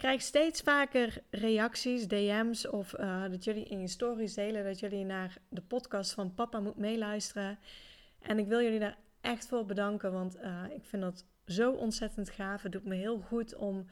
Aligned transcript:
Krijg 0.00 0.22
steeds 0.22 0.60
vaker 0.60 1.22
reacties, 1.30 2.08
DM's 2.08 2.68
of 2.68 2.98
uh, 2.98 3.30
dat 3.30 3.44
jullie 3.44 3.64
in 3.64 3.80
je 3.80 3.88
stories 3.88 4.34
delen 4.34 4.64
dat 4.64 4.80
jullie 4.80 5.04
naar 5.04 5.36
de 5.48 5.60
podcast 5.60 6.12
van 6.12 6.34
Papa 6.34 6.60
moet 6.60 6.76
meeluisteren. 6.76 7.58
En 8.20 8.38
ik 8.38 8.46
wil 8.46 8.62
jullie 8.62 8.78
daar 8.78 8.98
echt 9.20 9.46
voor 9.46 9.66
bedanken, 9.66 10.12
want 10.12 10.36
uh, 10.36 10.64
ik 10.74 10.84
vind 10.84 11.02
dat 11.02 11.24
zo 11.46 11.72
ontzettend 11.72 12.30
gaaf. 12.30 12.62
Het 12.62 12.72
doet 12.72 12.84
me 12.84 12.94
heel 12.94 13.18
goed 13.18 13.54
om 13.54 13.86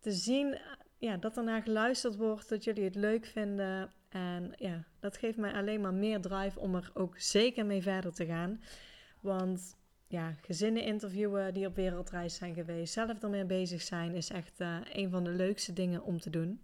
te 0.00 0.12
zien 0.12 0.58
ja, 0.98 1.16
dat 1.16 1.36
er 1.36 1.44
naar 1.44 1.62
geluisterd 1.62 2.16
wordt, 2.16 2.48
dat 2.48 2.64
jullie 2.64 2.84
het 2.84 2.94
leuk 2.94 3.26
vinden. 3.26 3.92
En 4.08 4.52
ja, 4.56 4.84
dat 5.00 5.16
geeft 5.16 5.38
mij 5.38 5.52
alleen 5.52 5.80
maar 5.80 5.94
meer 5.94 6.20
drive 6.20 6.60
om 6.60 6.74
er 6.74 6.90
ook 6.94 7.18
zeker 7.18 7.66
mee 7.66 7.82
verder 7.82 8.12
te 8.12 8.26
gaan. 8.26 8.62
Want 9.20 9.76
ja, 10.12 10.34
gezinnen 10.40 10.82
interviewen 10.82 11.54
die 11.54 11.66
op 11.66 11.76
wereldreis 11.76 12.34
zijn 12.34 12.54
geweest, 12.54 12.92
zelf 12.92 13.22
ermee 13.22 13.44
bezig 13.44 13.82
zijn, 13.82 14.14
is 14.14 14.30
echt 14.30 14.60
uh, 14.60 14.76
een 14.92 15.10
van 15.10 15.24
de 15.24 15.30
leukste 15.30 15.72
dingen 15.72 16.02
om 16.02 16.20
te 16.20 16.30
doen. 16.30 16.60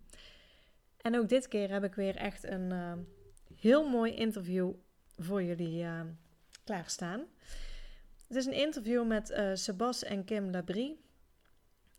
En 0.97 1.17
ook 1.17 1.29
dit 1.29 1.49
keer 1.49 1.71
heb 1.71 1.85
ik 1.85 1.95
weer 1.95 2.17
echt 2.17 2.45
een 2.45 2.71
uh, 2.71 2.93
heel 3.61 3.89
mooi 3.89 4.15
interview 4.15 4.73
voor 5.17 5.43
jullie 5.43 5.83
uh, 5.83 6.01
klaarstaan. 6.65 7.25
Het 8.27 8.37
is 8.37 8.47
een 8.47 8.53
interview 8.53 9.07
met 9.07 9.41
Sebas 9.55 10.03
en 10.03 10.25
Kim 10.25 10.51
Labrie. 10.51 11.01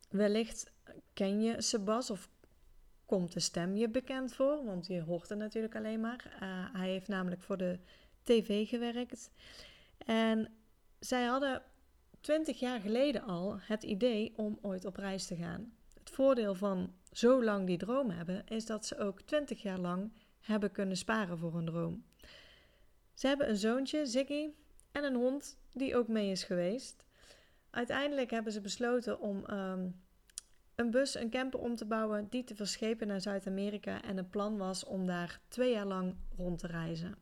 Wellicht 0.10 0.72
ken 1.14 1.42
je 1.42 1.62
Sebas 1.62 2.10
of 2.10 2.30
komt 3.06 3.34
de 3.34 3.40
stem 3.40 3.76
je 3.76 3.90
bekend 3.90 4.34
voor, 4.34 4.66
want 4.66 4.88
je 4.88 5.02
hoort 5.02 5.30
het 5.30 5.38
natuurlijk 5.38 5.76
alleen 5.76 6.00
maar. 6.00 6.38
hij 6.74 6.90
heeft 6.90 7.08
namelijk 7.08 7.42
voor 7.42 7.58
de 7.58 7.80
tv 8.24 8.68
gewerkt. 8.68 9.32
En 10.06 10.59
zij 11.00 11.26
hadden 11.26 11.62
twintig 12.22 12.60
jaar 12.60 12.80
geleden 12.80 13.22
al 13.24 13.58
het 13.60 13.84
idee 13.84 14.34
om 14.36 14.60
ooit 14.62 14.86
op 14.86 14.96
reis 14.96 15.28
te 15.28 15.36
gaan. 15.36 15.74
Het 15.94 16.10
voordeel 16.10 16.56
van 16.56 16.94
zo 17.12 17.44
lang 17.44 17.68
die 17.68 17.78
droom 17.78 18.10
hebben, 18.10 18.48
is 18.48 18.66
dat 18.66 18.86
ze 18.86 18.98
ook 18.98 19.22
twintig 19.22 19.62
jaar 19.62 19.80
lang 19.80 20.12
hebben 20.40 20.72
kunnen 20.72 20.98
sparen 20.98 21.38
voor 21.38 21.56
een 21.56 21.66
droom. 21.66 22.04
Ze 23.14 23.28
hebben 23.28 23.50
een 23.50 23.58
zoontje, 23.58 24.06
Ziggy, 24.06 24.50
en 24.92 25.04
een 25.04 25.16
hond 25.16 25.58
die 25.72 25.96
ook 25.96 26.08
mee 26.08 26.32
is 26.32 26.44
geweest. 26.44 27.06
Uiteindelijk 27.70 28.30
hebben 28.30 28.54
ze 28.54 28.62
besloten 28.62 29.20
om 29.20 29.44
um, 29.50 30.02
een 30.76 30.92
bus, 30.92 31.16
een 31.16 31.30
camper 31.30 31.60
om 31.60 31.76
te 31.76 31.86
bouwen, 31.86 32.28
die 32.30 32.44
te 32.44 32.56
verschepen 32.56 33.08
naar 33.08 33.22
Zuid-Amerika. 33.22 34.02
En 34.02 34.18
het 34.18 34.30
plan 34.30 34.58
was 34.58 34.84
om 34.84 35.06
daar 35.06 35.40
twee 35.48 35.72
jaar 35.72 35.86
lang 35.86 36.16
rond 36.38 36.60
te 36.60 36.68
reizen. 36.68 37.16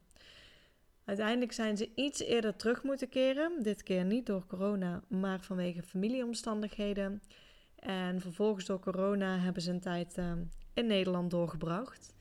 Uiteindelijk 1.08 1.52
zijn 1.52 1.78
ze 1.78 1.90
iets 1.96 2.20
eerder 2.20 2.56
terug 2.56 2.84
moeten 2.84 3.10
keren. 3.10 3.64
Dit 3.64 3.84
keer 3.84 4.06
niet 4.06 4.26
door 4.26 4.46
corona, 4.48 5.04
maar 5.08 5.42
vanwege 5.42 5.84
familieomstandigheden. 5.84 7.22
En 7.76 8.22
vervolgens 8.22 8.66
door 8.66 8.80
corona 8.80 9.40
hebben 9.40 9.62
ze 9.62 9.72
een 9.72 9.80
tijd 9.80 10.18
uh, 10.18 10.32
in 10.74 10.86
Nederland 10.86 11.32
doorgebracht. 11.32 12.14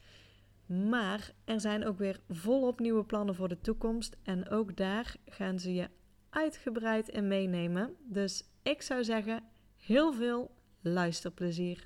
Maar 0.66 1.32
er 1.44 1.60
zijn 1.60 1.86
ook 1.86 1.98
weer 1.98 2.20
volop 2.28 2.80
nieuwe 2.80 3.04
plannen 3.04 3.34
voor 3.34 3.48
de 3.48 3.60
toekomst. 3.60 4.16
En 4.22 4.48
ook 4.48 4.76
daar 4.76 5.14
gaan 5.24 5.58
ze 5.58 5.74
je 5.74 5.88
uitgebreid 6.30 7.08
in 7.08 7.28
meenemen. 7.28 7.96
Dus 8.04 8.44
ik 8.62 8.82
zou 8.82 9.04
zeggen, 9.04 9.42
heel 9.76 10.12
veel 10.12 10.50
luisterplezier. 10.80 11.84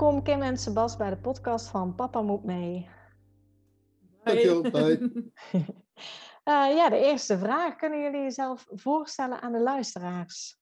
Welkom 0.00 0.22
Kim 0.22 0.42
en 0.42 0.56
Sebas 0.56 0.96
bij 0.96 1.10
de 1.10 1.18
podcast 1.18 1.68
van 1.68 1.94
Papa 1.94 2.22
Moet 2.22 2.44
Mee. 2.44 2.88
Dankjewel, 4.24 4.62
bye. 4.62 4.98
uh, 5.52 5.62
ja, 6.44 6.88
de 6.88 6.96
eerste 6.96 7.38
vraag. 7.38 7.76
Kunnen 7.76 8.00
jullie 8.00 8.20
jezelf 8.20 8.66
voorstellen 8.70 9.40
aan 9.40 9.52
de 9.52 9.60
luisteraars? 9.60 10.58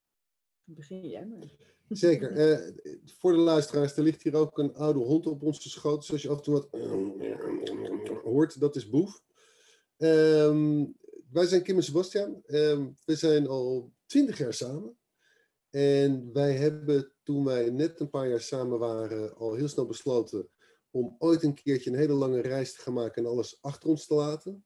Begin 0.64 1.08
jij 1.08 1.26
maar. 1.26 1.48
Zeker. 1.88 2.32
Uh, 2.32 2.74
voor 3.04 3.32
de 3.32 3.38
luisteraars, 3.38 3.96
er 3.96 4.02
ligt 4.02 4.22
hier 4.22 4.34
ook 4.34 4.58
een 4.58 4.74
oude 4.74 4.98
hond 4.98 5.26
op 5.26 5.42
onze 5.42 5.68
schoot. 5.68 6.04
Zoals 6.04 6.22
je 6.22 6.28
af 6.28 6.36
en 6.36 6.42
toe 6.42 6.54
wat 6.54 6.68
hoort, 8.32 8.60
dat 8.60 8.76
is 8.76 8.88
Boef. 8.88 9.22
Um, 9.98 10.96
wij 11.30 11.46
zijn 11.46 11.62
Kim 11.62 11.76
en 11.76 11.82
Sebastian. 11.82 12.42
Um, 12.46 12.96
we 13.04 13.16
zijn 13.16 13.46
al 13.46 13.92
twintig 14.06 14.38
jaar 14.38 14.54
samen. 14.54 14.96
En 15.70 16.32
wij 16.32 16.52
hebben 16.52 17.12
toen 17.22 17.44
wij 17.44 17.70
net 17.70 18.00
een 18.00 18.10
paar 18.10 18.28
jaar 18.28 18.40
samen 18.40 18.78
waren 18.78 19.36
al 19.36 19.54
heel 19.54 19.68
snel 19.68 19.86
besloten 19.86 20.48
om 20.90 21.16
ooit 21.18 21.42
een 21.42 21.54
keertje 21.54 21.90
een 21.90 21.96
hele 21.96 22.12
lange 22.12 22.40
reis 22.40 22.74
te 22.74 22.80
gaan 22.80 22.92
maken 22.92 23.24
en 23.24 23.30
alles 23.30 23.58
achter 23.60 23.88
ons 23.88 24.06
te 24.06 24.14
laten. 24.14 24.64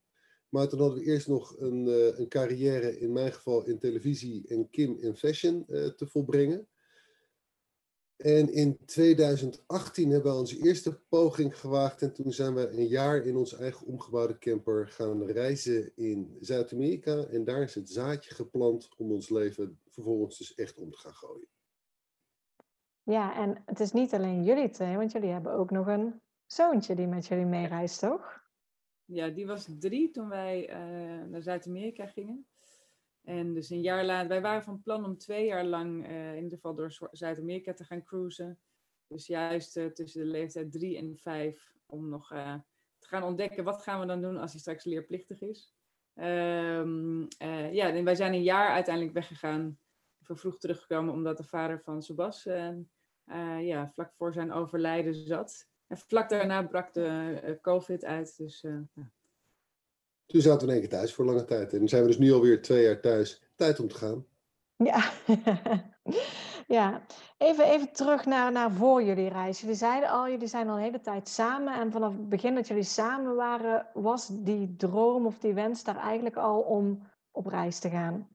Maar 0.48 0.68
toen 0.68 0.80
hadden 0.80 0.98
we 0.98 1.04
eerst 1.04 1.28
nog 1.28 1.60
een, 1.60 1.86
uh, 1.86 2.18
een 2.18 2.28
carrière, 2.28 2.98
in 2.98 3.12
mijn 3.12 3.32
geval 3.32 3.66
in 3.66 3.78
televisie 3.78 4.48
en 4.48 4.70
Kim 4.70 4.96
in 4.98 5.16
fashion, 5.16 5.64
uh, 5.68 5.86
te 5.86 6.06
volbrengen. 6.06 6.68
En 8.22 8.52
in 8.52 8.78
2018 8.84 10.10
hebben 10.10 10.32
we 10.32 10.38
onze 10.38 10.62
eerste 10.62 11.00
poging 11.08 11.58
gewaagd. 11.58 12.02
En 12.02 12.12
toen 12.12 12.32
zijn 12.32 12.54
we 12.54 12.70
een 12.70 12.86
jaar 12.86 13.26
in 13.26 13.36
onze 13.36 13.56
eigen 13.56 13.86
omgebouwde 13.86 14.38
camper 14.38 14.88
gaan 14.88 15.24
reizen 15.24 15.96
in 15.96 16.36
Zuid-Amerika. 16.40 17.24
En 17.24 17.44
daar 17.44 17.62
is 17.62 17.74
het 17.74 17.90
zaadje 17.90 18.34
geplant 18.34 18.88
om 18.96 19.12
ons 19.12 19.28
leven 19.28 19.78
vervolgens 19.88 20.38
dus 20.38 20.54
echt 20.54 20.78
om 20.78 20.90
te 20.90 20.98
gaan 20.98 21.14
gooien. 21.14 21.48
Ja, 23.02 23.36
en 23.36 23.62
het 23.66 23.80
is 23.80 23.92
niet 23.92 24.14
alleen 24.14 24.44
jullie 24.44 24.70
twee, 24.70 24.96
want 24.96 25.12
jullie 25.12 25.30
hebben 25.30 25.52
ook 25.52 25.70
nog 25.70 25.86
een 25.86 26.20
zoontje 26.46 26.94
die 26.94 27.06
met 27.06 27.26
jullie 27.26 27.46
meereist, 27.46 28.00
toch? 28.00 28.40
Ja, 29.04 29.28
die 29.28 29.46
was 29.46 29.68
drie 29.78 30.10
toen 30.10 30.28
wij 30.28 30.68
uh, 30.68 31.30
naar 31.30 31.42
Zuid-Amerika 31.42 32.06
gingen. 32.06 32.46
En 33.22 33.54
dus 33.54 33.70
een 33.70 33.80
jaar 33.80 34.04
later, 34.04 34.28
wij 34.28 34.40
waren 34.40 34.62
van 34.62 34.82
plan 34.82 35.04
om 35.04 35.18
twee 35.18 35.46
jaar 35.46 35.64
lang 35.64 36.08
uh, 36.08 36.30
in 36.30 36.42
ieder 36.42 36.58
geval 36.58 36.74
door 36.74 37.08
Zuid-Amerika 37.10 37.72
te 37.72 37.84
gaan 37.84 38.04
cruisen. 38.04 38.58
Dus 39.06 39.26
juist 39.26 39.76
uh, 39.76 39.86
tussen 39.86 40.22
de 40.22 40.30
leeftijd 40.30 40.72
drie 40.72 40.96
en 40.96 41.16
vijf, 41.16 41.72
om 41.86 42.08
nog 42.08 42.28
te 42.98 43.08
gaan 43.08 43.22
ontdekken 43.22 43.64
wat 43.64 43.82
gaan 43.82 44.00
we 44.00 44.06
dan 44.06 44.20
doen 44.20 44.36
als 44.36 44.50
hij 44.50 44.60
straks 44.60 44.84
leerplichtig 44.84 45.40
is. 45.40 45.74
Um, 46.14 47.28
ja, 47.70 47.92
en 47.92 48.04
wij 48.04 48.14
zijn 48.14 48.32
een 48.32 48.42
jaar 48.42 48.68
uiteindelijk 48.68 49.14
weggegaan 49.14 49.78
vervroegd 50.20 50.60
teruggekomen 50.60 51.14
omdat 51.14 51.36
de 51.36 51.44
vader 51.44 51.80
van 51.80 52.02
Sebas 52.02 52.46
uh, 52.46 52.76
ja, 53.60 53.90
vlak 53.90 54.12
voor 54.14 54.32
zijn 54.32 54.52
overlijden 54.52 55.14
zat. 55.14 55.68
En 55.86 55.98
vlak 55.98 56.28
daarna 56.28 56.62
brak 56.62 56.94
de 56.94 57.58
COVID 57.62 58.04
uit. 58.04 58.36
Dus, 58.36 58.60
ja. 58.60 59.10
Toen 60.26 60.40
zaten 60.40 60.66
we 60.66 60.66
in 60.66 60.80
één 60.80 60.88
keer 60.88 60.98
thuis 60.98 61.14
voor 61.14 61.24
lange 61.24 61.44
tijd. 61.44 61.72
En 61.72 61.78
dan 61.78 61.88
zijn 61.88 62.02
we 62.02 62.08
dus 62.08 62.18
nu 62.18 62.32
alweer 62.32 62.62
twee 62.62 62.82
jaar 62.82 63.00
thuis. 63.00 63.42
Tijd 63.54 63.80
om 63.80 63.88
te 63.88 63.94
gaan. 63.94 64.26
Ja, 64.76 65.10
ja. 66.78 67.02
Even, 67.38 67.64
even 67.64 67.92
terug 67.92 68.24
naar, 68.24 68.52
naar 68.52 68.72
voor 68.72 69.02
jullie 69.02 69.28
reis. 69.28 69.60
Jullie 69.60 69.76
zeiden 69.76 70.08
al, 70.08 70.28
jullie 70.28 70.46
zijn 70.46 70.68
al 70.68 70.76
een 70.76 70.82
hele 70.82 71.00
tijd 71.00 71.28
samen. 71.28 71.80
En 71.80 71.92
vanaf 71.92 72.12
het 72.12 72.28
begin 72.28 72.54
dat 72.54 72.68
jullie 72.68 72.82
samen 72.82 73.34
waren, 73.34 73.86
was 73.94 74.28
die 74.30 74.76
droom 74.76 75.26
of 75.26 75.38
die 75.38 75.54
wens 75.54 75.84
daar 75.84 75.96
eigenlijk 75.96 76.36
al 76.36 76.60
om 76.60 77.02
op 77.30 77.46
reis 77.46 77.78
te 77.78 77.88
gaan? 77.88 78.32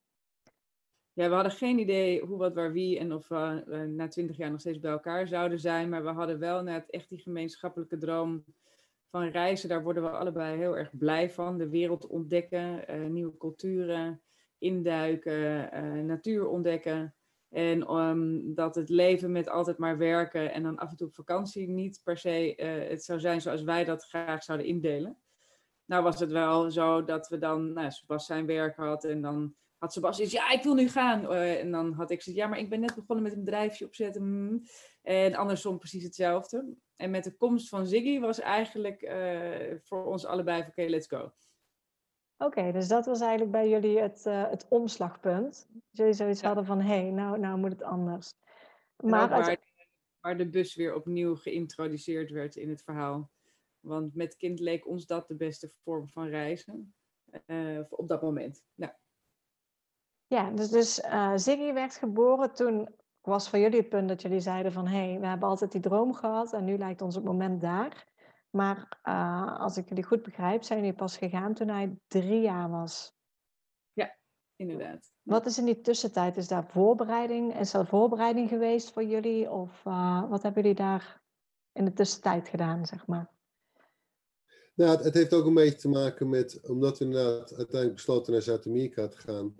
ja, 1.18 1.30
we 1.30 1.34
hadden 1.34 1.52
geen 1.52 1.80
idee 1.80 2.22
hoe, 2.22 2.38
wat, 2.38 2.54
waar, 2.54 2.72
wie 2.72 3.00
en 3.00 3.14
of 3.14 3.28
we 3.28 3.64
uh, 3.68 3.82
na 3.82 4.08
twintig 4.08 4.38
jaar 4.38 4.52
nog 4.52 4.60
steeds 4.60 4.80
bij 4.80 4.92
elkaar 4.92 5.28
zouden 5.28 5.60
zijn. 5.60 5.90
Maar 5.90 6.04
we 6.04 6.10
hadden 6.10 6.40
wel 6.40 6.64
net 6.64 6.90
echt 6.90 7.10
die 7.10 7.20
gemeenschappelijke 7.20 7.98
droom 7.98 8.44
van 9.10 9.30
reizen. 9.30 9.70
Daar 9.70 9.84
worden 9.84 10.04
we 10.04 10.10
allebei 10.10 10.58
heel 10.58 10.78
erg 10.78 10.98
blij 10.98 11.30
van. 11.30 11.58
De 11.58 11.70
wereld 11.70 12.08
ontdekken, 12.08 12.84
uh, 12.90 13.10
nieuwe 13.10 13.38
culturen 13.38 14.22
induiken, 14.58 15.70
uh, 15.74 16.04
natuur 16.04 16.48
ontdekken. 16.48 17.16
En 17.50 17.96
um, 17.96 18.54
dat 18.56 18.76
het 18.76 18.90
leven 18.90 19.32
met 19.32 19.50
altijd 19.50 19.78
maar 19.78 19.98
werken 19.98 20.54
en 20.54 20.64
dan 20.64 20.78
af 20.78 20.90
en 20.90 20.96
toe 20.96 21.08
op 21.08 21.16
vakantie 21.16 21.70
niet 21.70 22.02
per 22.04 22.18
se 22.18 22.54
het 22.90 23.04
zou 23.04 23.20
zijn 23.20 23.42
zoals 23.42 23.64
wij 23.64 23.84
dat 23.84 24.06
graag 24.06 24.44
zouden 24.44 24.68
indelen. 24.68 25.18
Nou 25.86 26.04
was 26.04 26.20
het 26.20 26.32
wel 26.32 26.72
zo 26.72 27.04
dat 27.04 27.28
we 27.28 27.38
dan, 27.38 27.74
nou, 27.74 27.92
zijn 28.16 28.46
werk 28.46 28.76
had 28.76 29.04
en 29.04 29.22
dan 29.22 29.56
had 29.78 29.94
Sebastian 29.94 30.30
ja, 30.30 30.52
ik 30.52 30.64
wil 30.64 30.74
nu 30.74 30.90
gaan. 30.90 31.32
Eh, 31.32 31.60
en 31.60 31.72
dan 31.72 31.94
had 31.94 32.12
ik 32.12 32.18
gezegd, 32.18 32.38
ja, 32.38 32.48
maar 32.48 32.60
ik 32.60 32.70
ben 32.70 32.80
net 32.80 32.96
begonnen 32.96 33.24
met 33.24 33.34
een 33.34 33.44
bedrijfje 33.44 33.86
opzetten. 33.86 34.24
Mm. 34.24 34.62
En 35.02 35.36
andersom 35.36 35.78
precies 35.78 36.04
hetzelfde. 36.04 36.76
En 36.96 37.10
met 37.10 37.24
de 37.24 37.36
komst 37.36 37.70
van 37.70 37.88
Ziggy 37.88 38.20
was 38.20 38.40
eigenlijk 38.40 39.02
eh, 39.02 39.76
voor 39.84 40.06
ons 40.06 40.26
allebei 40.26 40.62
van, 40.62 40.70
oké, 40.70 40.82
let's 40.82 41.08
go. 41.08 41.32
Oké, 42.38 42.72
dus 42.72 42.88
dat 42.88 43.06
was 43.06 43.22
eigenlijk 43.22 43.52
bij 43.52 43.70
jullie 43.70 44.00
het, 44.00 44.26
uh, 44.26 44.50
het 44.50 44.66
omslagpunt. 44.70 45.70
Jullie 45.90 46.14
zoiets 46.14 46.42
hadden 46.42 46.66
van, 46.66 46.82
hé, 46.82 47.02
hey, 47.02 47.10
nou, 47.10 47.40
nou 47.40 47.58
moet 47.58 47.72
het 47.72 47.84
anders. 47.84 48.34
Maar 49.04 49.30
waar, 49.30 49.58
waar, 50.20 50.38
de 50.38 50.50
bus 50.50 50.76
weer 50.76 50.96
opnieuw 50.96 51.36
geïntroduceerd 51.36 52.32
werd 52.32 52.56
in 52.56 52.70
het 52.70 52.84
verhaal. 52.84 53.32
Want 53.80 54.16
met 54.16 54.36
kind 54.36 54.60
leek 54.60 54.88
ons 54.88 55.06
dat 55.06 55.28
de 55.28 55.36
beste 55.36 55.72
vorm 55.84 56.10
van 56.10 56.28
reizen. 56.28 56.96
op 57.90 58.08
dat 58.08 58.22
moment. 58.22 58.64
Nou. 58.76 58.92
Ja, 60.28 60.52
dus, 60.52 60.70
dus 60.70 61.00
uh, 61.00 61.32
Ziggy 61.36 61.74
werd 61.74 61.96
geboren 61.96 62.54
toen 62.54 62.90
was 63.22 63.50
voor 63.50 63.60
jullie 63.60 63.80
het 63.80 63.90
punt 63.90 64.08
dat 64.08 64.22
jullie 64.22 64.40
zeiden 64.40 64.72
van 64.72 64.88
hé, 64.88 65.10
hey, 65.10 65.20
we 65.20 65.28
hebben 65.28 65.50
altijd 65.50 65.72
die 65.72 65.82
droom 65.82 66.14
gehad 66.14 66.54
en 66.54 66.64
nu 66.64 66.78
lijkt 66.78 67.02
ons 67.02 67.16
het 67.16 67.24
moment 67.24 67.62
daar. 67.62 68.06
Maar 68.50 69.00
uh, 69.04 69.60
als 69.60 69.78
ik 69.78 69.90
jullie 69.90 70.04
goed 70.04 70.24
begrijp, 70.24 70.64
zijn 70.64 70.80
jullie 70.80 70.96
pas 70.96 71.18
gegaan 71.18 71.54
toen 71.54 71.68
hij 71.68 71.98
drie 72.08 72.42
jaar 72.42 72.70
was. 72.70 73.14
Ja, 73.94 74.18
inderdaad. 74.56 75.12
Wat 75.22 75.46
is 75.46 75.58
in 75.58 75.66
die 75.66 75.82
tussentijd? 75.82 76.38
Is 76.38 76.48
daar 76.48 76.68
voorbereiding? 76.68 77.60
Is 77.60 77.74
er 77.74 77.88
voorbereiding 77.88 78.50
geweest 78.50 78.94
voor 78.94 79.04
jullie? 79.04 79.52
Of 79.52 79.86
uh, 79.86 80.30
wat 80.30 80.44
hebben 80.44 80.62
jullie 80.62 80.78
daar 80.78 81.22
in 81.72 81.86
de 81.86 81.94
tussentijd 81.94 82.48
gedaan, 82.48 82.86
zeg 82.86 83.08
maar? 83.08 83.30
Nou, 84.74 84.92
het, 84.92 85.04
het 85.04 85.14
heeft 85.14 85.34
ook 85.34 85.46
een 85.46 85.54
beetje 85.54 85.80
te 85.80 85.90
maken 85.90 86.30
met, 86.30 86.70
omdat 86.70 86.98
we 87.00 87.06
inderdaad 87.06 87.50
uiteindelijk 87.50 87.94
besloten 87.94 88.34
naar 88.34 88.42
Zuid-Amerika 88.42 89.08
te 89.08 89.18
gaan 89.18 89.56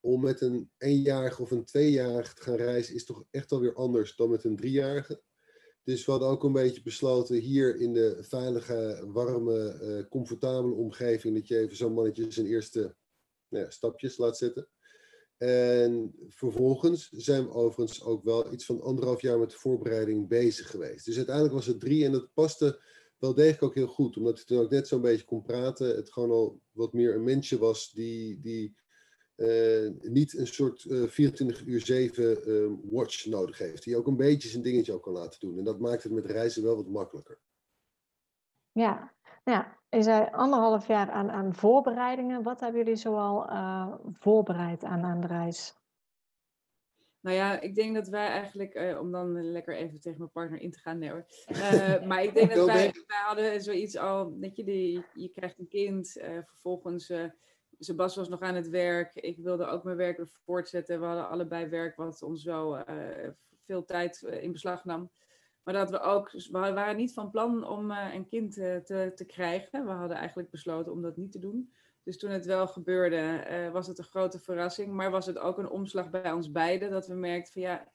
om 0.00 0.20
met 0.20 0.40
een 0.40 0.70
eenjarige 0.78 1.42
of 1.42 1.50
een 1.50 1.64
tweejarige 1.64 2.34
te 2.34 2.42
gaan 2.42 2.56
reizen 2.56 2.94
is 2.94 3.04
toch 3.04 3.24
echt 3.30 3.52
alweer 3.52 3.74
anders 3.74 4.16
dan 4.16 4.30
met 4.30 4.44
een 4.44 4.56
driejarige. 4.56 5.22
Dus 5.84 6.04
we 6.04 6.10
hadden 6.10 6.28
ook 6.28 6.44
een 6.44 6.52
beetje 6.52 6.82
besloten 6.82 7.36
hier 7.36 7.80
in 7.80 7.92
de 7.92 8.16
veilige, 8.20 9.04
warme, 9.06 9.80
uh, 9.82 10.08
comfortabele 10.08 10.74
omgeving 10.74 11.34
dat 11.34 11.48
je 11.48 11.58
even 11.58 11.76
zo'n 11.76 11.92
mannetje 11.92 12.32
zijn 12.32 12.46
eerste 12.46 12.96
nou 13.48 13.64
ja, 13.64 13.70
stapjes 13.70 14.16
laat 14.16 14.36
zetten. 14.36 14.68
En 15.38 16.14
vervolgens 16.28 17.08
zijn 17.10 17.44
we 17.44 17.52
overigens 17.52 18.02
ook 18.02 18.24
wel 18.24 18.52
iets 18.52 18.64
van 18.64 18.80
anderhalf 18.80 19.20
jaar 19.20 19.38
met 19.38 19.50
de 19.50 19.56
voorbereiding 19.56 20.28
bezig 20.28 20.70
geweest. 20.70 21.04
Dus 21.04 21.16
uiteindelijk 21.16 21.54
was 21.54 21.66
het 21.66 21.80
drie 21.80 22.04
en 22.04 22.12
dat 22.12 22.32
paste 22.34 22.80
wel 23.18 23.34
degelijk 23.34 23.62
ook 23.62 23.74
heel 23.74 23.86
goed, 23.86 24.16
omdat 24.16 24.36
hij 24.36 24.44
toen 24.44 24.58
ook 24.58 24.70
net 24.70 24.88
zo'n 24.88 25.00
beetje 25.00 25.24
kon 25.24 25.42
praten. 25.42 25.96
Het 25.96 26.12
gewoon 26.12 26.30
al 26.30 26.60
wat 26.70 26.92
meer 26.92 27.14
een 27.14 27.24
mensje 27.24 27.58
was 27.58 27.90
die, 27.92 28.40
die 28.40 28.76
uh, 29.38 29.90
niet 30.00 30.38
een 30.38 30.46
soort 30.46 30.84
uh, 30.84 31.08
24 31.08 31.66
uur 31.66 31.80
7 31.80 32.48
uh, 32.48 32.72
watch 32.90 33.26
nodig 33.26 33.58
heeft. 33.58 33.82
Die 33.82 33.96
ook 33.96 34.06
een 34.06 34.16
beetje 34.16 34.48
zijn 34.48 34.62
dingetje 34.62 34.92
ook 34.92 35.02
kan 35.02 35.12
laten 35.12 35.40
doen. 35.40 35.58
En 35.58 35.64
dat 35.64 35.80
maakt 35.80 36.02
het 36.02 36.12
met 36.12 36.26
reizen 36.26 36.62
wel 36.62 36.76
wat 36.76 36.88
makkelijker. 36.88 37.38
Ja, 38.72 39.12
nou 39.44 39.58
ja, 39.58 39.78
je 39.88 40.02
zei 40.02 40.28
anderhalf 40.30 40.86
jaar 40.86 41.10
aan, 41.10 41.30
aan 41.30 41.54
voorbereidingen. 41.54 42.42
Wat 42.42 42.60
hebben 42.60 42.80
jullie 42.80 42.96
zoal 42.96 43.50
uh, 43.50 43.94
voorbereid 44.12 44.84
aan, 44.84 45.04
aan 45.04 45.20
de 45.20 45.26
reis? 45.26 45.76
Nou 47.20 47.36
ja, 47.36 47.60
ik 47.60 47.74
denk 47.74 47.94
dat 47.94 48.08
wij 48.08 48.28
eigenlijk, 48.28 48.74
uh, 48.74 49.00
om 49.00 49.12
dan 49.12 49.50
lekker 49.50 49.76
even 49.76 50.00
tegen 50.00 50.18
mijn 50.18 50.30
partner 50.30 50.60
in 50.60 50.70
te 50.70 50.78
gaan, 50.78 50.98
nee 50.98 51.10
hoor. 51.10 51.26
Uh, 51.48 52.06
maar 52.06 52.22
ik 52.22 52.34
denk 52.34 52.50
dat 52.54 52.66
wij, 52.66 52.92
wij 53.06 53.22
hadden 53.26 53.62
zoiets 53.62 53.96
al, 53.96 54.38
dat 54.40 54.56
je, 54.56 54.64
die, 54.64 55.04
je 55.14 55.28
krijgt 55.28 55.58
een 55.58 55.68
kind, 55.68 56.16
uh, 56.16 56.38
vervolgens 56.44 57.12
Sebas 57.78 58.16
was 58.16 58.28
nog 58.28 58.40
aan 58.40 58.54
het 58.54 58.68
werk. 58.68 59.14
Ik 59.14 59.38
wilde 59.38 59.66
ook 59.66 59.84
mijn 59.84 59.96
werk 59.96 60.16
weer 60.16 60.28
voortzetten. 60.44 61.00
We 61.00 61.06
hadden 61.06 61.28
allebei 61.28 61.66
werk 61.66 61.96
wat 61.96 62.22
ons 62.22 62.44
wel 62.44 62.78
uh, 62.78 62.84
veel 63.64 63.84
tijd 63.84 64.22
eh, 64.22 64.42
in 64.42 64.52
beslag 64.52 64.84
nam. 64.84 65.10
Maar 65.62 65.74
dat 65.74 65.90
we 65.90 66.00
ook, 66.00 66.30
we 66.32 66.50
waren 66.50 66.96
niet 66.96 67.12
van 67.12 67.30
plan 67.30 67.68
om 67.68 67.90
uh, 67.90 68.14
een 68.14 68.26
kind 68.26 68.54
te, 68.54 69.12
te 69.14 69.24
krijgen. 69.26 69.84
We 69.84 69.90
hadden 69.90 70.16
eigenlijk 70.16 70.50
besloten 70.50 70.92
om 70.92 71.02
dat 71.02 71.16
niet 71.16 71.32
te 71.32 71.38
doen. 71.38 71.72
Dus 72.02 72.18
toen 72.18 72.30
het 72.30 72.46
wel 72.46 72.66
gebeurde, 72.66 73.70
was 73.72 73.86
het 73.86 73.98
een 73.98 74.04
grote 74.04 74.38
verrassing. 74.38 74.92
Maar 74.92 75.10
was 75.10 75.26
het 75.26 75.38
ook 75.38 75.58
een 75.58 75.68
omslag 75.68 76.10
bij 76.10 76.32
ons 76.32 76.50
beiden. 76.50 76.90
Dat 76.90 77.06
we 77.06 77.14
merkten 77.14 77.52
van 77.52 77.62
ja, 77.62 77.88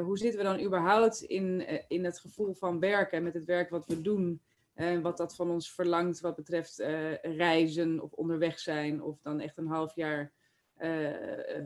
hoe 0.00 0.18
zitten 0.18 0.38
we 0.38 0.46
dan 0.46 0.64
überhaupt 0.64 1.22
in, 1.22 1.66
in 1.88 2.04
het 2.04 2.18
gevoel 2.18 2.54
van 2.54 2.80
werken 2.80 3.22
met 3.22 3.34
het 3.34 3.44
werk 3.44 3.70
wat 3.70 3.86
we 3.86 4.02
doen? 4.02 4.42
En 4.78 5.02
wat 5.02 5.16
dat 5.16 5.34
van 5.34 5.50
ons 5.50 5.72
verlangt 5.72 6.20
wat 6.20 6.36
betreft 6.36 6.80
uh, 6.80 7.14
reizen 7.14 8.00
of 8.00 8.12
onderweg 8.12 8.58
zijn. 8.58 9.02
Of 9.02 9.20
dan 9.20 9.40
echt 9.40 9.58
een 9.58 9.66
half 9.66 9.94
jaar 9.94 10.32
uh, 10.78 11.10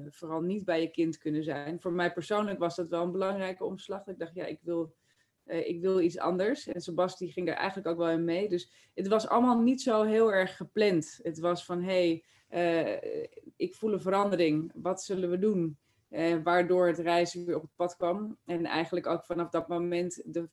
vooral 0.08 0.40
niet 0.40 0.64
bij 0.64 0.80
je 0.80 0.90
kind 0.90 1.18
kunnen 1.18 1.44
zijn. 1.44 1.80
Voor 1.80 1.92
mij 1.92 2.12
persoonlijk 2.12 2.58
was 2.58 2.76
dat 2.76 2.88
wel 2.88 3.02
een 3.02 3.12
belangrijke 3.12 3.64
omslag. 3.64 4.06
Ik 4.06 4.18
dacht, 4.18 4.34
ja, 4.34 4.44
ik 4.44 4.58
wil, 4.62 4.94
ik 5.44 5.80
wil 5.80 6.00
iets 6.00 6.18
anders. 6.18 6.66
En 6.66 6.80
Sebasti 6.80 7.32
ging 7.32 7.46
daar 7.46 7.56
eigenlijk 7.56 7.88
ook 7.88 7.96
wel 7.96 8.10
in 8.10 8.24
mee. 8.24 8.48
Dus 8.48 8.72
het 8.94 9.08
was 9.08 9.28
allemaal 9.28 9.60
niet 9.60 9.82
zo 9.82 10.02
heel 10.02 10.32
erg 10.32 10.56
gepland. 10.56 11.18
Het 11.22 11.38
was 11.38 11.64
van, 11.64 11.82
hé, 11.82 12.22
hey, 12.48 13.00
ik 13.56 13.74
voel 13.74 13.92
een 13.92 14.00
verandering. 14.00 14.72
Wat 14.74 15.02
zullen 15.02 15.30
we 15.30 15.38
doen? 15.38 15.76
waardoor 16.42 16.86
het 16.86 16.98
reizen 16.98 17.44
weer 17.44 17.56
op 17.56 17.62
het 17.62 17.76
pad 17.76 17.96
kwam. 17.96 18.38
En 18.44 18.64
eigenlijk 18.64 19.06
ook 19.06 19.24
vanaf 19.24 19.48
dat 19.48 19.68
moment 19.68 20.22
de 20.24 20.48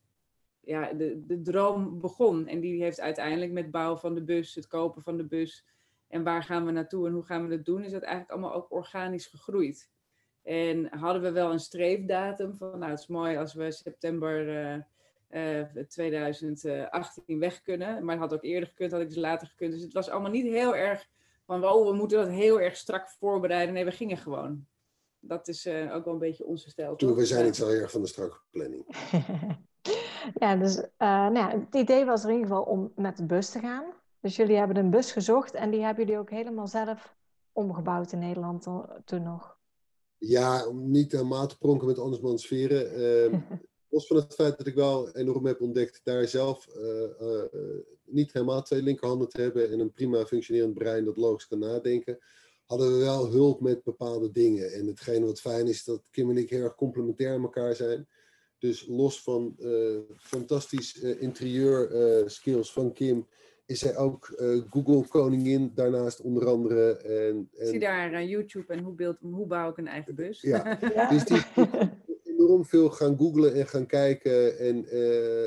ja, 0.70 0.92
de, 0.92 1.26
de 1.26 1.42
droom 1.42 2.00
begon. 2.00 2.46
En 2.46 2.60
die 2.60 2.82
heeft 2.82 3.00
uiteindelijk 3.00 3.52
met 3.52 3.70
bouw 3.70 3.96
van 3.96 4.14
de 4.14 4.22
bus, 4.22 4.54
het 4.54 4.66
kopen 4.66 5.02
van 5.02 5.16
de 5.16 5.24
bus 5.24 5.64
en 6.08 6.22
waar 6.22 6.42
gaan 6.42 6.64
we 6.64 6.70
naartoe 6.70 7.06
en 7.06 7.12
hoe 7.12 7.22
gaan 7.22 7.48
we 7.48 7.56
dat 7.56 7.64
doen, 7.64 7.84
is 7.84 7.92
dat 7.92 8.02
eigenlijk 8.02 8.32
allemaal 8.32 8.54
ook 8.54 8.72
organisch 8.72 9.26
gegroeid. 9.26 9.90
En 10.42 10.98
hadden 10.98 11.22
we 11.22 11.30
wel 11.30 11.52
een 11.52 11.60
streefdatum 11.60 12.54
van, 12.54 12.78
nou 12.78 12.90
het 12.90 13.00
is 13.00 13.06
mooi 13.06 13.36
als 13.36 13.54
we 13.54 13.70
september 13.70 14.48
uh, 15.30 15.62
uh, 15.64 15.84
2018 15.88 17.38
weg 17.38 17.62
kunnen. 17.62 18.04
Maar 18.04 18.14
het 18.14 18.24
had 18.24 18.34
ook 18.34 18.44
eerder 18.44 18.68
gekund, 18.68 18.92
had 18.92 19.00
ik 19.00 19.08
dus 19.08 19.16
later 19.16 19.46
gekund. 19.46 19.72
Dus 19.72 19.82
het 19.82 19.92
was 19.92 20.08
allemaal 20.08 20.30
niet 20.30 20.46
heel 20.46 20.76
erg 20.76 21.08
van, 21.46 21.64
oh, 21.64 21.88
we 21.88 21.94
moeten 21.94 22.18
dat 22.18 22.28
heel 22.28 22.60
erg 22.60 22.76
strak 22.76 23.08
voorbereiden. 23.08 23.74
Nee, 23.74 23.84
we 23.84 23.92
gingen 23.92 24.16
gewoon. 24.16 24.66
Dat 25.20 25.48
is 25.48 25.66
uh, 25.66 25.94
ook 25.94 26.04
wel 26.04 26.14
een 26.14 26.20
beetje 26.20 26.44
onze 26.44 26.70
stijl. 26.70 26.96
Toen, 26.96 27.14
we 27.14 27.26
zijn 27.26 27.44
niet 27.44 27.56
zo 27.56 27.68
erg 27.68 27.90
van 27.90 28.00
de 28.00 28.06
strakke 28.06 28.38
planning. 28.50 28.84
Ja, 30.38 30.56
dus 30.56 30.76
uh, 30.76 30.84
nou 30.98 31.34
ja, 31.34 31.50
het 31.50 31.74
idee 31.74 32.04
was 32.04 32.24
in 32.24 32.30
ieder 32.30 32.46
geval 32.46 32.62
om 32.62 32.92
met 32.96 33.16
de 33.16 33.24
bus 33.24 33.50
te 33.50 33.58
gaan. 33.58 33.84
Dus 34.20 34.36
jullie 34.36 34.56
hebben 34.56 34.76
een 34.76 34.90
bus 34.90 35.12
gezocht 35.12 35.54
en 35.54 35.70
die 35.70 35.82
hebben 35.82 36.04
jullie 36.04 36.20
ook 36.20 36.30
helemaal 36.30 36.66
zelf 36.66 37.14
omgebouwd 37.52 38.12
in 38.12 38.18
Nederland 38.18 38.66
toen 39.04 39.22
nog. 39.22 39.58
Ja, 40.18 40.66
om 40.66 40.90
niet 40.90 41.12
helemaal 41.12 41.46
te 41.46 41.58
pronken 41.58 41.86
met 41.86 41.98
andersmans 41.98 42.42
sferen. 42.42 43.00
Uh, 43.32 43.40
los 43.90 44.06
van 44.06 44.16
het 44.16 44.34
feit 44.34 44.58
dat 44.58 44.66
ik 44.66 44.74
wel 44.74 45.10
enorm 45.10 45.46
heb 45.46 45.60
ontdekt 45.60 46.00
daar 46.04 46.28
zelf 46.28 46.68
uh, 46.76 47.28
uh, 47.28 47.42
niet 48.04 48.32
helemaal 48.32 48.62
twee 48.62 48.82
linkerhanden 48.82 49.28
te 49.28 49.40
hebben 49.40 49.70
en 49.70 49.80
een 49.80 49.92
prima 49.92 50.26
functionerend 50.26 50.74
brein 50.74 51.04
dat 51.04 51.16
logisch 51.16 51.46
kan 51.46 51.58
nadenken, 51.58 52.18
hadden 52.64 52.92
we 52.92 52.98
wel 52.98 53.30
hulp 53.30 53.60
met 53.60 53.82
bepaalde 53.82 54.30
dingen. 54.30 54.72
En 54.72 54.86
hetgene 54.86 55.26
wat 55.26 55.40
fijn 55.40 55.66
is, 55.66 55.84
dat 55.84 56.02
Kim 56.10 56.30
en 56.30 56.36
ik 56.36 56.50
heel 56.50 56.62
erg 56.62 56.74
complementair 56.74 57.34
aan 57.34 57.42
elkaar 57.42 57.74
zijn. 57.74 58.08
Dus 58.60 58.86
los 58.88 59.22
van 59.22 59.56
uh, 59.58 59.98
fantastisch 60.16 61.02
uh, 61.02 61.22
interieur 61.22 61.90
uh, 61.92 62.28
skills 62.28 62.72
van 62.72 62.92
Kim, 62.92 63.26
is 63.66 63.78
zij 63.78 63.96
ook 63.96 64.26
Google 64.70 65.06
koningin 65.08 65.72
daarnaast 65.74 66.20
onder 66.20 66.46
andere. 66.46 66.96
En, 66.96 67.50
en... 67.58 67.66
Zie 67.66 67.78
daar 67.78 68.24
YouTube 68.24 68.72
en 68.72 68.78
hoe, 68.78 68.94
beeld, 68.94 69.16
hoe 69.20 69.46
bouw 69.46 69.70
ik 69.70 69.76
een 69.76 69.86
eigen 69.86 70.14
bus. 70.14 70.40
Ja, 70.40 70.78
dus 71.10 71.24
die 71.24 71.42
enorm 72.24 72.64
veel 72.64 72.90
gaan 72.90 73.16
googlen 73.18 73.54
en 73.54 73.66
gaan 73.66 73.86
kijken 73.86 74.58
en, 74.58 74.88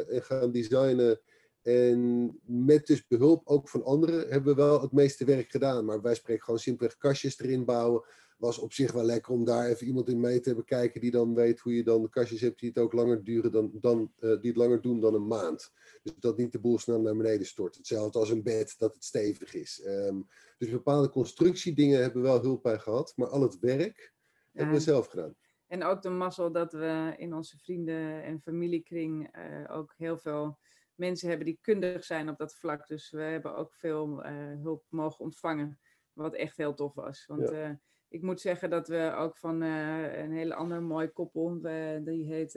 en 0.10 0.22
gaan 0.22 0.52
designen. 0.52 1.20
En 1.62 2.40
met 2.46 2.88
dus 2.88 3.08
behulp 3.08 3.42
ook 3.48 3.70
van 3.70 3.84
anderen 3.84 4.30
hebben 4.30 4.56
we 4.56 4.62
wel 4.62 4.82
het 4.82 4.92
meeste 4.92 5.26
werk 5.26 5.52
gedaan. 5.52 5.86
Maar 5.86 6.02
wij 6.02 6.16
spreken 6.16 6.44
gewoon 6.44 6.60
simpelweg 6.60 6.98
kastjes 6.98 7.40
erin 7.40 7.66
bouwen 7.66 8.04
was 8.44 8.58
op 8.58 8.74
zich 8.74 8.92
wel 8.92 9.04
lekker 9.04 9.34
om 9.34 9.46
daar 9.46 9.68
even 9.68 9.88
iemand 9.88 10.10
in 10.10 10.20
mee 10.20 10.40
te 10.40 10.48
hebben 10.48 10.66
kijken 10.66 11.02
die 11.02 11.12
dan 11.12 11.36
weet 11.36 11.60
hoe 11.60 11.76
je 11.76 11.84
dan 11.84 12.02
de 12.02 12.10
kastjes 12.10 12.42
hebt 12.42 12.60
die 12.60 12.70
het 12.70 12.78
ook 12.78 12.94
langer 12.94 13.24
duren 13.24 13.52
dan, 13.52 13.72
dan 13.74 14.14
uh, 14.20 14.42
die 14.42 14.50
het 14.50 14.56
langer 14.56 14.82
doen 14.82 15.00
dan 15.00 15.14
een 15.14 15.28
maand. 15.28 15.72
Dus 16.02 16.14
dat 16.20 16.38
niet 16.38 16.52
de 16.52 16.60
boel 16.60 16.80
snel 16.80 17.02
naar 17.02 17.16
beneden 17.16 17.46
stort. 17.46 17.76
Hetzelfde 17.76 18.20
als 18.20 18.30
een 18.30 18.44
bed, 18.44 18.76
dat 18.78 18.94
het 18.94 19.04
stevig 19.04 19.54
is. 19.54 19.84
Um, 19.86 20.28
dus 20.58 20.70
bepaalde 20.70 21.10
constructiedingen 21.10 22.02
hebben 22.02 22.22
we 22.22 22.28
wel 22.28 22.42
hulp 22.42 22.64
bij 22.64 22.80
gehad, 22.80 23.14
maar 23.16 23.28
al 23.28 23.42
het 23.42 23.60
werk 23.60 24.14
hebben 24.52 24.76
we 24.76 24.82
zelf 24.82 25.08
gedaan. 25.08 25.36
En 25.68 25.84
ook 25.84 26.02
de 26.02 26.10
mazzel 26.10 26.52
dat 26.52 26.74
we 26.74 27.14
in 27.18 27.34
onze 27.34 27.58
vrienden- 27.58 28.24
en 28.24 28.42
familiekring 28.42 29.38
uh, 29.38 29.76
ook 29.78 29.94
heel 29.98 30.18
veel 30.18 30.60
mensen 30.96 31.28
hebben 31.28 31.46
die 31.46 31.60
kundig 31.62 32.04
zijn 32.04 32.30
op 32.30 32.38
dat 32.38 32.56
vlak. 32.56 32.88
Dus 32.88 33.12
we 33.12 33.22
hebben 33.22 33.56
ook 33.56 33.74
veel 33.74 34.26
uh, 34.26 34.32
hulp 34.62 34.86
mogen 34.90 35.20
ontvangen, 35.20 35.80
wat 36.14 36.36
echt 36.36 36.58
heel 36.58 36.74
tof 36.74 36.94
was. 36.94 37.26
Want 37.26 37.50
ja 37.50 37.80
ik 38.14 38.22
moet 38.22 38.42
zeggen 38.42 38.70
dat 38.70 38.88
we 38.88 39.14
ook 39.18 39.38
van 39.38 39.64
uh, 39.64 40.18
een 40.18 40.32
hele 40.32 40.56
andere 40.56 40.82
mooi 40.82 41.08
koppel, 41.08 41.60
we, 41.62 42.02
die 42.04 42.26
heet 42.26 42.56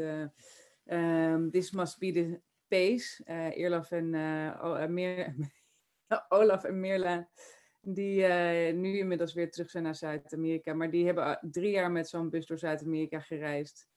um, 0.84 1.50
This 1.50 1.70
Must 1.70 1.98
Be 1.98 2.12
the 2.12 2.40
Pace, 2.68 3.25
en, 3.25 3.52
Olaf 6.28 6.64
en 6.64 6.80
Mirla. 6.80 7.28
Die 7.80 8.25
eh, 8.25 8.75
nu 8.75 8.98
inmiddels 8.98 9.34
weer 9.34 9.50
terug 9.50 9.70
zijn 9.70 9.84
naar 9.84 9.94
Zuid-Amerika. 9.94 10.75
Maar 10.75 10.90
die 10.90 11.04
hebben 11.04 11.25
eh, 11.25 11.50
drie 11.50 11.70
jaar 11.70 11.90
met 11.90 12.08
zo'n 12.08 12.30
bus 12.30 12.46
door 12.46 12.58
Zuid-Amerika 12.58 13.20
gereisd. 13.20 13.88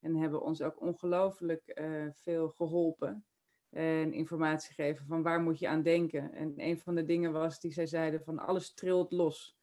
En 0.00 0.16
hebben 0.16 0.42
ons 0.42 0.62
ook 0.62 0.80
ongelooflijk 0.80 1.68
eh, 1.68 2.06
veel 2.12 2.48
geholpen. 2.48 3.24
En 3.70 4.12
informatie 4.12 4.74
gegeven 4.74 5.06
van 5.06 5.22
waar 5.22 5.40
moet 5.40 5.58
je 5.58 5.68
aan 5.68 5.82
denken. 5.82 6.32
En 6.32 6.52
een 6.56 6.78
van 6.78 6.94
de 6.94 7.04
dingen 7.04 7.32
was 7.32 7.60
die 7.60 7.72
zij 7.72 7.86
zeiden 7.86 8.22
van 8.22 8.38
alles 8.38 8.74
trilt 8.74 9.12
los. 9.12 9.57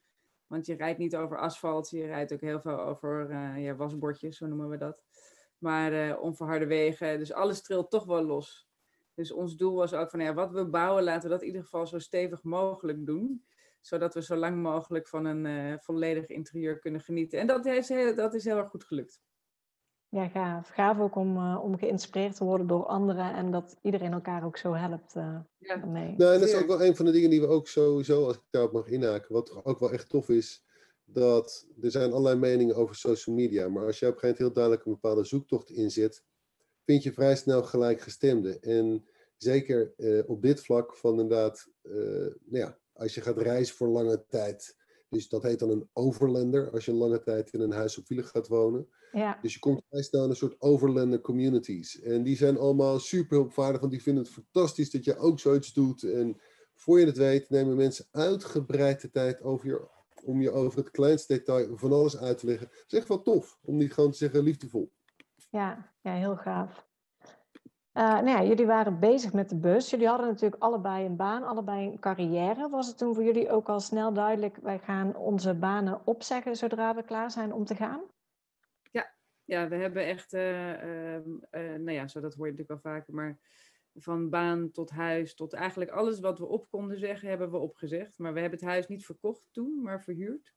Want 0.48 0.66
je 0.66 0.76
rijdt 0.76 1.00
niet 1.00 1.16
over 1.16 1.38
asfalt, 1.38 1.90
je 1.90 2.06
rijdt 2.06 2.34
ook 2.34 2.42
heel 2.42 2.60
veel 2.60 2.80
over 2.80 3.38
ja, 3.60 3.76
wasbordjes, 3.76 4.38
zo 4.38 4.46
noemen 4.46 4.70
we 4.70 4.78
dat. 4.78 5.04
Maar 5.58 6.20
onverharde 6.20 6.68
wegen, 6.68 7.20
dus 7.20 7.34
alles 7.34 7.62
trilt 7.62 7.90
toch 7.90 8.06
wel 8.06 8.24
los. 8.24 8.68
Dus 9.14 9.32
ons 9.32 9.56
doel 9.58 9.76
was 9.76 9.94
ook 9.94 10.10
van 10.10 10.20
ja, 10.20 10.34
wat 10.34 10.52
we 10.52 10.66
bouwen, 10.66 11.04
laten 11.04 11.24
we 11.24 11.30
dat 11.30 11.42
in 11.42 11.48
ieder 11.48 11.64
geval 11.64 11.88
zo 11.88 12.00
stevig 12.00 12.44
mogelijk 12.44 13.06
doen 13.06 13.46
zodat 13.86 14.14
we 14.14 14.22
zo 14.22 14.36
lang 14.36 14.62
mogelijk 14.62 15.08
van 15.08 15.26
een 15.26 15.46
uh, 15.46 15.78
volledig 15.80 16.28
interieur 16.28 16.80
kunnen 16.80 17.02
genieten. 17.02 17.40
En 17.40 17.48
dat 17.48 17.66
is, 17.66 17.90
heel, 17.90 18.16
dat 18.16 18.34
is 18.34 18.46
heel 18.46 18.58
erg 18.58 18.70
goed 18.70 18.84
gelukt. 18.84 19.22
Ja, 20.16 20.28
gaaf. 20.28 20.68
Gaaf 20.68 21.00
ook 21.00 21.16
om, 21.16 21.38
uh, 21.38 21.60
om 21.64 21.78
geïnspireerd 21.78 22.36
te 22.36 22.44
worden 22.44 22.68
door 22.68 22.86
anderen 22.86 23.34
en 23.34 23.52
dat 23.52 23.78
iedereen 23.82 24.14
elkaar 24.14 24.46
ook 24.46 24.58
zo 24.58 24.74
helpt 24.74 25.16
uh, 25.16 25.40
ja. 25.58 25.86
mee. 25.86 26.14
Nou, 26.18 26.34
en 26.34 26.40
dat 26.40 26.50
is 26.50 26.56
ook 26.56 26.68
wel 26.68 26.84
een 26.84 26.96
van 26.96 27.06
de 27.06 27.12
dingen 27.12 27.30
die 27.30 27.42
we 27.42 27.48
ook 27.48 27.68
sowieso, 27.68 28.26
als 28.26 28.36
ik 28.36 28.42
daarop 28.50 28.72
mag 28.72 28.88
inhaken, 28.88 29.34
wat 29.34 29.66
ook 29.66 29.80
wel 29.80 29.92
echt 29.92 30.10
tof 30.10 30.30
is, 30.30 30.64
dat 31.06 31.68
er 31.82 31.92
zijn 31.92 32.12
allerlei 32.12 32.36
meningen 32.36 32.76
over 32.76 32.96
social 32.96 33.36
media, 33.36 33.70
maar 33.70 33.86
als 33.86 34.00
je 34.00 34.08
op 34.08 34.14
een 34.14 34.20
gegeven 34.20 34.28
moment 34.28 34.38
heel 34.38 34.54
duidelijk 34.54 34.86
een 34.86 34.92
bepaalde 35.02 35.24
zoektocht 35.24 35.70
inzet, 35.70 36.24
vind 36.86 37.04
je 37.04 37.14
vrij 37.14 37.36
snel 37.36 37.64
gelijkgestemden. 37.64 38.62
En 38.62 39.06
zeker 39.38 39.94
op 40.28 40.42
dit 40.42 40.62
vlak 40.62 40.96
van 40.96 41.20
inderdaad, 41.20 41.68
nou 41.84 42.38
ja, 42.50 42.78
als 42.94 43.16
je 43.16 43.22
gaat 43.22 43.38
reizen 43.38 43.76
voor 43.76 43.88
lange 43.88 44.26
tijd. 44.28 44.76
Dus 45.16 45.30
dat 45.30 45.44
heet 45.44 45.60
dan 45.60 45.70
een 45.70 45.90
overlander, 45.94 46.72
als 46.72 46.86
je 46.86 46.92
een 46.92 46.98
lange 46.98 47.22
tijd 47.22 47.54
in 47.54 47.60
een 47.60 47.72
huis 47.72 47.98
op 47.98 48.08
wielen 48.08 48.26
gaat 48.26 48.48
wonen. 48.48 48.88
Ja. 49.12 49.38
Dus 49.42 49.54
je 49.54 49.60
komt 49.60 49.82
vrij 49.90 50.02
snel 50.02 50.24
in 50.24 50.30
een 50.30 50.36
soort 50.36 50.62
overlander 50.62 51.22
communities. 51.22 52.02
En 52.02 52.24
die 52.24 52.36
zijn 52.36 52.58
allemaal 52.58 53.00
super 53.00 53.38
hulpvaardig, 53.38 53.80
want 53.80 53.92
die 53.92 54.02
vinden 54.02 54.24
het 54.24 54.34
fantastisch 54.34 54.92
dat 54.92 55.04
je 55.04 55.18
ook 55.18 55.40
zoiets 55.40 55.74
doet. 55.74 56.04
En 56.04 56.38
voor 56.74 57.00
je 57.00 57.06
het 57.06 57.18
weet 57.18 57.50
nemen 57.50 57.76
mensen 57.76 58.06
uitgebreid 58.12 59.02
de 59.02 59.10
tijd 59.10 59.42
over 59.42 59.68
je, 59.68 59.88
om 60.24 60.42
je 60.42 60.52
over 60.52 60.80
het 60.80 60.92
kleinste 60.92 61.34
detail 61.34 61.78
van 61.78 61.92
alles 61.92 62.18
uit 62.18 62.38
te 62.38 62.46
leggen. 62.46 62.68
Het 62.72 62.92
is 62.92 62.98
echt 62.98 63.08
wel 63.08 63.22
tof, 63.22 63.60
om 63.62 63.78
niet 63.78 63.94
gewoon 63.94 64.12
te 64.12 64.18
zeggen 64.18 64.44
liefdevol. 64.44 64.92
Ja, 65.50 65.92
ja 66.02 66.14
heel 66.14 66.36
gaaf. 66.36 66.85
Uh, 67.98 68.04
nou 68.04 68.28
ja, 68.28 68.44
jullie 68.44 68.66
waren 68.66 69.00
bezig 69.00 69.34
met 69.34 69.50
de 69.50 69.58
bus. 69.58 69.90
Jullie 69.90 70.08
hadden 70.08 70.28
natuurlijk 70.28 70.62
allebei 70.62 71.06
een 71.06 71.16
baan, 71.16 71.44
allebei 71.44 71.88
een 71.88 72.00
carrière. 72.00 72.70
Was 72.70 72.88
het 72.88 72.98
toen 72.98 73.14
voor 73.14 73.24
jullie 73.24 73.50
ook 73.50 73.70
al 73.70 73.80
snel 73.80 74.14
duidelijk, 74.14 74.58
wij 74.58 74.80
gaan 74.80 75.16
onze 75.16 75.54
banen 75.54 76.08
opzeggen 76.08 76.56
zodra 76.56 76.96
we 76.96 77.04
klaar 77.04 77.32
zijn 77.32 77.54
om 77.54 77.66
te 77.66 77.76
gaan? 77.76 78.04
Ja, 78.92 79.16
ja 79.44 79.68
we 79.68 79.76
hebben 79.76 80.06
echt, 80.06 80.34
uh, 80.34 80.74
uh, 80.74 81.22
nou 81.52 81.92
ja, 81.92 82.08
zo 82.08 82.20
dat 82.20 82.34
hoor 82.34 82.46
je 82.46 82.52
natuurlijk 82.52 82.84
wel 82.84 82.94
vaker, 82.94 83.14
maar 83.14 83.40
van 83.94 84.30
baan 84.30 84.72
tot 84.72 84.90
huis, 84.90 85.36
tot 85.36 85.54
eigenlijk 85.54 85.92
alles 85.92 86.20
wat 86.20 86.40
we 86.40 86.46
op 86.46 86.70
konden 86.70 86.98
zeggen, 86.98 87.30
hebben 87.30 87.52
we 87.52 87.58
opgezegd. 87.58 88.18
Maar 88.18 88.34
we 88.34 88.40
hebben 88.40 88.60
het 88.60 88.68
huis 88.68 88.88
niet 88.88 89.06
verkocht 89.06 89.48
toen, 89.52 89.82
maar 89.82 90.04
verhuurd. 90.04 90.54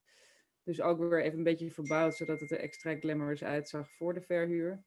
Dus 0.62 0.80
ook 0.80 0.99
weer 0.99 1.23
even 1.23 1.38
een 1.38 1.45
beetje 1.45 1.71
verbouwd, 1.71 2.16
zodat 2.16 2.40
het 2.40 2.50
er 2.50 2.59
extra 2.61 2.97
glamorous 2.97 3.45
uitzag 3.45 3.90
voor 3.90 4.14
de 4.14 4.23
verhuur. 4.23 4.85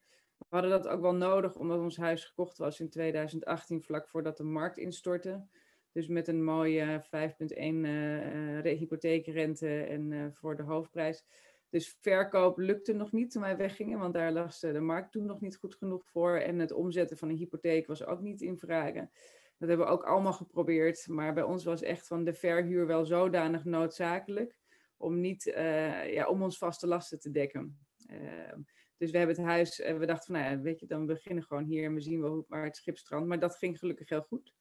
We 0.50 0.58
hadden 0.58 0.72
dat 0.72 0.88
ook 0.88 1.02
wel 1.02 1.16
nodig 1.16 1.56
omdat 1.56 1.80
ons 1.80 1.98
huis 1.98 2.26
gekocht 2.26 2.58
was 2.58 2.80
in 2.80 2.90
2018, 2.90 3.82
vlak 3.82 4.08
voordat 4.08 4.38
de 4.38 4.44
markt 4.44 4.78
instortte. 4.78 5.46
Dus 5.92 6.08
met 6.08 6.28
een 6.28 6.44
mooie 6.44 7.04
5,1 7.04 7.10
uh, 7.58 8.66
uh, 8.66 8.78
hypotheekrente 8.78 9.82
en 9.84 10.12
uh, 10.12 10.26
voor 10.32 10.56
de 10.56 10.64
hoofdprijs. 10.64 11.26
Dus 11.70 11.98
verkoop 12.00 12.58
lukte 12.58 12.94
nog 12.94 13.12
niet 13.12 13.32
toen 13.32 13.42
wij 13.42 13.58
weggingen, 13.58 14.00
want 14.00 14.14
daar 14.14 14.32
lag 14.32 14.60
de 14.60 14.80
markt 14.80 15.12
toen 15.12 15.26
nog 15.26 15.42
niet 15.42 15.58
goed 15.58 15.76
genoeg 15.76 16.06
voor. 16.06 16.36
En 16.36 16.60
het 16.60 16.72
omzetten 16.72 17.18
van 17.18 17.30
een 17.30 17.38
hypotheek 17.38 17.88
was 17.88 18.06
ook 18.06 18.22
niet 18.22 18.42
in 18.42 18.58
vraag. 18.58 18.94
Dat 18.94 19.70
hebben 19.70 19.86
we 19.86 19.92
ook 19.92 20.04
allemaal 20.04 20.34
geprobeerd. 20.34 21.08
Maar 21.08 21.34
bij 21.34 21.44
ons 21.44 21.64
was 21.64 21.82
echt 21.82 22.08
van 22.08 22.24
de 22.24 22.34
verhuur 22.34 22.88
wel 22.88 23.06
zodanig 23.06 23.66
noodzakelijk 23.66 24.58
om, 24.98 25.20
niet, 25.20 25.44
ja, 26.08 26.28
om 26.28 26.44
ons 26.44 26.58
vaste 26.58 26.88
lasten 26.88 27.20
te 27.20 27.32
dekken. 27.32 27.80
Uh, 28.12 28.54
dus 29.02 29.12
we 29.12 29.18
hebben 29.18 29.36
het 29.36 29.46
huis, 29.46 29.80
en 29.80 30.00
we 30.00 30.06
dachten 30.06 30.34
van, 30.34 30.44
nou 30.44 30.56
ja, 30.56 30.62
weet 30.62 30.80
je, 30.80 30.86
dan 30.86 31.06
beginnen 31.06 31.44
gewoon 31.44 31.64
hier 31.64 31.84
en 31.84 31.94
we 31.94 32.02
zien 32.02 32.22
wel 32.22 32.46
waar 32.48 32.64
het 32.64 32.76
schip 32.76 32.98
strandt. 32.98 33.28
Maar 33.28 33.40
dat 33.40 33.56
ging 33.56 33.80
gelukkig 33.80 34.10
heel 34.10 34.22
goed. 34.22 34.54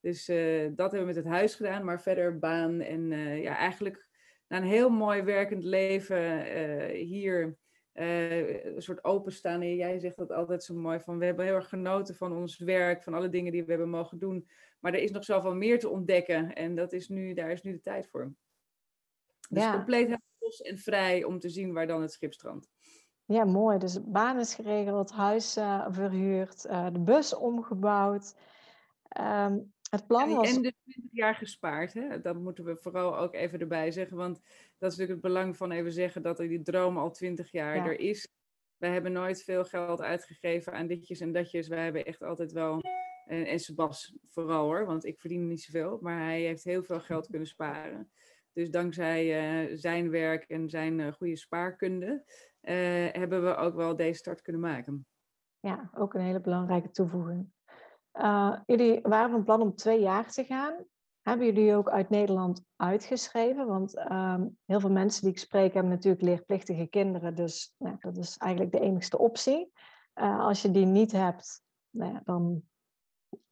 Dus 0.00 0.28
uh, 0.28 0.62
dat 0.62 0.90
hebben 0.90 1.00
we 1.00 1.14
met 1.14 1.24
het 1.24 1.26
huis 1.26 1.54
gedaan, 1.54 1.84
maar 1.84 2.02
verder 2.02 2.38
baan 2.38 2.80
en 2.80 3.10
uh, 3.10 3.42
ja, 3.42 3.56
eigenlijk 3.56 4.08
na 4.48 4.56
een 4.56 4.62
heel 4.62 4.90
mooi 4.90 5.22
werkend 5.22 5.64
leven 5.64 6.46
uh, 6.56 7.06
hier 7.06 7.58
een 7.92 8.82
soort 8.82 9.04
openstaan. 9.04 9.76
jij 9.76 9.98
zegt 9.98 10.16
dat 10.16 10.32
altijd 10.32 10.64
zo 10.64 10.74
mooi, 10.74 11.00
van 11.00 11.18
we 11.18 11.24
hebben 11.24 11.44
heel 11.44 11.54
erg 11.54 11.68
genoten 11.68 12.14
van 12.14 12.36
ons 12.36 12.58
werk, 12.58 13.02
van 13.02 13.14
alle 13.14 13.28
dingen 13.28 13.52
die 13.52 13.64
we 13.64 13.70
hebben 13.70 13.88
mogen 13.88 14.18
doen. 14.18 14.48
Maar 14.80 14.94
er 14.94 15.02
is 15.02 15.10
nog 15.10 15.24
zoveel 15.24 15.54
meer 15.54 15.78
te 15.78 15.88
ontdekken 15.88 16.54
en 16.54 16.74
dat 16.74 16.92
is 16.92 17.08
nu, 17.08 17.34
daar 17.34 17.50
is 17.50 17.62
nu 17.62 17.72
de 17.72 17.80
tijd 17.80 18.08
voor. 18.08 18.34
Dus 19.48 19.62
ja. 19.62 19.72
compleet 19.72 20.18
los 20.38 20.60
en 20.60 20.78
vrij 20.78 21.24
om 21.24 21.38
te 21.38 21.48
zien 21.48 21.72
waar 21.72 21.86
dan 21.86 22.02
het 22.02 22.12
schip 22.12 22.32
strandt. 22.32 22.70
Ja, 23.26 23.44
mooi. 23.44 23.78
Dus 23.78 23.98
baan 24.04 24.38
is 24.38 24.54
geregeld, 24.54 25.12
huis 25.12 25.56
uh, 25.56 25.86
verhuurd, 25.88 26.66
uh, 26.66 26.86
de 26.92 27.00
bus 27.00 27.34
omgebouwd. 27.34 28.34
Um, 29.20 29.72
het 29.90 30.06
plan 30.06 30.34
was... 30.34 30.56
En 30.56 30.62
de 30.62 30.74
20 30.84 31.12
jaar 31.12 31.34
gespaard, 31.34 31.92
hè? 31.92 32.20
dat 32.20 32.36
moeten 32.36 32.64
we 32.64 32.76
vooral 32.76 33.18
ook 33.18 33.34
even 33.34 33.60
erbij 33.60 33.90
zeggen. 33.90 34.16
Want 34.16 34.40
dat 34.78 34.92
is 34.92 34.98
natuurlijk 34.98 35.10
het 35.10 35.32
belang 35.32 35.56
van 35.56 35.70
even 35.70 35.92
zeggen 35.92 36.22
dat 36.22 36.36
die 36.36 36.62
droom 36.62 36.98
al 36.98 37.10
20 37.10 37.50
jaar 37.50 37.76
ja. 37.76 37.84
er 37.84 37.98
is. 37.98 38.28
We 38.76 38.86
hebben 38.86 39.12
nooit 39.12 39.42
veel 39.42 39.64
geld 39.64 40.00
uitgegeven 40.00 40.72
aan 40.72 40.86
ditjes 40.86 41.20
en 41.20 41.32
datjes. 41.32 41.68
We 41.68 41.76
hebben 41.76 42.04
echt 42.04 42.22
altijd 42.22 42.52
wel, 42.52 42.80
en, 43.26 43.46
en 43.46 43.58
Sebas 43.58 44.14
vooral 44.28 44.64
hoor, 44.64 44.86
want 44.86 45.04
ik 45.04 45.20
verdien 45.20 45.46
niet 45.46 45.62
zoveel. 45.62 45.98
Maar 46.00 46.18
hij 46.18 46.40
heeft 46.40 46.64
heel 46.64 46.82
veel 46.82 47.00
geld 47.00 47.28
kunnen 47.28 47.48
sparen. 47.48 48.10
Dus 48.52 48.70
dankzij 48.70 49.24
uh, 49.64 49.76
zijn 49.76 50.10
werk 50.10 50.44
en 50.44 50.68
zijn 50.68 51.12
goede 51.12 51.36
spaarkunde 51.36 52.24
hebben 53.12 53.44
we 53.44 53.54
ook 53.54 53.74
wel 53.74 53.96
deze 53.96 54.18
start 54.18 54.42
kunnen 54.42 54.62
maken. 54.62 55.06
Ja, 55.60 55.90
ook 55.94 56.14
een 56.14 56.20
hele 56.20 56.40
belangrijke 56.40 56.90
toevoeging. 56.90 57.52
Uh, 58.12 58.58
jullie 58.66 59.00
waren 59.02 59.30
van 59.30 59.44
plan 59.44 59.60
om 59.60 59.74
twee 59.74 60.00
jaar 60.00 60.32
te 60.32 60.44
gaan. 60.44 60.84
Hebben 61.22 61.46
jullie 61.46 61.74
ook 61.74 61.90
uit 61.90 62.08
Nederland 62.08 62.64
uitgeschreven? 62.76 63.66
Want 63.66 63.98
um, 64.10 64.58
heel 64.64 64.80
veel 64.80 64.90
mensen 64.90 65.22
die 65.22 65.30
ik 65.30 65.38
spreek 65.38 65.74
hebben 65.74 65.92
natuurlijk 65.92 66.22
leerplichtige 66.22 66.86
kinderen. 66.86 67.34
Dus 67.34 67.74
nou, 67.78 67.96
dat 67.98 68.16
is 68.16 68.36
eigenlijk 68.36 68.72
de 68.72 68.80
enigste 68.80 69.18
optie. 69.18 69.72
Uh, 70.14 70.40
als 70.40 70.62
je 70.62 70.70
die 70.70 70.86
niet 70.86 71.12
hebt, 71.12 71.62
nou 71.90 72.12
ja, 72.12 72.20
dan 72.24 72.62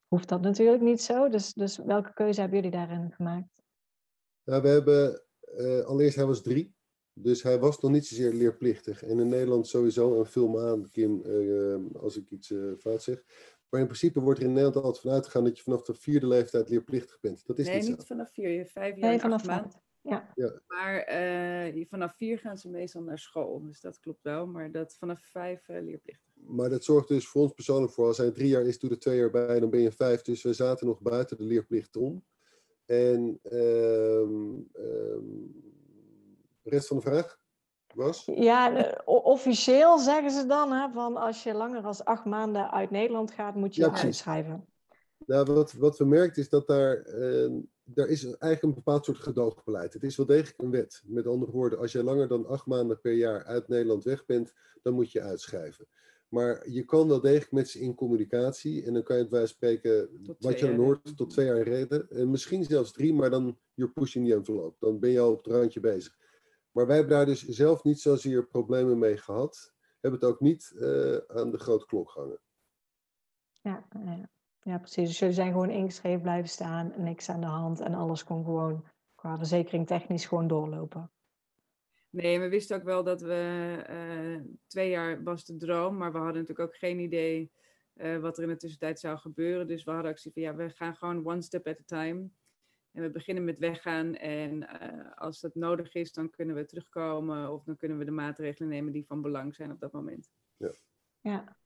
hoeft 0.09 0.29
dat 0.29 0.41
natuurlijk 0.41 0.83
niet 0.83 1.03
zo. 1.03 1.29
Dus, 1.29 1.53
dus 1.53 1.77
welke 1.77 2.13
keuze 2.13 2.41
hebben 2.41 2.59
jullie 2.59 2.77
daarin 2.77 3.13
gemaakt? 3.13 3.63
Nou, 4.43 4.63
we 4.63 4.69
hebben, 4.69 5.23
allereerst 5.87 6.17
hij 6.17 6.27
was 6.27 6.43
drie. 6.43 6.75
Dus 7.15 7.43
hij 7.43 7.59
was 7.59 7.81
nog 7.81 7.91
niet 7.91 8.07
zozeer 8.07 8.33
leerplichtig. 8.33 9.03
En 9.03 9.19
in 9.19 9.29
Nederland 9.29 9.67
sowieso, 9.67 10.19
een 10.19 10.27
film 10.27 10.59
aan, 10.59 10.89
Kim, 10.91 11.23
uh, 11.27 12.01
als 12.03 12.17
ik 12.17 12.31
iets 12.31 12.51
uh, 12.51 12.73
fout 12.79 13.03
zeg. 13.03 13.25
Maar 13.69 13.81
in 13.81 13.87
principe 13.87 14.21
wordt 14.21 14.39
er 14.39 14.45
in 14.45 14.53
Nederland 14.53 14.85
altijd 14.85 15.01
vanuit 15.01 15.25
gegaan 15.25 15.45
dat 15.45 15.57
je 15.57 15.63
vanaf 15.63 15.83
de 15.83 15.95
vierde 15.95 16.27
leeftijd 16.27 16.69
leerplichtig 16.69 17.21
bent. 17.21 17.47
Dat 17.47 17.59
is 17.59 17.67
nee, 17.67 17.81
niet, 17.81 17.89
niet 17.89 18.07
vanaf 18.07 18.33
vier, 18.33 18.49
je 18.49 18.67
vijf 18.67 18.97
jaar 18.97 19.11
nee, 19.11 19.21
vanaf 19.21 19.47
maand. 19.47 19.81
Ja. 20.01 20.33
ja. 20.35 20.61
Maar 20.67 21.09
uh, 21.75 21.87
vanaf 21.89 22.17
vier 22.17 22.39
gaan 22.39 22.59
ze 22.59 22.69
meestal 22.69 23.03
naar 23.03 23.19
school. 23.19 23.63
Dus 23.63 23.81
dat 23.81 24.01
klopt 24.01 24.23
wel. 24.23 24.47
Maar 24.47 24.71
dat 24.71 24.97
vanaf 24.99 25.21
vijf 25.21 25.69
leerplichtig. 25.69 26.33
Maar 26.35 26.71
dat 26.71 26.85
zorgt 26.85 27.09
dus 27.09 27.29
voor 27.29 27.43
ons 27.43 27.53
persoonlijk 27.53 27.93
voor. 27.93 28.07
Als 28.07 28.19
hij 28.19 28.31
drie 28.31 28.49
jaar 28.49 28.67
is, 28.67 28.79
doe 28.79 28.91
er 28.91 28.99
twee 28.99 29.19
jaar 29.19 29.31
bij, 29.31 29.61
dan 29.61 29.71
ben 29.71 29.81
je 29.81 29.93
vijf. 29.93 30.23
Dus 30.23 30.43
we 30.43 30.53
zaten 30.53 30.87
nog 30.87 31.01
buiten 31.01 31.37
de 31.37 31.45
leerplicht 31.45 31.97
om. 31.97 32.25
En 32.85 33.41
um, 33.53 34.69
um, 34.75 35.72
de 36.63 36.71
rest 36.71 36.87
van 36.87 36.97
de 36.97 37.03
vraag 37.03 37.41
was? 37.95 38.23
Ja, 38.35 38.93
officieel 39.05 39.99
zeggen 39.99 40.31
ze 40.31 40.47
dan, 40.47 40.73
hè, 40.73 40.89
van 40.93 41.17
als 41.17 41.43
je 41.43 41.55
langer 41.55 41.83
dan 41.83 42.05
acht 42.05 42.25
maanden 42.25 42.71
uit 42.71 42.91
Nederland 42.91 43.31
gaat, 43.31 43.55
moet 43.55 43.75
je 43.75 43.83
ja, 43.83 44.03
uitschrijven. 44.03 44.67
Nou, 45.27 45.53
wat, 45.53 45.73
wat 45.73 45.99
we 45.99 46.05
merken 46.05 46.43
is 46.43 46.49
dat 46.49 46.67
daar, 46.67 47.07
uh, 47.07 47.61
daar 47.85 48.09
is 48.09 48.25
eigenlijk 48.25 48.63
een 48.63 48.75
bepaald 48.75 49.05
soort 49.05 49.19
gedoogbeleid. 49.19 49.93
Het 49.93 50.03
is 50.03 50.17
wel 50.17 50.27
degelijk 50.27 50.59
een 50.59 50.71
wet. 50.71 51.03
Met 51.07 51.27
andere 51.27 51.53
woorden, 51.53 51.79
als 51.79 51.93
je 51.93 52.05
langer 52.05 52.29
dan 52.29 52.47
acht 52.47 52.67
maanden 52.67 53.01
per 53.01 53.13
jaar 53.13 53.45
uit 53.45 53.69
Nederland 53.69 54.05
weg 54.05 54.25
bent, 54.25 54.53
dan 54.83 54.95
moet 54.95 55.13
je 55.13 55.23
uitschrijven. 55.23 55.87
Maar 56.29 56.71
je 56.71 56.85
kan 56.85 57.09
wel 57.09 57.21
degelijk 57.21 57.53
met 57.53 57.69
ze 57.69 57.81
in 57.81 57.95
communicatie. 57.95 58.85
En 58.85 58.93
dan 58.93 59.03
kan 59.03 59.17
je 59.17 59.23
het 59.23 59.31
wij 59.31 59.47
spreken, 59.47 60.09
wat 60.39 60.59
je 60.59 60.67
dan 60.67 60.77
hoort, 60.77 61.17
tot 61.17 61.31
twee 61.31 61.47
jaar 61.47 61.63
redden. 61.63 62.11
En 62.11 62.31
misschien 62.31 62.65
zelfs 62.65 62.93
drie, 62.93 63.15
maar 63.15 63.31
dan 63.31 63.59
you're 63.75 63.93
pushing 63.93 64.29
the 64.29 64.35
envelope. 64.35 64.77
Dan 64.79 64.99
ben 64.99 65.11
je 65.11 65.21
al 65.21 65.33
op 65.33 65.45
het 65.45 65.55
randje 65.55 65.81
bezig. 65.81 66.17
Maar 66.73 66.87
wij 66.87 66.97
hebben 66.97 67.17
daar 67.17 67.27
dus 67.27 67.43
zelf 67.43 67.85
niet 67.85 68.01
zozeer 68.01 68.47
problemen 68.47 68.99
mee 68.99 69.17
gehad. 69.17 69.75
Hebben 70.01 70.21
het 70.21 70.29
ook 70.29 70.41
niet 70.41 70.73
uh, 70.75 71.17
aan 71.17 71.51
de 71.51 71.59
grote 71.59 71.87
klok 71.87 72.11
gehangen. 72.11 72.41
Ja, 73.61 73.87
ja, 74.05 74.31
ja, 74.61 74.79
precies. 74.79 75.09
Dus 75.09 75.19
jullie 75.19 75.35
zijn 75.35 75.53
gewoon 75.53 75.71
ingeschreven 75.71 76.23
blijven 76.23 76.49
staan, 76.49 76.93
niks 76.97 77.29
aan 77.29 77.41
de 77.41 77.47
hand 77.47 77.81
en 77.81 77.95
alles 77.95 78.25
kon 78.25 78.45
gewoon, 78.45 78.85
qua 79.15 79.37
verzekering 79.37 79.87
technisch 79.87 80.27
gewoon 80.27 80.49
doorlopen? 80.49 81.11
Nee, 82.11 82.41
we 82.41 82.49
wisten 82.49 82.77
ook 82.77 82.85
wel 82.85 83.05
dat 83.05 83.21
we 83.21 83.77
uh, 83.91 84.53
twee 84.67 84.91
jaar 84.91 85.23
was 85.23 85.45
de 85.45 85.57
droom, 85.57 85.97
maar 85.97 86.13
we 86.13 86.19
hadden 86.19 86.43
natuurlijk 86.43 86.69
ook 86.69 86.77
geen 86.77 86.99
idee 86.99 87.53
uh, 87.95 88.19
wat 88.19 88.37
er 88.37 88.43
in 88.43 88.49
de 88.49 88.57
tussentijd 88.57 89.01
zou 89.01 89.19
gebeuren. 89.19 89.67
Dus 89.67 89.85
we 89.85 89.91
hadden 89.91 90.11
ook 90.11 90.19
zoiets 90.19 90.41
van 90.41 90.51
ja, 90.51 90.65
we 90.65 90.71
gaan 90.71 90.97
gewoon 90.97 91.27
one 91.27 91.43
step 91.43 91.67
at 91.67 91.81
a 91.81 91.83
time. 91.85 92.31
En 92.93 93.03
we 93.03 93.11
beginnen 93.11 93.45
met 93.45 93.59
weggaan 93.59 94.15
en 94.15 94.63
uh, 94.83 95.19
als 95.19 95.41
dat 95.41 95.55
nodig 95.55 95.95
is, 95.95 96.13
dan 96.13 96.31
kunnen 96.31 96.57
we 96.57 96.65
terugkomen 96.65 97.53
of 97.53 97.65
dan 97.65 97.77
kunnen 97.77 97.99
we 97.99 98.05
de 98.05 98.11
maatregelen 98.11 98.69
nemen 98.69 98.93
die 98.93 99.07
van 99.07 99.23
belang 99.23 99.55
zijn 99.55 99.71
op 99.71 99.81
dat 99.81 99.93
moment. 99.93 100.31
Ja. 100.57 100.73
ja. 101.21 101.57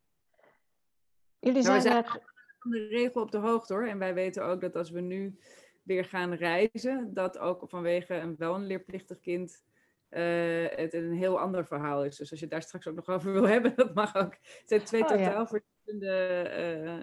Jullie 1.38 1.62
zijn, 1.62 1.82
zijn 1.82 2.04
er... 2.04 2.22
van 2.58 2.70
de 2.70 2.86
regel 2.86 3.22
op 3.22 3.30
de 3.30 3.38
hoogte 3.38 3.72
hoor. 3.72 3.86
En 3.86 3.98
wij 3.98 4.14
weten 4.14 4.44
ook 4.44 4.60
dat 4.60 4.76
als 4.76 4.90
we 4.90 5.00
nu 5.00 5.38
weer 5.82 6.04
gaan 6.04 6.32
reizen, 6.32 7.14
dat 7.14 7.38
ook 7.38 7.68
vanwege 7.68 8.14
een 8.14 8.36
wel 8.36 8.54
een 8.54 8.66
leerplichtig 8.66 9.20
kind 9.20 9.64
uh, 10.10 10.66
het 10.68 10.94
een 10.94 11.12
heel 11.12 11.40
ander 11.40 11.66
verhaal 11.66 12.04
is. 12.04 12.16
Dus 12.16 12.30
als 12.30 12.40
je 12.40 12.46
daar 12.46 12.62
straks 12.62 12.86
ook 12.86 12.94
nog 12.94 13.08
over 13.08 13.32
wil 13.32 13.48
hebben, 13.54 13.72
dat 13.76 13.94
mag 13.94 14.16
ook. 14.16 14.34
Het 14.42 14.62
zijn 14.64 14.84
twee 14.84 15.02
oh, 15.02 15.08
totaal 15.08 15.40
ja. 15.40 15.46
verschillende 15.46 16.16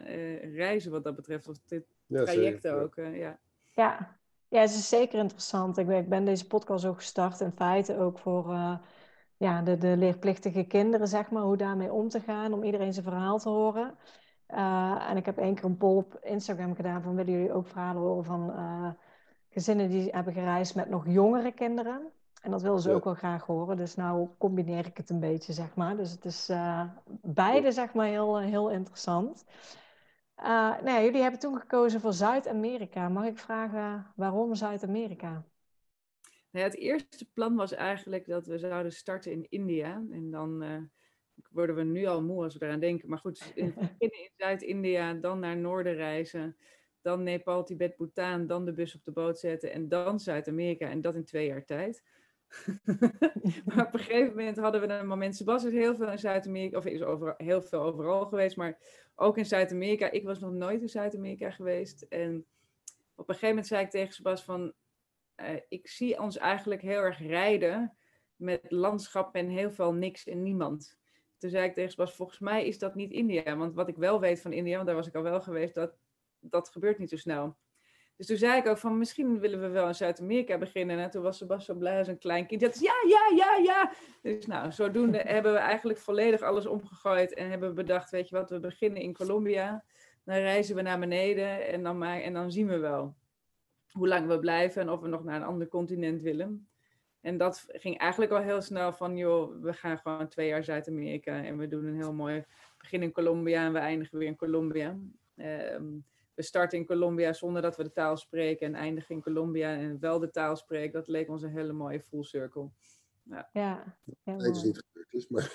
uh, 0.07 0.55
reizen 0.55 0.91
wat 0.91 1.03
dat 1.03 1.15
betreft, 1.15 1.47
of 1.47 1.57
dit 1.65 1.85
ja, 2.05 2.23
trajecten 2.23 2.73
ook. 2.73 2.95
ja. 2.95 3.39
Ja. 3.73 4.17
ja, 4.47 4.59
het 4.59 4.69
is 4.69 4.89
zeker 4.89 5.19
interessant. 5.19 5.77
Ik 5.77 5.87
ben, 5.87 5.97
ik 5.97 6.09
ben 6.09 6.25
deze 6.25 6.47
podcast 6.47 6.85
ook 6.85 6.95
gestart 6.95 7.39
in 7.39 7.51
feite 7.51 7.97
ook 7.97 8.19
voor 8.19 8.53
ja, 9.37 9.61
de, 9.61 9.77
de 9.77 9.97
leerplichtige 9.97 10.63
kinderen, 10.63 11.07
zeg 11.07 11.31
maar, 11.31 11.43
hoe 11.43 11.57
daarmee 11.57 11.93
om 11.93 12.09
te 12.09 12.19
gaan, 12.19 12.53
om 12.53 12.63
iedereen 12.63 12.93
zijn 12.93 13.05
verhaal 13.05 13.39
te 13.39 13.49
horen. 13.49 13.97
en 15.07 15.17
ik 15.17 15.25
heb 15.25 15.37
één 15.37 15.55
keer 15.55 15.65
een 15.65 15.77
poll 15.77 15.97
op 15.97 16.19
Instagram 16.21 16.75
gedaan 16.75 17.01
van 17.01 17.15
willen 17.15 17.33
jullie 17.33 17.53
ook 17.53 17.67
verhalen 17.67 18.01
horen 18.01 18.25
van 18.25 18.53
gezinnen 19.49 19.89
die 19.89 20.09
hebben 20.11 20.33
gereisd 20.33 20.75
met 20.75 20.89
nog 20.89 21.07
jongere 21.07 21.51
kinderen. 21.51 22.11
En 22.43 22.51
dat 22.51 22.61
willen 22.61 22.79
ze 22.79 22.91
ook 22.91 23.03
wel 23.03 23.13
graag 23.13 23.45
horen. 23.45 23.77
Dus 23.77 23.95
nou 23.95 24.29
combineer 24.37 24.85
ik 24.85 24.97
het 24.97 25.09
een 25.09 25.19
beetje, 25.19 25.53
zeg 25.53 25.75
maar. 25.75 25.97
Dus 25.97 26.11
het 26.11 26.25
is 26.25 26.49
uh, 26.49 26.83
beide, 27.21 27.71
zeg 27.71 27.93
maar, 27.93 28.05
heel, 28.05 28.39
eh, 28.39 28.45
heel 28.45 28.69
interessant. 28.69 29.45
Uh, 30.37 30.45
nou 30.81 30.89
ja, 30.89 31.01
jullie 31.03 31.21
hebben 31.21 31.39
toen 31.39 31.59
gekozen 31.59 32.01
voor 32.01 32.13
Zuid-Amerika. 32.13 33.09
Mag 33.09 33.25
ik 33.25 33.37
vragen 33.37 34.13
waarom 34.15 34.55
Zuid-Amerika? 34.55 35.45
Nou 36.53 36.65
ja, 36.65 36.71
het 36.71 36.75
eerste 36.75 37.25
plan 37.33 37.55
was 37.55 37.71
eigenlijk 37.73 38.25
dat 38.25 38.47
we 38.47 38.57
zouden 38.57 38.91
starten 38.91 39.31
in 39.31 39.45
India. 39.49 40.03
En 40.11 40.31
dan 40.31 40.63
uh, 40.63 40.77
worden 41.49 41.75
we 41.75 41.83
nu 41.83 42.05
al 42.05 42.23
moe 42.23 42.43
als 42.43 42.57
we 42.57 42.65
eraan 42.65 42.79
denken. 42.79 43.09
Maar 43.09 43.17
goed, 43.17 43.51
in, 43.55 43.75
in 43.97 44.29
Zuid-India, 44.37 45.13
dan 45.13 45.39
naar 45.39 45.57
noorden 45.57 45.93
reizen. 45.93 46.57
Dan 47.01 47.23
Nepal, 47.23 47.63
Tibet, 47.63 47.95
Bhutan, 47.95 48.47
dan 48.47 48.65
de 48.65 48.73
bus 48.73 48.95
op 48.95 49.03
de 49.03 49.11
boot 49.11 49.39
zetten. 49.39 49.71
En 49.71 49.89
dan 49.89 50.19
Zuid-Amerika. 50.19 50.89
En 50.89 51.01
dat 51.01 51.15
in 51.15 51.25
twee 51.25 51.47
jaar 51.47 51.65
tijd. 51.65 52.03
maar 53.65 53.87
op 53.87 53.93
een 53.93 53.99
gegeven 53.99 54.35
moment 54.35 54.57
hadden 54.57 54.81
we 54.81 54.87
een 54.87 55.07
moment. 55.07 55.35
Sebastian 55.35 55.73
is 55.73 55.79
heel 55.79 55.95
veel 55.95 56.11
in 56.11 56.19
Zuid-Amerika, 56.19 56.77
of 56.77 56.85
is 56.85 57.01
over, 57.01 57.33
heel 57.37 57.61
veel 57.61 57.81
overal 57.81 58.25
geweest, 58.25 58.57
maar 58.57 58.77
ook 59.15 59.37
in 59.37 59.45
Zuid-Amerika. 59.45 60.11
Ik 60.11 60.23
was 60.23 60.39
nog 60.39 60.51
nooit 60.51 60.81
in 60.81 60.89
Zuid-Amerika 60.89 61.51
geweest. 61.51 62.01
En 62.01 62.45
op 63.15 63.29
een 63.29 63.33
gegeven 63.33 63.47
moment 63.47 63.67
zei 63.67 63.83
ik 63.83 63.89
tegen 63.89 64.13
Sebastian 64.13 64.57
van, 64.57 64.73
uh, 65.47 65.59
ik 65.67 65.87
zie 65.87 66.19
ons 66.19 66.37
eigenlijk 66.37 66.81
heel 66.81 66.99
erg 66.99 67.19
rijden 67.19 67.97
met 68.35 68.71
landschap 68.71 69.35
en 69.35 69.49
heel 69.49 69.71
veel 69.71 69.93
niks 69.93 70.27
en 70.27 70.43
niemand. 70.43 70.97
Toen 71.37 71.49
zei 71.49 71.65
ik 71.65 71.73
tegen 71.73 71.91
Sebastian, 71.91 72.17
volgens 72.17 72.39
mij 72.39 72.67
is 72.67 72.79
dat 72.79 72.95
niet 72.95 73.11
India. 73.11 73.57
Want 73.57 73.75
wat 73.75 73.87
ik 73.87 73.95
wel 73.95 74.19
weet 74.19 74.41
van 74.41 74.53
India, 74.53 74.75
want 74.75 74.87
daar 74.87 74.95
was 74.95 75.07
ik 75.07 75.15
al 75.15 75.23
wel 75.23 75.41
geweest, 75.41 75.75
dat, 75.75 75.97
dat 76.39 76.69
gebeurt 76.69 76.97
niet 76.97 77.09
zo 77.09 77.17
snel. 77.17 77.57
Dus 78.23 78.39
toen 78.39 78.49
zei 78.49 78.59
ik 78.59 78.67
ook 78.67 78.77
van 78.77 78.97
misschien 78.97 79.39
willen 79.39 79.61
we 79.61 79.67
wel 79.67 79.87
in 79.87 79.95
Zuid-Amerika 79.95 80.57
beginnen. 80.57 80.99
En 80.99 81.09
toen 81.09 81.21
was 81.23 81.37
Sebastian 81.37 81.77
blij 81.77 81.97
als 81.97 82.07
een 82.07 82.17
klein 82.17 82.47
kind. 82.47 82.61
Dat 82.61 82.75
is 82.75 82.81
ja, 82.81 82.93
ja, 83.07 83.35
ja, 83.35 83.57
ja. 83.63 83.91
Dus 84.21 84.45
nou, 84.45 84.71
zodoende 84.71 85.17
hebben 85.35 85.53
we 85.53 85.57
eigenlijk 85.57 85.99
volledig 85.99 86.41
alles 86.41 86.65
omgegooid. 86.65 87.33
En 87.33 87.49
hebben 87.49 87.69
we 87.69 87.75
bedacht, 87.75 88.09
weet 88.09 88.29
je 88.29 88.35
wat, 88.35 88.49
we 88.49 88.59
beginnen 88.59 89.01
in 89.01 89.13
Colombia. 89.13 89.83
Dan 90.23 90.35
reizen 90.35 90.75
we 90.75 90.81
naar 90.81 90.99
beneden 90.99 91.67
en 91.67 91.83
dan, 91.83 91.97
maar, 91.97 92.21
en 92.21 92.33
dan 92.33 92.51
zien 92.51 92.67
we 92.67 92.77
wel 92.77 93.15
hoe 93.91 94.07
lang 94.07 94.27
we 94.27 94.39
blijven 94.39 94.81
en 94.81 94.89
of 94.89 95.01
we 95.01 95.07
nog 95.07 95.23
naar 95.23 95.35
een 95.35 95.47
ander 95.47 95.67
continent 95.67 96.21
willen. 96.21 96.67
En 97.21 97.37
dat 97.37 97.65
ging 97.67 97.97
eigenlijk 97.97 98.31
al 98.31 98.41
heel 98.41 98.61
snel 98.61 98.93
van, 98.93 99.17
joh, 99.17 99.61
we 99.61 99.73
gaan 99.73 99.97
gewoon 99.97 100.27
twee 100.27 100.47
jaar 100.47 100.63
Zuid-Amerika 100.63 101.43
en 101.43 101.57
we 101.57 101.67
doen 101.67 101.85
een 101.85 102.01
heel 102.01 102.13
mooi 102.13 102.43
begin 102.77 103.01
in 103.01 103.11
Colombia 103.11 103.65
en 103.65 103.73
we 103.73 103.79
eindigen 103.79 104.17
weer 104.17 104.27
in 104.27 104.35
Colombia. 104.35 104.97
Um, 105.35 106.05
we 106.35 106.43
starten 106.43 106.77
in 106.77 106.85
Colombia 106.85 107.33
zonder 107.33 107.61
dat 107.61 107.75
we 107.77 107.83
de 107.83 107.91
taal 107.91 108.17
spreken 108.17 108.67
en 108.67 108.75
eindigen 108.75 109.15
in 109.15 109.21
Colombia 109.21 109.77
en 109.77 109.99
wel 109.99 110.19
de 110.19 110.29
taal 110.29 110.55
spreken. 110.55 110.93
Dat 110.93 111.07
leek 111.07 111.29
ons 111.29 111.41
een 111.41 111.49
hele 111.49 111.73
mooie 111.73 112.01
full 112.01 112.23
circle. 112.23 112.69
Ja, 113.23 113.49
ja, 113.53 113.97
ja 114.23 114.35
het 114.35 114.55
is 114.55 114.63
niet 114.63 114.83
gebeurd 114.85 115.13
is, 115.13 115.27
maar... 115.27 115.53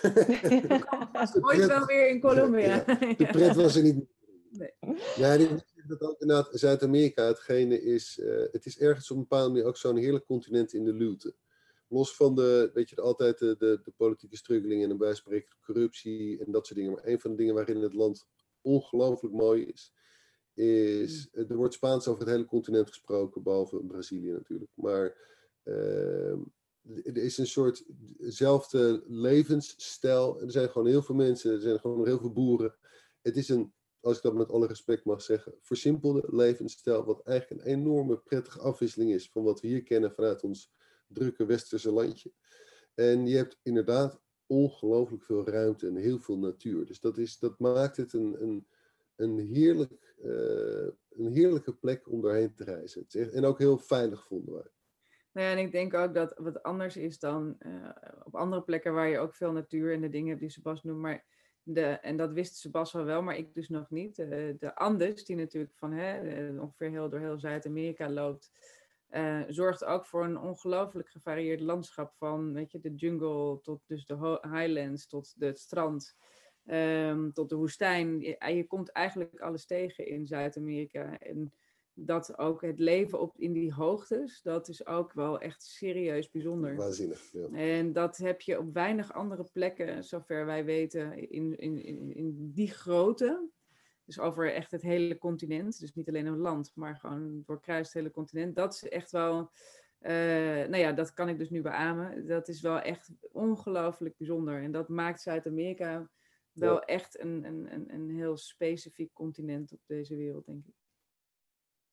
Ooit 1.46 1.66
wel 1.66 1.86
weer 1.86 2.08
in 2.08 2.20
Colombia. 2.20 2.84
de 2.84 3.28
pret 3.32 3.54
was 3.54 3.76
er 3.76 3.82
niet. 3.82 4.06
Nee. 4.50 4.72
Ja, 5.16 5.32
ik 5.32 5.48
denk 5.48 5.88
dat 5.88 6.00
ook 6.00 6.20
inderdaad 6.20 6.48
Zuid-Amerika 6.52 7.26
hetgene 7.26 7.82
is. 7.82 8.18
Uh, 8.18 8.46
het 8.52 8.66
is 8.66 8.78
ergens 8.78 9.10
op 9.10 9.16
een 9.16 9.22
bepaalde 9.22 9.48
manier 9.48 9.64
ook 9.64 9.76
zo'n 9.76 9.96
heerlijk 9.96 10.24
continent 10.24 10.72
in 10.72 10.84
de 10.84 10.92
luwte. 10.92 11.34
Los 11.88 12.16
van 12.16 12.34
de, 12.34 12.70
weet 12.74 12.90
je, 12.90 13.00
altijd 13.00 13.38
de, 13.38 13.56
de, 13.58 13.80
de 13.82 13.92
politieke 13.96 14.36
struggelingen 14.36 14.90
en 14.90 14.98
bij 14.98 15.14
spreken 15.14 15.56
corruptie 15.60 16.44
en 16.44 16.52
dat 16.52 16.66
soort 16.66 16.78
dingen. 16.78 16.94
Maar 16.94 17.06
een 17.06 17.20
van 17.20 17.30
de 17.30 17.36
dingen 17.36 17.54
waarin 17.54 17.82
het 17.82 17.94
land 17.94 18.26
ongelooflijk 18.60 19.34
mooi 19.34 19.64
is, 19.64 19.92
is, 20.58 21.28
hmm. 21.32 21.44
er 21.48 21.56
wordt 21.56 21.74
Spaans 21.74 22.08
over 22.08 22.20
het 22.20 22.30
hele 22.30 22.44
continent 22.44 22.88
gesproken, 22.88 23.42
behalve 23.42 23.84
Brazilië 23.84 24.30
natuurlijk. 24.30 24.70
Maar 24.74 25.16
uh, 25.64 26.32
er 27.04 27.16
is 27.16 27.38
een 27.38 27.46
soortzelfde 27.46 29.02
levensstijl. 29.06 30.40
Er 30.40 30.50
zijn 30.50 30.68
gewoon 30.70 30.88
heel 30.88 31.02
veel 31.02 31.14
mensen, 31.14 31.52
er 31.52 31.60
zijn 31.60 31.80
gewoon 31.80 32.06
heel 32.06 32.18
veel 32.18 32.32
boeren. 32.32 32.74
Het 33.22 33.36
is 33.36 33.48
een, 33.48 33.72
als 34.00 34.16
ik 34.16 34.22
dat 34.22 34.34
met 34.34 34.50
alle 34.50 34.66
respect 34.66 35.04
mag 35.04 35.22
zeggen, 35.22 35.54
versimpelde 35.60 36.24
levensstijl, 36.30 37.04
wat 37.04 37.22
eigenlijk 37.22 37.60
een 37.60 37.72
enorme 37.72 38.16
prettige 38.16 38.60
afwisseling 38.60 39.12
is 39.12 39.30
van 39.30 39.42
wat 39.42 39.60
we 39.60 39.66
hier 39.66 39.82
kennen 39.82 40.12
vanuit 40.12 40.42
ons 40.42 40.72
drukke 41.06 41.46
westerse 41.46 41.92
landje. 41.92 42.32
En 42.94 43.26
je 43.26 43.36
hebt 43.36 43.58
inderdaad 43.62 44.20
ongelooflijk 44.46 45.24
veel 45.24 45.48
ruimte 45.48 45.86
en 45.86 45.96
heel 45.96 46.18
veel 46.18 46.38
natuur. 46.38 46.86
Dus 46.86 47.00
dat, 47.00 47.18
is, 47.18 47.38
dat 47.38 47.58
maakt 47.58 47.96
het 47.96 48.12
een, 48.12 48.42
een, 48.42 48.66
een 49.18 49.38
heerlijk 49.38 50.08
eh, 50.22 50.88
een 51.10 51.32
heerlijke 51.32 51.74
plek 51.74 52.08
om 52.08 52.20
doorheen 52.20 52.54
te 52.54 52.64
reizen. 52.64 53.06
en 53.32 53.44
ook 53.44 53.58
heel 53.58 53.78
veilig 53.78 54.24
vonden 54.26 54.54
wij. 54.54 54.70
Nou 55.32 55.48
en 55.48 55.58
ik 55.58 55.72
denk 55.72 55.94
ook 55.94 56.14
dat 56.14 56.34
wat 56.36 56.62
anders 56.62 56.96
is 56.96 57.18
dan 57.18 57.56
uh, 57.58 57.88
op 58.22 58.34
andere 58.34 58.62
plekken 58.62 58.94
waar 58.94 59.08
je 59.08 59.18
ook 59.18 59.34
veel 59.34 59.52
natuur 59.52 59.92
en 59.92 60.00
de 60.00 60.08
dingen 60.08 60.28
hebt 60.28 60.40
die 60.40 60.50
Sebas 60.50 60.82
noemt. 60.82 61.00
Maar 61.00 61.24
de, 61.62 61.82
en 61.82 62.16
dat 62.16 62.32
wist 62.32 62.56
Sebas 62.56 62.94
al 62.94 63.04
wel, 63.04 63.22
maar 63.22 63.36
ik 63.36 63.54
dus 63.54 63.68
nog 63.68 63.90
niet. 63.90 64.18
Uh, 64.18 64.28
de 64.58 64.74
Andes, 64.74 65.24
die 65.24 65.36
natuurlijk 65.36 65.74
van 65.74 65.92
hè, 65.92 66.48
ongeveer 66.60 66.90
heel, 66.90 67.08
door 67.08 67.20
heel 67.20 67.38
Zuid-Amerika 67.38 68.10
loopt, 68.10 68.52
zorgt 69.48 69.84
ook 69.84 70.06
voor 70.06 70.24
een 70.24 70.38
ongelooflijk 70.38 71.08
gevarieerd 71.08 71.60
landschap. 71.60 72.14
Van 72.14 72.52
weet 72.52 72.72
je, 72.72 72.80
de 72.80 72.94
jungle 72.94 73.60
tot 73.62 73.80
dus 73.86 74.06
de 74.06 74.40
highlands 74.42 75.06
tot 75.06 75.34
het 75.38 75.58
strand. 75.58 76.16
Ehm, 76.68 77.30
tot 77.30 77.48
de 77.48 77.56
woestijn. 77.56 78.20
Je, 78.20 78.54
je, 78.54 78.66
komt 78.66 78.92
eigenlijk 78.92 79.40
alles 79.40 79.66
tegen 79.66 80.06
in 80.06 80.26
Zuid-Amerika. 80.26 81.18
En 81.18 81.52
dat 81.94 82.38
ook 82.38 82.62
het 82.62 82.78
leven 82.78 83.20
op, 83.20 83.38
in 83.38 83.52
die 83.52 83.72
hoogtes, 83.72 84.42
dat 84.42 84.68
is 84.68 84.86
ook 84.86 85.12
wel 85.12 85.40
echt 85.40 85.62
serieus 85.62 86.30
bijzonder. 86.30 86.76
Waanzinnig, 86.76 87.32
ja. 87.32 87.48
En 87.52 87.92
dat 87.92 88.16
heb 88.16 88.40
je 88.40 88.58
op 88.58 88.72
weinig 88.72 89.12
andere 89.12 89.44
plekken, 89.52 90.04
zover 90.04 90.46
wij 90.46 90.64
weten, 90.64 91.30
in, 91.30 91.58
in, 91.58 91.82
in, 91.84 92.14
in 92.14 92.50
die 92.52 92.70
grootte. 92.70 93.48
Dus 94.04 94.18
over 94.18 94.52
echt 94.52 94.70
het 94.70 94.82
hele 94.82 95.18
continent. 95.18 95.80
Dus 95.80 95.94
niet 95.94 96.08
alleen 96.08 96.26
een 96.26 96.38
land, 96.38 96.72
maar 96.74 96.96
gewoon 96.96 97.42
doorkruist 97.46 97.92
het 97.92 98.02
hele 98.02 98.14
continent. 98.14 98.56
Dat 98.56 98.74
is 98.74 98.88
echt 98.88 99.10
wel... 99.10 99.50
Uh, 100.00 100.10
nou 100.10 100.76
ja, 100.76 100.92
dat 100.92 101.12
kan 101.12 101.28
ik 101.28 101.38
dus 101.38 101.50
nu 101.50 101.62
beamen. 101.62 102.26
Dat 102.26 102.48
is 102.48 102.60
wel 102.60 102.80
echt 102.80 103.10
ongelooflijk 103.32 104.16
bijzonder. 104.16 104.62
En 104.62 104.72
dat 104.72 104.88
maakt 104.88 105.20
Zuid-Amerika 105.20 106.08
wel 106.58 106.82
echt 106.82 107.20
een, 107.20 107.44
een, 107.44 107.72
een, 107.72 107.94
een 107.94 108.10
heel 108.10 108.36
specifiek 108.36 109.12
continent 109.12 109.72
op 109.72 109.80
deze 109.86 110.16
wereld, 110.16 110.46
denk 110.46 110.66
ik. 110.66 110.74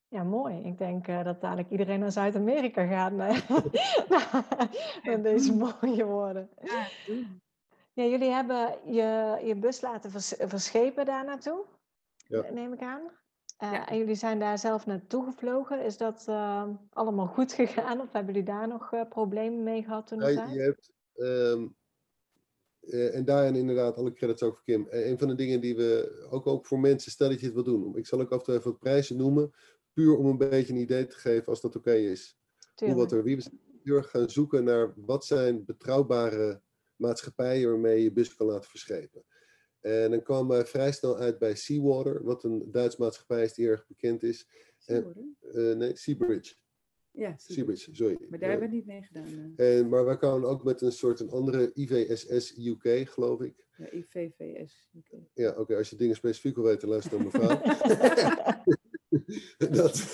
Ja, 0.08 0.23
mooi. 0.23 0.63
Ik 0.63 0.78
denk 0.78 1.08
uh, 1.08 1.23
dat 1.23 1.41
dadelijk 1.41 1.69
iedereen 1.69 1.99
naar 1.99 2.12
Zuid-Amerika 2.12 2.86
gaat 2.86 3.12
met 5.12 5.23
deze 5.23 5.54
mooie 5.54 6.06
woorden. 6.06 6.49
Ja, 6.62 6.88
ja, 7.93 8.04
jullie 8.04 8.30
hebben 8.30 8.93
je, 8.93 9.39
je 9.43 9.56
bus 9.56 9.82
laten 9.82 10.12
vers 10.12 10.34
verschepen 10.38 11.06
daar 11.06 11.25
naartoe, 11.25 11.65
ja. 12.15 12.51
neem 12.51 12.73
ik 12.73 12.82
aan. 12.82 13.01
Uh, 13.63 13.71
ja. 13.71 13.88
En 13.88 13.97
jullie 13.97 14.15
zijn 14.15 14.39
daar 14.39 14.58
zelf 14.58 14.86
naartoe 14.86 15.25
gevlogen. 15.25 15.84
Is 15.84 15.97
dat 15.97 16.25
uh, 16.30 16.67
allemaal 16.89 17.28
goed 17.28 17.54
gegaan 17.54 18.01
of 18.01 18.12
hebben 18.12 18.34
jullie 18.34 18.49
daar 18.49 18.67
nog 18.67 19.08
problemen 19.10 19.63
mee 19.63 19.84
gehad 19.84 20.08
toen? 20.08 20.19
Ja, 20.19 20.45
je 20.45 20.62
hebt, 20.62 20.93
um, 21.15 21.75
uh, 22.88 23.15
en 23.15 23.26
daarin 23.26 23.56
inderdaad 23.56 23.98
alle 23.98 24.13
credits 24.13 24.43
ook 24.43 24.56
voor 24.56 24.63
Kim. 24.63 24.88
Uh, 24.91 25.08
een 25.08 25.17
van 25.19 25.28
de 25.28 25.36
dingen 25.36 25.62
die 25.62 25.76
we 25.76 26.28
ook, 26.30 26.48
ook 26.48 26.65
voor 26.65 26.80
mensen, 26.80 27.12
stel 27.12 27.30
dat 27.30 27.39
je 27.39 27.45
het 27.45 27.56
wil 27.56 27.63
doen. 27.63 27.98
Ik 27.98 28.06
zal 28.06 28.21
ook 28.21 28.32
af 28.32 28.38
en 28.39 28.43
toe 28.43 28.56
even 28.56 28.71
wat 28.71 28.80
prijzen 28.80 29.17
noemen. 29.17 29.54
Puur 29.93 30.17
om 30.17 30.26
een 30.26 30.38
beetje 30.38 30.74
een 30.74 30.80
idee 30.80 31.08
te 31.08 31.17
geven 31.17 31.45
als 31.45 31.62
dat 31.62 31.76
oké 31.76 31.93
is. 31.93 32.38
hoe 32.76 32.95
wat 32.95 33.12
er 33.12 33.24
wie. 33.24 33.36
We 33.36 33.41
zijn 33.41 33.60
heel 33.84 33.95
erg 33.95 34.10
gaan 34.10 34.30
zoeken 34.30 34.63
naar 34.63 34.93
wat 34.95 35.26
zijn 35.26 35.65
betrouwbare 35.65 36.62
maatschappijen 36.95 37.69
waarmee 37.69 38.04
je 38.04 38.12
bus 38.12 38.36
kan 38.36 38.48
laten 38.48 38.69
verschepen. 38.69 39.24
En 39.82 40.12
dan 40.12 40.21
kwamen 40.21 40.48
wij 40.48 40.65
vrij 40.65 40.91
snel 40.91 41.17
uit 41.17 41.39
bij 41.39 41.56
Seawater, 41.56 42.24
wat 42.24 42.43
een 42.43 42.71
Duits 42.71 42.98
maatschappij 42.98 43.43
is 43.43 43.54
die 43.54 43.67
erg 43.67 43.88
bekend 43.88 44.24
is. 44.24 44.48
Seawater? 44.78 45.24
Uh, 45.41 45.76
nee, 45.76 45.95
Seabridge. 45.95 46.56
Ja, 47.15 47.34
Seabridge, 47.38 47.95
sorry. 47.95 48.17
Maar 48.30 48.39
daar 48.39 48.49
hebben 48.49 48.69
we 48.69 48.75
niet 48.75 48.86
mee 48.86 49.01
gedaan. 49.01 49.54
En, 49.56 49.89
maar 49.89 50.06
wij 50.06 50.17
kwamen 50.17 50.49
ook 50.49 50.63
met 50.63 50.82
een 50.82 50.91
soort 50.91 51.19
een 51.19 51.30
andere 51.30 51.71
IVSS 51.73 52.58
UK, 52.58 53.10
geloof 53.10 53.41
ik. 53.41 53.65
Ja, 53.78 53.91
IVVS 53.91 54.89
UK. 54.97 55.19
Ja, 55.34 55.51
oké, 55.58 55.75
als 55.75 55.89
je 55.89 55.95
dingen 55.95 56.15
specifiek 56.15 56.56
wil 56.56 56.63
weten, 56.63 56.88
luister 56.88 57.17
mijn 57.17 57.32
verhaal. 57.32 57.62
dat, 59.71 60.13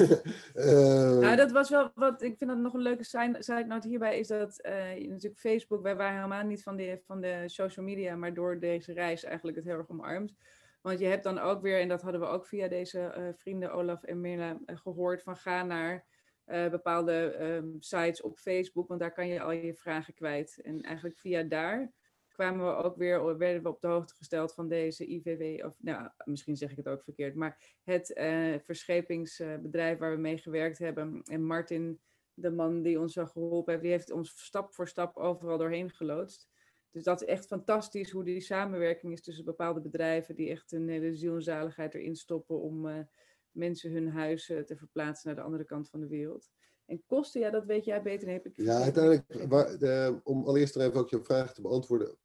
uh, 0.55 1.19
nou, 1.19 1.35
dat 1.35 1.51
was 1.51 1.69
wel 1.69 1.91
wat. 1.95 2.21
Ik 2.21 2.37
vind 2.37 2.49
dat 2.49 2.59
nog 2.59 2.73
een 2.73 2.81
leuke 2.81 3.65
note 3.67 3.87
hierbij 3.87 4.19
is 4.19 4.27
dat 4.27 4.59
uh, 4.65 4.73
natuurlijk 5.09 5.39
Facebook, 5.39 5.81
wij 5.81 5.95
waren 5.95 6.15
helemaal 6.15 6.43
niet 6.43 6.63
van 6.63 6.75
de, 6.75 7.01
van 7.05 7.21
de 7.21 7.43
social 7.45 7.85
media, 7.85 8.15
maar 8.15 8.33
door 8.33 8.59
deze 8.59 8.93
reis 8.93 9.23
eigenlijk 9.23 9.57
het 9.57 9.65
heel 9.65 9.77
erg 9.77 9.89
omarmd. 9.89 10.33
Want 10.81 10.99
je 10.99 11.05
hebt 11.05 11.23
dan 11.23 11.39
ook 11.39 11.61
weer, 11.61 11.79
en 11.79 11.87
dat 11.87 12.01
hadden 12.01 12.21
we 12.21 12.27
ook 12.27 12.45
via 12.45 12.67
deze 12.67 13.15
uh, 13.17 13.27
vrienden 13.33 13.73
Olaf 13.73 14.03
en 14.03 14.21
Mirla 14.21 14.59
gehoord, 14.65 15.23
van 15.23 15.35
ga 15.35 15.63
naar 15.63 16.05
bepaalde 16.45 17.37
um, 17.41 17.75
sites 17.79 18.21
op 18.21 18.37
Facebook, 18.37 18.87
want 18.87 18.99
daar 18.99 19.13
kan 19.13 19.27
je 19.27 19.41
al 19.41 19.51
je 19.51 19.73
vragen 19.73 20.13
kwijt. 20.13 20.61
En 20.61 20.81
eigenlijk 20.81 21.19
via 21.19 21.43
daar 21.43 21.93
kwamen 22.41 22.65
we 22.65 22.83
ook 22.83 22.95
weer, 22.95 23.37
werden 23.37 23.63
we 23.63 23.69
op 23.69 23.81
de 23.81 23.87
hoogte 23.87 24.15
gesteld 24.15 24.53
van 24.53 24.67
deze 24.67 25.05
IVW, 25.05 25.65
of 25.65 25.75
nou, 25.81 26.09
misschien 26.23 26.57
zeg 26.57 26.71
ik 26.71 26.77
het 26.77 26.87
ook 26.87 27.03
verkeerd, 27.03 27.35
maar 27.35 27.77
het 27.83 28.17
uh, 28.17 28.55
verschepingsbedrijf 28.59 29.97
waar 29.97 30.11
we 30.11 30.21
mee 30.21 30.37
gewerkt 30.37 30.77
hebben. 30.77 31.21
En 31.23 31.45
Martin, 31.45 31.99
de 32.33 32.51
man 32.51 32.81
die 32.81 32.99
ons 32.99 33.13
zo 33.13 33.25
geholpen 33.25 33.71
heeft, 33.71 33.83
die 33.83 33.93
heeft 33.93 34.11
ons 34.11 34.43
stap 34.45 34.73
voor 34.73 34.87
stap 34.87 35.17
overal 35.17 35.57
doorheen 35.57 35.89
geloodst. 35.89 36.49
Dus 36.91 37.03
dat 37.03 37.21
is 37.21 37.27
echt 37.27 37.47
fantastisch 37.47 38.11
hoe 38.11 38.23
die 38.23 38.41
samenwerking 38.41 39.13
is 39.13 39.21
tussen 39.21 39.45
bepaalde 39.45 39.81
bedrijven 39.81 40.35
die 40.35 40.49
echt 40.49 40.71
een 40.71 40.89
hele 40.89 41.15
ziel 41.15 41.39
erin 41.39 42.15
stoppen 42.15 42.61
om 42.61 43.07
mensen 43.51 43.91
hun 43.91 44.09
huis 44.09 44.49
uh, 44.49 44.59
te 44.59 44.77
verplaatsen 44.77 45.27
naar 45.27 45.37
de 45.37 45.45
andere 45.45 45.65
kant 45.65 45.89
van 45.89 45.99
de 45.99 46.07
wereld. 46.07 46.49
En 46.85 47.03
kosten, 47.05 47.41
ja, 47.41 47.49
dat 47.49 47.65
weet 47.65 47.85
jij 47.85 48.01
beter. 48.01 48.29
Heb 48.29 48.45
ik 48.45 48.55
ja, 48.55 48.81
uiteindelijk, 48.81 49.45
waar, 49.49 49.77
de, 49.77 50.19
om 50.23 50.45
allereerst 50.45 50.75
er 50.75 50.81
even 50.81 50.99
ook 50.99 51.09
je 51.09 51.23
vraag 51.23 51.53
te 51.53 51.61
beantwoorden 51.61 52.17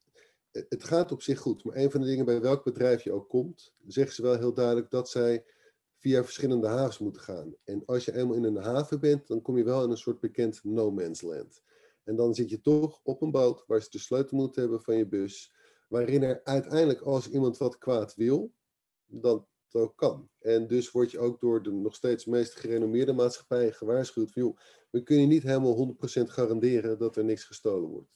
het 0.68 0.84
gaat 0.84 1.12
op 1.12 1.22
zich 1.22 1.38
goed, 1.38 1.64
maar 1.64 1.76
een 1.76 1.90
van 1.90 2.00
de 2.00 2.06
dingen 2.06 2.24
bij 2.24 2.40
welk 2.40 2.64
bedrijf 2.64 3.02
je 3.02 3.12
ook 3.12 3.28
komt, 3.28 3.74
zeggen 3.86 4.14
ze 4.14 4.22
wel 4.22 4.38
heel 4.38 4.54
duidelijk 4.54 4.90
dat 4.90 5.10
zij 5.10 5.44
via 5.96 6.24
verschillende 6.24 6.68
havens 6.68 6.98
moeten 6.98 7.22
gaan. 7.22 7.54
En 7.64 7.82
als 7.84 8.04
je 8.04 8.16
eenmaal 8.16 8.36
in 8.36 8.44
een 8.44 8.56
haven 8.56 9.00
bent, 9.00 9.26
dan 9.26 9.42
kom 9.42 9.56
je 9.56 9.64
wel 9.64 9.84
in 9.84 9.90
een 9.90 9.96
soort 9.96 10.20
bekend 10.20 10.60
no 10.64 10.90
man's 10.90 11.22
land. 11.22 11.62
En 12.04 12.16
dan 12.16 12.34
zit 12.34 12.50
je 12.50 12.60
toch 12.60 13.00
op 13.02 13.22
een 13.22 13.30
boot 13.30 13.64
waar 13.66 13.82
ze 13.82 13.90
de 13.90 13.98
sleutel 13.98 14.36
moeten 14.36 14.60
hebben 14.62 14.82
van 14.82 14.96
je 14.96 15.06
bus, 15.06 15.52
waarin 15.88 16.22
er 16.22 16.40
uiteindelijk 16.44 17.00
als 17.00 17.30
iemand 17.30 17.58
wat 17.58 17.78
kwaad 17.78 18.14
wil, 18.14 18.52
dan 19.06 19.46
dat 19.76 19.88
ook 19.88 19.96
kan. 19.96 20.30
En 20.38 20.66
dus 20.66 20.90
word 20.90 21.10
je 21.10 21.18
ook 21.18 21.40
door 21.40 21.62
de 21.62 21.72
nog 21.72 21.94
steeds 21.94 22.24
meest 22.24 22.54
gerenommeerde 22.54 23.12
maatschappijen 23.12 23.74
gewaarschuwd 23.74 24.32
van, 24.32 24.42
joh, 24.42 24.56
we 24.90 25.02
kunnen 25.02 25.28
niet 25.28 25.42
helemaal 25.42 25.96
100% 26.20 26.22
garanderen 26.22 26.98
dat 26.98 27.16
er 27.16 27.24
niks 27.24 27.44
gestolen 27.44 27.88
wordt. 27.88 28.14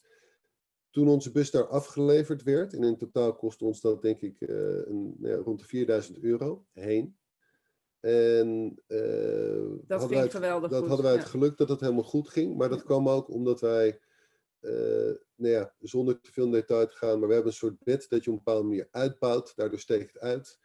Toen 0.90 1.08
onze 1.08 1.30
bus 1.30 1.50
daar 1.50 1.66
afgeleverd 1.66 2.42
werd, 2.42 2.74
en 2.74 2.82
in 2.82 2.96
totaal 2.96 3.36
kostte 3.36 3.64
ons 3.64 3.80
dat 3.80 4.02
denk 4.02 4.20
ik 4.20 4.40
uh, 4.40 4.86
een, 4.86 5.16
ja, 5.20 5.34
rond 5.34 5.58
de 5.58 5.64
4000 5.64 6.18
euro 6.18 6.66
heen. 6.72 7.18
En 8.00 8.78
uh, 8.88 9.78
dat 9.86 10.04
ging 10.04 10.20
het, 10.20 10.30
geweldig 10.30 10.70
dat 10.70 10.78
goed. 10.78 10.88
hadden 10.88 11.06
wij 11.06 11.16
het 11.16 11.24
geluk 11.24 11.56
dat 11.56 11.68
het 11.68 11.80
helemaal 11.80 12.02
goed 12.02 12.28
ging. 12.28 12.56
Maar 12.56 12.68
dat 12.68 12.82
kwam 12.82 13.08
ook 13.08 13.30
omdat 13.30 13.60
wij, 13.60 14.00
uh, 14.60 14.72
nou 15.34 15.52
ja, 15.52 15.74
zonder 15.78 16.20
te 16.20 16.32
veel 16.32 16.44
in 16.44 16.50
detail 16.50 16.86
te 16.86 16.94
gaan, 16.94 17.18
maar 17.18 17.28
we 17.28 17.34
hebben 17.34 17.52
een 17.52 17.58
soort 17.58 17.82
bed 17.82 18.06
dat 18.08 18.24
je 18.24 18.30
op 18.30 18.36
een 18.36 18.42
bepaalde 18.44 18.68
manier 18.68 18.88
uitbouwt. 18.90 19.52
Daardoor 19.56 19.78
steekt 19.78 20.12
het 20.12 20.22
uit. 20.22 20.59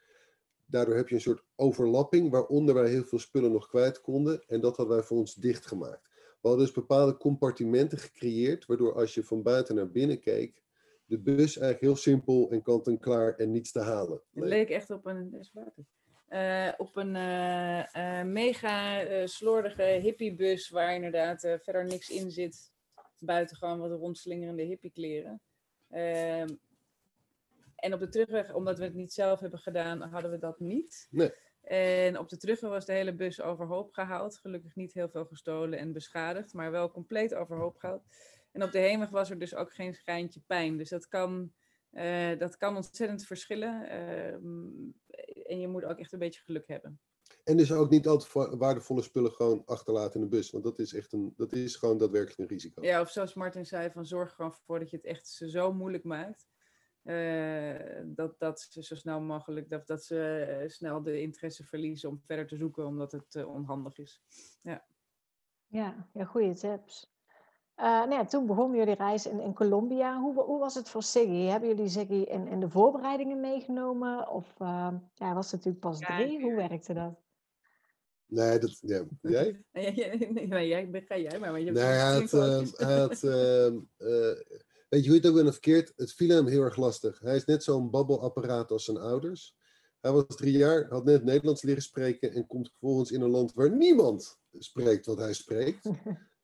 Daardoor 0.66 0.96
heb 0.96 1.10
je 1.10 1.16
een 1.16 1.22
soort 1.22 1.44
overlapping 1.56 2.32
waaronder 2.32 2.76
wij 2.76 2.90
heel 2.90 3.04
veel 3.04 3.20
spullen 3.20 3.52
nog 3.52 3.68
kwijt 3.68 4.02
konden. 4.02 4.44
En 4.48 4.62
dat 4.62 4.78
hadden 4.78 4.96
wij 4.96 5.06
voor 5.06 5.18
ons 5.18 5.36
dichtgemaakt. 5.36 6.10
We 6.42 6.52
hadden 6.52 6.66
dus 6.66 6.76
bepaalde 6.76 7.18
compartimenten 7.18 7.98
gecreëerd, 7.98 8.66
waardoor 8.66 8.94
als 8.94 9.14
je 9.14 9.24
van 9.24 9.42
buiten 9.42 9.76
naar 9.76 9.92
binnen 9.92 10.20
keek, 10.20 10.64
de 11.06 11.20
bus 11.20 11.58
eigenlijk 11.58 11.82
heel 11.82 11.96
simpel 11.96 12.52
en 12.52 12.62
kant-en-klaar 12.62 13.36
en 13.36 13.52
niets 13.52 13.72
te 13.72 13.80
halen. 13.80 14.22
Het 14.34 14.44
leek 14.44 14.70
echt 14.70 14.90
op 14.90 15.06
een, 15.06 15.48
uh, 16.30 16.72
op 16.78 16.96
een 16.96 17.16
uh, 17.16 17.86
uh, 17.96 18.24
mega 18.24 19.06
slordige 19.28 19.84
hippiebus 19.84 20.70
waar 20.70 20.96
inderdaad 20.96 21.40
verder 21.40 21.86
niks 21.86 22.10
in 22.10 22.32
zit. 22.32 22.72
Buiten 23.20 23.58
gewoon 23.58 23.80
wat 23.80 24.00
rondslingerende 24.00 24.64
hippiekleren. 24.64 25.42
Ehm, 27.86 27.92
en 27.92 27.94
op 27.94 28.00
de 28.00 28.10
terugweg, 28.10 28.54
omdat 28.54 28.78
we 28.78 28.84
het 28.84 28.94
niet 28.94 29.14
zelf 29.14 29.40
hebben 29.40 29.60
gedaan, 29.60 30.02
hadden 30.02 30.32
we 30.32 30.38
dat 30.38 30.60
niet. 30.60 31.08
Nee. 31.10 31.32
En 31.62 32.20
op 32.20 32.30
de 32.30 32.38
terugweg 32.38 32.72
was 32.72 32.86
de 32.86 32.94
hele 32.94 33.16
bus 33.16 33.42
overhoop 33.42 33.94
gehaald. 33.94 34.38
Gelukkig 34.38 34.76
niet 34.76 34.94
heel 34.94 35.10
veel 35.10 35.26
gestolen 35.26 35.80
en 35.80 35.94
beschadigd, 35.94 36.54
maar 36.54 36.72
wel 36.72 36.92
compleet 36.92 37.36
overhoop 37.36 37.78
gehaald. 37.78 38.04
En 38.52 38.64
op 38.64 38.72
de 38.72 38.80
heenweg 38.80 39.10
was 39.10 39.30
er 39.30 39.40
dus 39.40 39.56
ook 39.56 39.74
geen 39.74 39.94
schijntje 39.94 40.42
pijn. 40.46 40.78
Dus 40.78 40.90
dat 40.90 41.08
kan, 41.08 41.52
uh, 41.92 42.40
dat 42.40 42.58
kan 42.58 42.76
ontzettend 42.76 43.26
verschillen. 43.26 43.86
Uh, 43.86 44.34
en 45.52 45.60
je 45.60 45.68
moet 45.68 45.84
ook 45.84 46.00
echt 46.00 46.14
een 46.14 46.20
beetje 46.20 46.42
geluk 46.42 46.68
hebben. 46.68 47.00
En 47.44 47.58
dus 47.58 47.72
ook 47.72 47.90
niet 47.90 48.08
altijd 48.08 48.58
waardevolle 48.58 49.02
spullen 49.02 49.32
gewoon 49.32 49.62
achterlaten 49.66 50.14
in 50.14 50.22
de 50.22 50.36
bus. 50.36 50.52
Want 50.52 50.64
dat 50.64 50.80
is 50.80 50.94
echt 50.94 51.14
een, 51.14 51.34
dat 51.38 51.54
is 51.54 51.76
gewoon 51.76 51.98
daadwerkelijk 51.98 52.40
een 52.40 52.48
risico. 52.48 52.84
Ja, 52.84 53.02
of 53.02 53.10
zoals 53.10 53.34
Martin 53.34 53.66
zei, 53.66 53.92
van 53.92 54.06
zorg 54.06 54.34
gewoon 54.34 54.54
voor 54.54 54.80
dat 54.80 54.90
je 54.90 54.98
het 54.98 55.06
echt 55.06 55.28
zo 55.28 55.74
moeilijk 55.74 56.04
maakt. 56.04 56.48
Uh, 57.06 57.76
dat, 58.06 58.40
dat 58.40 58.60
ze 58.60 58.84
zo 58.84 58.96
snel 58.96 59.22
mogelijk, 59.22 59.70
dat, 59.70 59.88
dat 59.88 60.04
ze 60.04 60.48
uh, 60.62 60.70
snel 60.70 61.04
de 61.04 61.22
interesse 61.22 61.64
verliezen 61.64 62.10
om 62.10 62.22
verder 62.26 62.48
te 62.48 62.56
zoeken, 62.56 62.86
omdat 62.86 63.12
het 63.12 63.36
uh, 63.36 63.48
onhandig 63.48 63.98
is. 63.98 64.22
Ja, 64.62 64.86
ja, 65.68 66.08
ja 66.14 66.26
goede 66.26 66.54
tips. 66.54 67.14
nou 67.76 68.12
ja, 68.12 68.26
toen 68.26 68.46
begon 68.46 68.76
jullie 68.76 68.96
reis 68.96 69.26
in, 69.26 69.40
in 69.40 69.54
Colombia. 69.54 70.20
Hoe, 70.20 70.44
hoe 70.44 70.60
was 70.60 70.76
het 70.76 70.90
voor 70.90 71.04
Siggy? 71.04 71.46
Hebben 71.46 71.70
jullie 71.70 71.90
Siggy 71.90 72.14
in, 72.14 72.48
in 72.48 72.60
de 72.60 72.70
voorbereidingen 72.70 73.40
meegenomen? 73.40 74.30
Of 74.30 74.54
ja, 75.14 75.34
was 75.34 75.52
het 75.52 75.66
natuurlijk 75.66 75.80
pas 75.80 76.00
ja, 76.00 76.18
drie? 76.18 76.42
Hoe 76.42 76.56
werkte 76.56 76.94
dat? 76.94 77.24
Nee, 78.26 78.60
dat, 78.60 78.78
ja, 78.82 79.04
jij? 79.22 79.64
nee, 79.72 80.48
nee, 80.48 80.68
jij, 80.68 81.04
ga 81.08 81.18
jij 81.18 81.40
maar. 81.40 81.52
Want 81.52 81.64
je 81.64 81.72
nee, 81.72 81.84
had, 81.84 82.32
hij 82.32 82.98
had 82.98 83.24
Weet 84.90 85.04
je 85.04 85.10
hoe 85.10 85.20
je 85.20 85.26
het 85.28 85.32
ook 85.32 85.44
bent 85.44 85.52
verkeerd? 85.52 85.94
Het 85.96 86.14
viel 86.14 86.30
hem 86.30 86.48
heel 86.48 86.62
erg 86.62 86.76
lastig. 86.76 87.20
Hij 87.20 87.36
is 87.36 87.46
net 87.46 87.64
zo'n 87.64 87.90
babbelapparaat 87.90 88.72
als 88.72 88.86
zijn 88.86 88.98
ouders. 88.98 89.56
Hij 90.00 90.12
was 90.12 90.24
drie 90.28 90.58
jaar, 90.58 90.88
had 90.90 91.06
net 91.06 91.24
Nederlands 91.24 91.62
leren 91.62 91.82
spreken 91.82 92.34
en 92.34 92.48
komt 92.48 92.70
vervolgens 92.70 93.12
in 93.12 93.22
een 93.22 93.30
land 93.30 93.54
waar 93.54 93.76
niemand 93.76 94.40
spreekt 94.52 95.06
wat 95.06 95.18
hij 95.18 95.34
spreekt. 95.34 95.90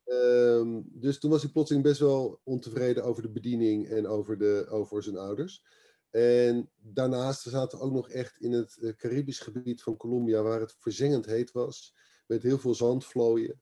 um, 0.06 0.88
dus 1.04 1.20
toen 1.20 1.32
was 1.32 1.42
hij 1.42 1.52
plotseling 1.52 1.86
best 1.86 2.00
wel 2.00 2.40
ontevreden 2.44 3.04
over 3.04 3.22
de 3.22 3.32
bediening 3.32 3.88
en 3.88 4.08
over, 4.08 4.38
de, 4.38 4.66
over 4.70 5.04
zijn 5.04 5.18
ouders. 5.18 5.64
En 6.10 6.70
daarnaast 6.76 7.42
zaten 7.42 7.78
we 7.78 7.84
ook 7.84 7.92
nog 7.92 8.10
echt 8.10 8.40
in 8.40 8.52
het 8.52 8.78
eh, 8.78 8.94
Caribisch 8.94 9.40
gebied 9.40 9.84
van 9.84 9.98
Colombia, 9.98 10.42
waar 10.42 10.60
het 10.60 10.76
verzengend 10.80 11.26
heet 11.26 11.52
was, 11.52 11.96
met 12.28 12.44
heel 12.44 12.58
veel 12.58 12.76
zandvlooien. 12.76 13.62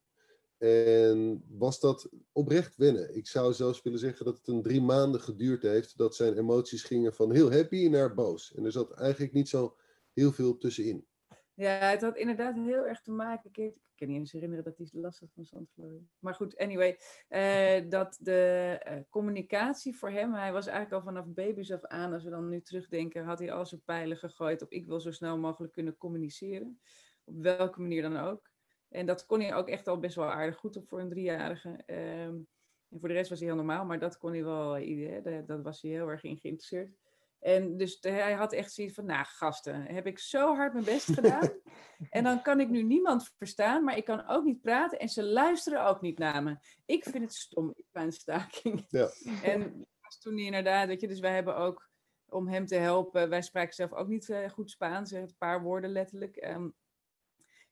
En 0.60 1.44
was 1.50 1.80
dat 1.80 2.10
oprecht 2.32 2.76
wennen. 2.76 3.16
Ik 3.16 3.28
zou 3.28 3.54
zelfs 3.54 3.82
willen 3.82 4.00
zeggen 4.00 4.26
dat 4.26 4.38
het 4.38 4.48
een 4.48 4.62
drie 4.62 4.82
maanden 4.82 5.22
geduurd 5.22 5.62
heeft 5.62 5.98
dat 5.98 6.16
zijn 6.16 6.38
emoties 6.38 6.84
gingen 6.84 7.14
van 7.14 7.34
heel 7.34 7.52
happy 7.52 7.88
naar 7.88 8.14
boos. 8.14 8.54
En 8.56 8.66
er 8.66 8.72
zat 8.72 8.92
eigenlijk 8.92 9.34
niet 9.34 9.50
zo 9.50 9.76
heel 10.14 10.32
veel 10.32 10.58
tussenin. 10.58 11.08
Ja, 11.54 11.90
het 11.90 12.02
had 12.02 12.18
inderdaad 12.18 12.56
heel 12.56 12.88
erg 12.88 13.02
te 13.02 13.12
maken. 13.12 13.50
Ik 13.54 13.74
kan 13.96 14.08
niet 14.08 14.18
eens 14.18 14.32
herinneren 14.32 14.64
dat 14.64 14.78
hij 14.78 14.88
last 14.92 15.20
had 15.20 15.32
van 15.34 15.46
zandvlooien. 15.46 16.10
Maar 16.20 16.34
goed, 16.34 16.58
anyway. 16.58 17.00
Uh, 17.30 17.90
dat 17.90 18.18
de 18.20 18.82
uh, 18.88 18.94
communicatie 19.10 19.98
voor 19.98 20.10
hem, 20.10 20.34
hij 20.34 20.52
was 20.52 20.68
eigenlijk 20.68 20.96
al 20.96 21.14
vanaf 21.14 21.26
baby's 21.28 21.72
af 21.72 21.86
aan, 21.86 22.14
als 22.14 22.24
we 22.24 22.30
dan 22.30 22.50
nu 22.50 22.62
terugdenken, 22.62 23.24
had 23.24 23.40
hij 23.40 23.52
al 23.52 23.66
zijn 23.66 23.82
pijlen 23.86 24.18
gegooid 24.18 24.62
op 24.62 24.72
ik 24.72 24.86
wil 24.86 25.00
zo 25.00 25.12
snel 25.12 25.38
mogelijk 25.38 25.74
kunnen 25.74 25.98
communiceren. 25.98 26.80
Op 27.24 27.42
welke 27.42 27.82
manier 27.82 28.02
dan 28.02 28.18
ook. 28.18 28.49
En 28.90 29.06
dat 29.06 29.26
kon 29.26 29.42
hij 29.42 29.56
ook 29.56 29.68
echt 29.68 29.88
al 29.88 30.00
best 30.00 30.16
wel 30.16 30.32
aardig 30.32 30.58
goed 30.58 30.76
op 30.76 30.88
voor 30.88 31.00
een 31.00 31.10
driejarige. 31.10 31.70
Um, 31.70 32.48
en 32.90 33.00
voor 33.00 33.08
de 33.08 33.14
rest 33.14 33.30
was 33.30 33.40
hij 33.40 33.48
heel 33.48 33.58
normaal, 33.58 33.86
maar 33.86 34.00
dat 34.00 34.18
kon 34.18 34.32
hij 34.32 34.44
wel, 34.44 34.74
hè, 34.74 35.46
dat 35.46 35.62
was 35.62 35.82
hij 35.82 35.92
heel 35.92 36.08
erg 36.08 36.24
in 36.24 36.38
geïnteresseerd. 36.38 36.92
En 37.40 37.78
dus 37.78 37.98
hij 38.02 38.34
had 38.34 38.54
echt 38.54 38.74
zoiets 38.74 38.94
van, 38.94 39.06
nou 39.06 39.26
gasten, 39.26 39.86
heb 39.86 40.08
ik 40.08 40.20
zo 40.20 40.56
hard 40.56 40.74
mijn 40.74 40.86
best 40.86 41.14
gedaan. 41.14 41.52
en 42.10 42.24
dan 42.24 42.42
kan 42.42 42.60
ik 42.60 42.70
nu 42.70 42.84
niemand 42.84 43.32
verstaan, 43.38 43.84
maar 43.84 43.98
ik 43.98 44.06
kan 44.06 44.28
ook 44.28 44.44
niet 44.44 44.62
praten 44.62 45.00
en 45.00 45.10
ze 45.10 45.24
luisteren 45.24 45.86
ook 45.86 46.02
niet 46.02 46.18
naar 46.18 46.44
me. 46.44 46.58
Ik 46.86 47.04
vind 47.04 47.24
het 47.24 47.34
stom, 47.34 47.72
ik 47.76 47.86
ben 47.92 48.12
staking. 48.12 48.86
Ja. 48.88 49.10
En 49.44 49.88
toen 50.20 50.36
hij 50.36 50.44
inderdaad, 50.44 50.88
weet 50.88 51.02
je, 51.02 51.08
dus 51.08 51.20
wij 51.20 51.34
hebben 51.34 51.56
ook, 51.56 51.90
om 52.30 52.48
hem 52.48 52.66
te 52.66 52.76
helpen, 52.76 53.30
wij 53.30 53.42
spraken 53.42 53.74
zelf 53.74 53.94
ook 53.94 54.08
niet 54.08 54.28
uh, 54.28 54.50
goed 54.50 54.72
Spaans, 54.72 55.12
een 55.12 55.36
paar 55.38 55.62
woorden 55.62 55.92
letterlijk. 55.92 56.46
Um, 56.46 56.76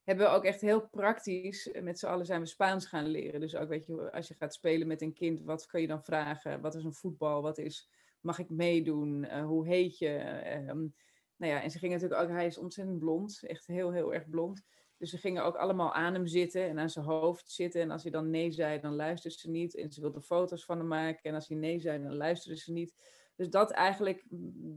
hebben 0.08 0.26
we 0.26 0.32
ook 0.32 0.44
echt 0.44 0.62
heel 0.62 0.88
praktisch, 0.88 1.72
eh, 1.72 1.82
met 1.82 2.00
z'n 2.00 2.06
allen 2.06 2.26
zijn 2.26 2.42
we 2.42 2.48
Spaans 2.48 2.86
gaan 2.86 3.08
leren. 3.08 3.40
Dus 3.40 3.56
ook, 3.56 3.70
weet 3.70 3.86
je, 3.86 4.12
als 4.12 4.28
je 4.28 4.34
gaat 4.34 4.54
spelen 4.54 4.88
met 4.88 5.02
een 5.02 5.14
kind, 5.14 5.42
wat 5.42 5.66
kun 5.66 5.82
je 5.82 5.88
dan 5.88 6.04
vragen? 6.04 6.62
Wat 6.62 6.76
is 6.76 6.84
een 6.84 6.94
voetbal? 6.94 7.42
Wat 7.42 7.58
is, 7.58 7.90
mag 8.22 8.40
ik 8.40 8.50
meedoen? 8.50 9.24
Uh, 9.24 9.46
hoe 9.46 9.68
heet 9.68 9.98
je? 9.98 10.42
Um, 10.70 10.96
nou 11.38 11.52
ja, 11.52 11.62
en 11.62 11.72
ze 11.72 11.78
gingen 11.78 12.00
natuurlijk 12.00 12.30
ook, 12.30 12.36
hij 12.36 12.46
is 12.46 12.58
ontzettend 12.58 13.00
blond, 13.00 13.44
echt 13.44 13.68
heel, 13.68 13.92
heel 13.92 14.14
erg 14.14 14.30
blond. 14.30 14.66
Dus 14.98 15.10
ze 15.10 15.18
gingen 15.18 15.44
ook 15.44 15.56
allemaal 15.56 15.94
aan 15.94 16.14
hem 16.14 16.28
zitten 16.28 16.64
en 16.64 16.80
aan 16.80 16.90
zijn 16.90 17.06
hoofd 17.06 17.52
zitten. 17.52 17.82
En 17.82 17.92
als 17.92 18.04
hij 18.04 18.12
dan 18.12 18.30
nee 18.30 18.52
zei, 18.52 18.80
dan 18.80 18.96
luisterde 18.96 19.38
ze 19.38 19.50
niet. 19.50 19.76
En 19.76 19.92
ze 19.92 20.02
wilden 20.02 20.22
foto's 20.22 20.66
van 20.66 20.78
hem 20.78 20.88
maken. 20.88 21.24
En 21.24 21.36
als 21.36 21.48
hij 21.48 21.58
nee 21.58 21.80
zei, 21.80 22.04
dan 22.04 22.16
luisterde 22.16 22.60
ze 22.60 22.72
niet. 22.72 22.96
Dus 23.36 23.50
dat 23.50 23.72
eigenlijk, 23.72 24.24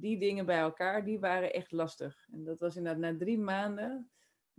die 0.00 0.18
dingen 0.18 0.46
bij 0.46 0.58
elkaar, 0.58 1.04
die 1.04 1.20
waren 1.20 1.52
echt 1.52 1.72
lastig. 1.72 2.26
En 2.32 2.44
dat 2.44 2.60
was 2.60 2.76
inderdaad 2.76 3.00
na 3.00 3.16
drie 3.16 3.38
maanden 3.38 4.10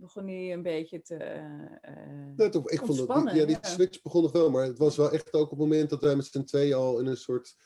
begon 0.02 0.26
hij 0.26 0.52
een 0.52 0.62
beetje 0.62 1.02
te 1.02 1.16
uh, 2.36 2.48
toch, 2.48 2.70
ik 2.70 2.78
vond 2.78 3.08
dat, 3.08 3.26
die, 3.26 3.34
ja, 3.34 3.44
die 3.44 3.58
switch 3.60 4.02
begon 4.02 4.22
nog 4.22 4.32
wel, 4.32 4.50
maar 4.50 4.64
het 4.64 4.78
was 4.78 4.96
wel 4.96 5.10
echt 5.10 5.32
ook 5.32 5.42
op 5.42 5.50
het 5.50 5.58
moment 5.58 5.90
dat 5.90 6.00
wij 6.00 6.16
met 6.16 6.26
z'n 6.26 6.44
tweeën 6.44 6.74
al 6.74 6.98
in 6.98 7.06
een 7.06 7.16
soort, 7.16 7.56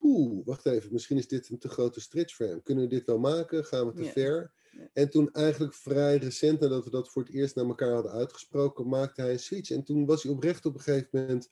oeh, 0.00 0.46
wacht 0.46 0.66
even, 0.66 0.92
misschien 0.92 1.16
is 1.16 1.28
dit 1.28 1.48
een 1.48 1.58
te 1.58 1.68
grote 1.68 2.00
stretch 2.00 2.34
frame. 2.34 2.62
Kunnen 2.62 2.84
we 2.84 2.90
dit 2.90 3.06
wel 3.06 3.18
maken? 3.18 3.64
Gaan 3.64 3.86
we 3.86 3.92
te 3.92 4.04
ver? 4.04 4.52
En 4.92 5.10
toen 5.10 5.32
eigenlijk 5.32 5.74
vrij 5.74 6.16
recent 6.16 6.60
nadat 6.60 6.84
we 6.84 6.90
dat 6.90 7.10
voor 7.10 7.22
het 7.22 7.32
eerst 7.32 7.54
naar 7.54 7.66
elkaar 7.66 7.92
hadden 7.92 8.12
uitgesproken, 8.12 8.88
maakte 8.88 9.20
hij 9.20 9.32
een 9.32 9.38
switch. 9.38 9.70
En 9.70 9.84
toen 9.84 10.06
was 10.06 10.22
hij 10.22 10.32
oprecht 10.32 10.66
op 10.66 10.74
een 10.74 10.80
gegeven 10.80 11.08
moment 11.12 11.50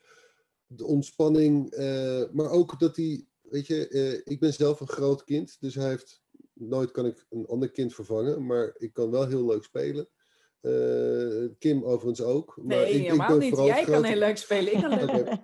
de 0.66 0.84
ontspanning, 0.84 1.74
uh, 1.74 2.24
maar 2.32 2.50
ook 2.50 2.78
dat 2.78 2.96
hij, 2.96 3.26
weet 3.42 3.66
je, 3.66 3.88
uh, 3.90 4.20
ik 4.24 4.40
ben 4.40 4.52
zelf 4.52 4.80
een 4.80 4.88
groot 4.88 5.24
kind, 5.24 5.56
dus 5.60 5.74
hij 5.74 5.88
heeft, 5.88 6.22
nooit 6.52 6.90
kan 6.90 7.06
ik 7.06 7.26
een 7.30 7.46
ander 7.46 7.70
kind 7.70 7.94
vervangen, 7.94 8.46
maar 8.46 8.74
ik 8.78 8.92
kan 8.92 9.10
wel 9.10 9.26
heel 9.26 9.46
leuk 9.46 9.64
spelen. 9.64 10.08
Uh, 10.62 11.48
Kim 11.58 11.84
overigens 11.84 12.22
ook. 12.22 12.56
Maar 12.56 12.76
nee, 12.76 12.94
ik, 12.94 13.02
helemaal 13.02 13.38
niet. 13.38 13.56
Jij 13.56 13.84
kan 13.84 14.04
heel 14.04 14.16
leuk 14.16 14.36
spelen. 14.36 14.72
Ik 14.72 14.80
kan 14.80 15.04
leuk. 15.14 15.38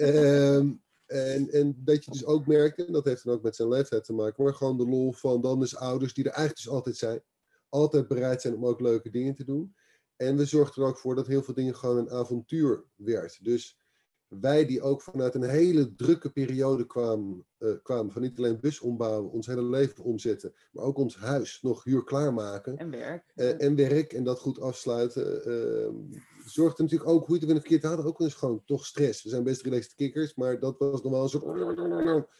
um, 0.00 0.82
en, 1.06 1.50
en 1.50 1.76
dat 1.84 2.04
je 2.04 2.10
dus 2.10 2.24
ook 2.24 2.46
merkt, 2.46 2.84
en 2.84 2.92
dat 2.92 3.04
heeft 3.04 3.24
dan 3.24 3.34
ook 3.34 3.42
met 3.42 3.56
zijn 3.56 3.68
leeftijd 3.68 4.04
te 4.04 4.12
maken, 4.12 4.44
maar 4.44 4.54
gewoon 4.54 4.76
de 4.76 4.86
lol 4.86 5.12
van 5.12 5.40
dan 5.40 5.60
dus 5.60 5.76
ouders 5.76 6.14
die 6.14 6.24
er 6.24 6.30
eigenlijk 6.30 6.64
dus 6.64 6.74
altijd 6.74 6.96
zijn. 6.96 7.22
Altijd 7.68 8.08
bereid 8.08 8.42
zijn 8.42 8.54
om 8.54 8.66
ook 8.66 8.80
leuke 8.80 9.10
dingen 9.10 9.34
te 9.34 9.44
doen. 9.44 9.74
En 10.16 10.36
we 10.36 10.44
zorgden 10.44 10.82
er 10.82 10.88
ook 10.88 10.98
voor 10.98 11.14
dat 11.14 11.26
heel 11.26 11.42
veel 11.42 11.54
dingen 11.54 11.76
gewoon 11.76 11.96
een 11.96 12.10
avontuur 12.10 12.84
werd. 12.94 13.44
Dus 13.44 13.78
wij 14.28 14.66
die 14.66 14.82
ook 14.82 15.02
vanuit 15.02 15.34
een 15.34 15.48
hele 15.48 15.94
drukke 15.94 16.30
periode 16.30 16.86
kwamen, 16.86 17.46
uh, 17.58 17.72
kwamen 17.82 18.12
van 18.12 18.22
niet 18.22 18.38
alleen 18.38 18.60
bus 18.60 18.80
ombouwen, 18.80 19.30
ons 19.30 19.46
hele 19.46 19.62
leven 19.62 20.04
omzetten, 20.04 20.54
maar 20.72 20.84
ook 20.84 20.98
ons 20.98 21.16
huis 21.16 21.58
nog 21.62 21.84
huur 21.84 22.04
klaarmaken. 22.04 22.76
En 22.76 22.90
werk. 22.90 23.32
Uh, 23.34 23.62
en 23.62 23.76
werk 23.76 24.12
en 24.12 24.24
dat 24.24 24.38
goed 24.38 24.60
afsluiten. 24.60 25.48
Uh, 25.48 26.18
zorgde 26.46 26.82
natuurlijk 26.82 27.10
ook, 27.10 27.26
hoe 27.26 27.34
je 27.34 27.40
het 27.40 27.50
weer 27.50 27.60
verkeerd 27.60 27.82
hadden, 27.82 28.06
ook 28.06 28.20
eens 28.20 28.34
gewoon 28.34 28.62
toch 28.64 28.86
stress. 28.86 29.22
We 29.22 29.28
zijn 29.28 29.44
best 29.44 29.62
relaxed 29.62 29.94
kikkers, 29.94 30.34
maar 30.34 30.60
dat 30.60 30.78
was 30.78 31.02
nog 31.02 31.12
wel 31.12 31.22
een 31.22 31.28
soort... 31.28 32.26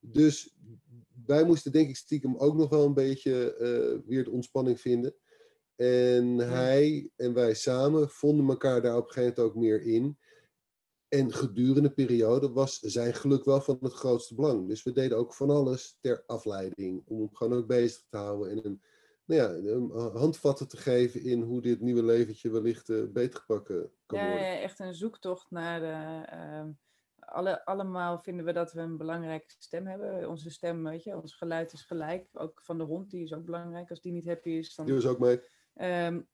Dus 0.00 0.56
wij 1.26 1.44
moesten 1.44 1.72
denk 1.72 1.88
ik 1.88 1.96
stiekem 1.96 2.36
ook 2.36 2.56
nog 2.56 2.68
wel 2.68 2.84
een 2.84 2.94
beetje 2.94 4.02
weer 4.06 4.24
de 4.24 4.30
ontspanning 4.30 4.80
vinden. 4.80 5.14
En 5.76 6.38
hij 6.38 7.10
en 7.16 7.34
wij 7.34 7.54
samen 7.54 8.10
vonden 8.10 8.48
elkaar 8.48 8.82
daar 8.82 8.96
op 8.96 9.06
een 9.06 9.12
gegeven 9.12 9.34
moment 9.36 9.56
ook 9.56 9.62
meer 9.62 9.82
in. 9.82 10.18
En 11.08 11.32
gedurende 11.32 11.88
de 11.88 11.94
periode 11.94 12.52
was 12.52 12.78
zijn 12.78 13.14
geluk 13.14 13.44
wel 13.44 13.60
van 13.60 13.78
het 13.80 13.92
grootste 13.92 14.34
belang. 14.34 14.68
Dus 14.68 14.82
we 14.82 14.92
deden 14.92 15.18
ook 15.18 15.34
van 15.34 15.50
alles 15.50 15.98
ter 16.00 16.22
afleiding. 16.26 17.02
Om 17.06 17.18
hem 17.18 17.34
gewoon 17.34 17.58
ook 17.58 17.66
bezig 17.66 18.04
te 18.08 18.16
houden. 18.16 18.50
En 18.50 18.66
een, 18.66 18.82
nou 19.24 19.40
ja, 19.40 19.70
een 19.70 20.16
handvatten 20.16 20.68
te 20.68 20.76
geven 20.76 21.22
in 21.22 21.42
hoe 21.42 21.60
dit 21.60 21.80
nieuwe 21.80 22.02
leventje 22.02 22.50
wellicht 22.50 22.88
uh, 22.88 23.04
beter 23.12 23.40
gepakken 23.40 23.90
kan 24.06 24.18
ja, 24.18 24.28
worden. 24.28 24.46
Ja, 24.46 24.58
echt 24.58 24.78
een 24.78 24.94
zoektocht 24.94 25.50
naar 25.50 25.80
de... 25.80 26.28
Uh, 26.36 26.74
alle, 27.18 27.64
allemaal 27.64 28.18
vinden 28.18 28.44
we 28.44 28.52
dat 28.52 28.72
we 28.72 28.80
een 28.80 28.96
belangrijke 28.96 29.54
stem 29.58 29.86
hebben. 29.86 30.28
Onze 30.28 30.50
stem, 30.50 30.84
weet 30.84 31.04
je, 31.04 31.16
ons 31.16 31.34
geluid 31.34 31.72
is 31.72 31.82
gelijk. 31.82 32.28
Ook 32.32 32.60
van 32.62 32.78
de 32.78 32.84
hond, 32.84 33.10
die 33.10 33.22
is 33.22 33.32
ook 33.32 33.44
belangrijk. 33.44 33.90
Als 33.90 34.00
die 34.00 34.12
niet 34.12 34.26
happy 34.26 34.48
is, 34.48 34.74
dan... 34.74 34.86
Die 34.86 34.94
was 34.94 35.06
ook 35.06 35.18
mee. 35.18 35.40
Um, 36.06 36.28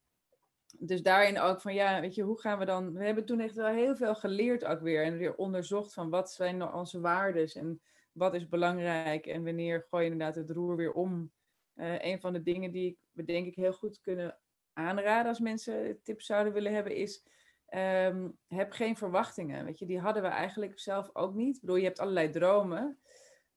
dus 0.78 1.02
daarin 1.02 1.38
ook 1.38 1.60
van 1.60 1.74
ja, 1.74 2.00
weet 2.00 2.14
je, 2.14 2.22
hoe 2.22 2.40
gaan 2.40 2.58
we 2.58 2.64
dan. 2.64 2.92
We 2.92 3.04
hebben 3.04 3.24
toen 3.24 3.40
echt 3.40 3.54
wel 3.54 3.66
heel 3.66 3.96
veel 3.96 4.14
geleerd 4.14 4.64
ook 4.64 4.80
weer. 4.80 5.04
En 5.04 5.16
weer 5.16 5.34
onderzocht 5.34 5.92
van 5.92 6.10
wat 6.10 6.32
zijn 6.32 6.56
nou 6.56 6.74
onze 6.74 7.00
waarden 7.00 7.48
en 7.48 7.80
wat 8.12 8.34
is 8.34 8.48
belangrijk 8.48 9.26
en 9.26 9.44
wanneer 9.44 9.86
gooi 9.88 10.04
je 10.04 10.10
inderdaad 10.10 10.36
het 10.36 10.50
roer 10.50 10.76
weer 10.76 10.92
om. 10.92 11.32
Uh, 11.74 12.04
een 12.04 12.20
van 12.20 12.32
de 12.32 12.42
dingen 12.42 12.72
die 12.72 12.98
we 13.12 13.24
denk 13.24 13.46
ik 13.46 13.54
heel 13.54 13.72
goed 13.72 14.00
kunnen 14.00 14.38
aanraden 14.72 15.28
als 15.28 15.40
mensen 15.40 16.02
tips 16.02 16.26
zouden 16.26 16.52
willen 16.52 16.74
hebben, 16.74 16.96
is 16.96 17.26
um, 17.74 18.38
heb 18.48 18.72
geen 18.72 18.96
verwachtingen. 18.96 19.64
Weet 19.64 19.78
je, 19.78 19.86
die 19.86 20.00
hadden 20.00 20.22
we 20.22 20.28
eigenlijk 20.28 20.78
zelf 20.78 21.10
ook 21.12 21.34
niet. 21.34 21.54
Ik 21.54 21.60
bedoel, 21.60 21.76
je 21.76 21.84
hebt 21.84 21.98
allerlei 21.98 22.30
dromen, 22.30 22.98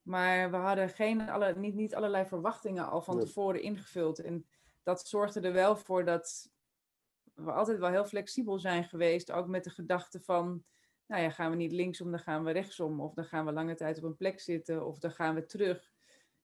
maar 0.02 0.50
we 0.50 0.56
hadden 0.56 0.88
geen, 0.88 1.28
alle, 1.28 1.54
niet, 1.56 1.74
niet 1.74 1.94
allerlei 1.94 2.26
verwachtingen 2.26 2.88
al 2.88 3.02
van 3.02 3.18
tevoren 3.20 3.62
ingevuld. 3.62 4.18
En 4.18 4.46
dat 4.82 5.08
zorgde 5.08 5.40
er 5.40 5.52
wel 5.52 5.76
voor 5.76 6.04
dat 6.04 6.50
we 7.44 7.52
altijd 7.52 7.78
wel 7.78 7.90
heel 7.90 8.04
flexibel 8.04 8.58
zijn 8.58 8.84
geweest. 8.84 9.32
Ook 9.32 9.46
met 9.46 9.64
de 9.64 9.70
gedachte 9.70 10.20
van, 10.20 10.64
nou 11.06 11.22
ja, 11.22 11.30
gaan 11.30 11.50
we 11.50 11.56
niet 11.56 11.72
linksom, 11.72 12.10
dan 12.10 12.20
gaan 12.20 12.44
we 12.44 12.50
rechtsom. 12.50 13.00
Of 13.00 13.14
dan 13.14 13.24
gaan 13.24 13.44
we 13.44 13.52
lange 13.52 13.74
tijd 13.74 13.98
op 13.98 14.04
een 14.04 14.16
plek 14.16 14.40
zitten. 14.40 14.86
Of 14.86 14.98
dan 14.98 15.10
gaan 15.10 15.34
we 15.34 15.44
terug. 15.44 15.90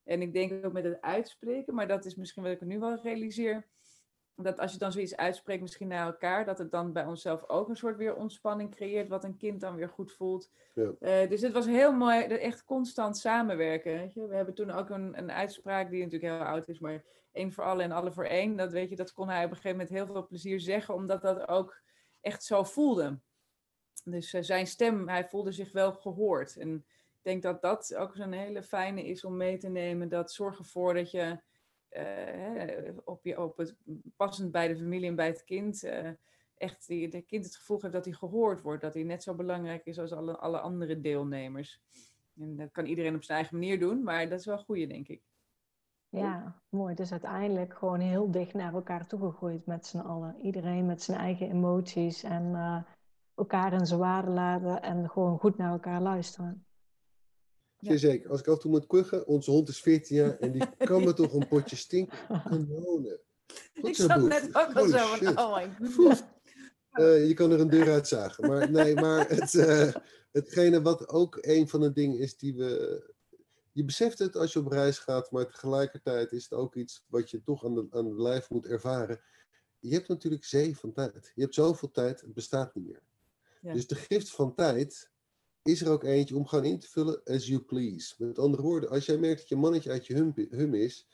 En 0.04 0.22
ik 0.22 0.32
denk 0.32 0.64
ook 0.64 0.72
met 0.72 0.84
het 0.84 1.00
uitspreken, 1.00 1.74
maar 1.74 1.88
dat 1.88 2.04
is 2.04 2.14
misschien 2.14 2.42
wat 2.42 2.52
ik 2.52 2.60
nu 2.60 2.78
wel 2.78 3.00
realiseer. 3.02 3.66
Dat 4.36 4.58
als 4.58 4.72
je 4.72 4.78
dan 4.78 4.92
zoiets 4.92 5.16
uitspreekt, 5.16 5.62
misschien 5.62 5.88
naar 5.88 6.06
elkaar, 6.06 6.44
dat 6.44 6.58
het 6.58 6.70
dan 6.70 6.92
bij 6.92 7.04
onszelf 7.04 7.48
ook 7.48 7.68
een 7.68 7.76
soort 7.76 7.96
weer 7.96 8.14
ontspanning 8.14 8.70
creëert, 8.70 9.08
wat 9.08 9.24
een 9.24 9.36
kind 9.36 9.60
dan 9.60 9.74
weer 9.74 9.88
goed 9.88 10.12
voelt. 10.12 10.50
Ja. 10.74 10.92
Uh, 11.00 11.28
dus 11.28 11.40
het 11.40 11.52
was 11.52 11.66
heel 11.66 11.92
mooi, 11.92 12.22
echt 12.22 12.64
constant 12.64 13.18
samenwerken. 13.18 13.92
Weet 13.92 14.14
je? 14.14 14.26
We 14.26 14.34
hebben 14.34 14.54
toen 14.54 14.70
ook 14.70 14.90
een, 14.90 15.18
een 15.18 15.32
uitspraak 15.32 15.90
die 15.90 16.02
natuurlijk 16.02 16.32
heel 16.32 16.46
oud 16.46 16.68
is, 16.68 16.78
maar 16.78 17.04
één 17.34 17.52
voor 17.52 17.64
alle 17.64 17.82
en 17.82 17.92
alle 17.92 18.12
voor 18.12 18.24
één. 18.24 18.56
Dat 18.56 18.72
weet 18.72 18.90
je, 18.90 18.96
dat 18.96 19.12
kon 19.12 19.28
hij 19.28 19.44
op 19.44 19.50
een 19.50 19.56
gegeven 19.56 19.78
moment 19.78 19.96
heel 19.96 20.06
veel 20.06 20.26
plezier 20.26 20.60
zeggen, 20.60 20.94
omdat 20.94 21.22
dat 21.22 21.48
ook 21.48 21.82
echt 22.20 22.44
zo 22.44 22.62
voelde. 22.62 23.18
Dus 24.04 24.34
uh, 24.34 24.42
zijn 24.42 24.66
stem, 24.66 25.08
hij 25.08 25.28
voelde 25.28 25.52
zich 25.52 25.72
wel 25.72 25.92
gehoord. 25.92 26.56
En 26.56 26.74
ik 27.12 27.22
denk 27.22 27.42
dat 27.42 27.62
dat 27.62 27.94
ook 27.94 28.16
zo'n 28.16 28.32
hele 28.32 28.62
fijne 28.62 29.04
is 29.04 29.24
om 29.24 29.36
mee 29.36 29.58
te 29.58 29.68
nemen. 29.68 30.08
Dat 30.08 30.32
zorg 30.32 30.58
ervoor 30.58 30.94
dat 30.94 31.10
je 31.10 31.38
uh, 31.90 32.96
op, 33.04 33.24
je, 33.24 33.40
op 33.40 33.56
het, 33.56 33.76
passend 34.16 34.50
bij 34.50 34.68
de 34.68 34.76
familie 34.76 35.08
en 35.08 35.14
bij 35.14 35.26
het 35.26 35.44
kind, 35.44 35.84
uh, 35.84 36.10
echt 36.56 36.86
de 36.86 37.24
kind 37.26 37.44
het 37.44 37.56
gevoel 37.56 37.80
heeft 37.80 37.92
dat 37.92 38.04
hij 38.04 38.14
gehoord 38.14 38.60
wordt. 38.60 38.82
Dat 38.82 38.94
hij 38.94 39.02
net 39.02 39.22
zo 39.22 39.34
belangrijk 39.34 39.86
is 39.86 39.98
als 39.98 40.12
alle, 40.12 40.58
andere 40.58 41.00
deelnemers. 41.00 41.80
En 42.36 42.56
dat 42.56 42.70
kan 42.70 42.86
iedereen 42.86 43.14
op 43.14 43.24
zijn 43.24 43.38
eigen 43.38 43.58
manier 43.58 43.78
doen, 43.78 44.02
maar 44.02 44.28
dat 44.28 44.38
is 44.38 44.46
wel 44.46 44.58
goede, 44.58 44.86
denk 44.86 45.08
ik. 45.08 45.22
Ja, 46.14 46.60
mooi. 46.68 46.94
Dus 46.94 47.10
uiteindelijk 47.10 47.74
gewoon 47.74 48.00
heel 48.00 48.30
dicht 48.30 48.54
naar 48.54 48.74
elkaar 48.74 49.06
toegegroeid 49.06 49.66
met 49.66 49.86
z'n 49.86 49.98
allen. 49.98 50.36
Iedereen 50.42 50.86
met 50.86 51.02
zijn 51.02 51.18
eigen 51.18 51.50
emoties 51.50 52.22
en 52.22 52.42
uh, 52.52 52.82
elkaar 53.34 53.72
in 53.72 53.86
zijn 53.86 54.00
waarde 54.00 54.30
laten 54.30 54.82
en 54.82 55.10
gewoon 55.10 55.38
goed 55.38 55.56
naar 55.56 55.72
elkaar 55.72 56.00
luisteren. 56.00 56.66
Ja. 57.78 57.96
Zeker. 57.96 58.30
Als 58.30 58.40
ik 58.40 58.46
af 58.46 58.54
en 58.54 58.60
toe 58.60 58.70
moet 58.70 58.86
kuchen, 58.86 59.26
onze 59.26 59.50
hond 59.50 59.68
is 59.68 59.80
14 59.80 60.16
jaar 60.16 60.38
en 60.38 60.52
die 60.52 60.76
kan 60.90 61.04
me 61.04 61.14
toch 61.14 61.32
een 61.32 61.48
potje 61.48 61.76
stinken 61.76 62.18
kanonen. 62.28 63.20
Ik 63.72 63.96
zat 63.96 64.22
net 64.22 64.48
ook 64.52 64.72
al 64.74 64.88
zo 64.88 64.98
van, 64.98 65.38
oh 65.38 65.56
my 65.56 65.90
god. 65.90 66.24
Uh, 66.92 67.26
je 67.28 67.34
kan 67.34 67.50
er 67.50 67.60
een 67.60 67.70
deur 67.70 67.90
uitzagen. 67.90 68.48
Maar 68.48 68.70
nee, 68.70 68.94
maar 68.94 69.28
het, 69.28 69.54
uh, 69.54 69.94
hetgene 70.32 70.82
wat 70.82 71.08
ook 71.08 71.38
een 71.40 71.68
van 71.68 71.80
de 71.80 71.92
dingen 71.92 72.18
is 72.18 72.36
die 72.36 72.56
we 72.56 73.13
je 73.74 73.84
beseft 73.84 74.18
het 74.18 74.36
als 74.36 74.52
je 74.52 74.58
op 74.58 74.66
reis 74.66 74.98
gaat, 74.98 75.30
maar 75.30 75.46
tegelijkertijd 75.46 76.32
is 76.32 76.42
het 76.42 76.52
ook 76.52 76.74
iets 76.74 77.04
wat 77.08 77.30
je 77.30 77.42
toch 77.42 77.64
aan 77.64 77.74
de, 77.74 77.86
aan 77.90 78.08
de 78.08 78.22
lijf 78.22 78.50
moet 78.50 78.66
ervaren. 78.66 79.20
Je 79.80 79.94
hebt 79.94 80.08
natuurlijk 80.08 80.44
zee 80.44 80.76
van 80.76 80.92
tijd. 80.92 81.32
Je 81.34 81.42
hebt 81.42 81.54
zoveel 81.54 81.90
tijd, 81.90 82.20
het 82.20 82.34
bestaat 82.34 82.74
niet 82.74 82.86
meer. 82.86 83.02
Ja. 83.60 83.72
Dus 83.72 83.86
de 83.86 83.94
gift 83.94 84.30
van 84.30 84.54
tijd 84.54 85.10
is 85.62 85.80
er 85.80 85.90
ook 85.90 86.04
eentje 86.04 86.36
om 86.36 86.46
gewoon 86.46 86.64
in 86.64 86.78
te 86.78 86.88
vullen 86.88 87.22
as 87.24 87.46
you 87.46 87.60
please. 87.60 88.14
Met 88.18 88.38
andere 88.38 88.62
woorden, 88.62 88.90
als 88.90 89.06
jij 89.06 89.18
merkt 89.18 89.38
dat 89.38 89.48
je 89.48 89.56
mannetje 89.56 89.90
uit 89.90 90.06
je 90.06 90.14
hum, 90.14 90.32
hum 90.50 90.74
is, 90.74 91.06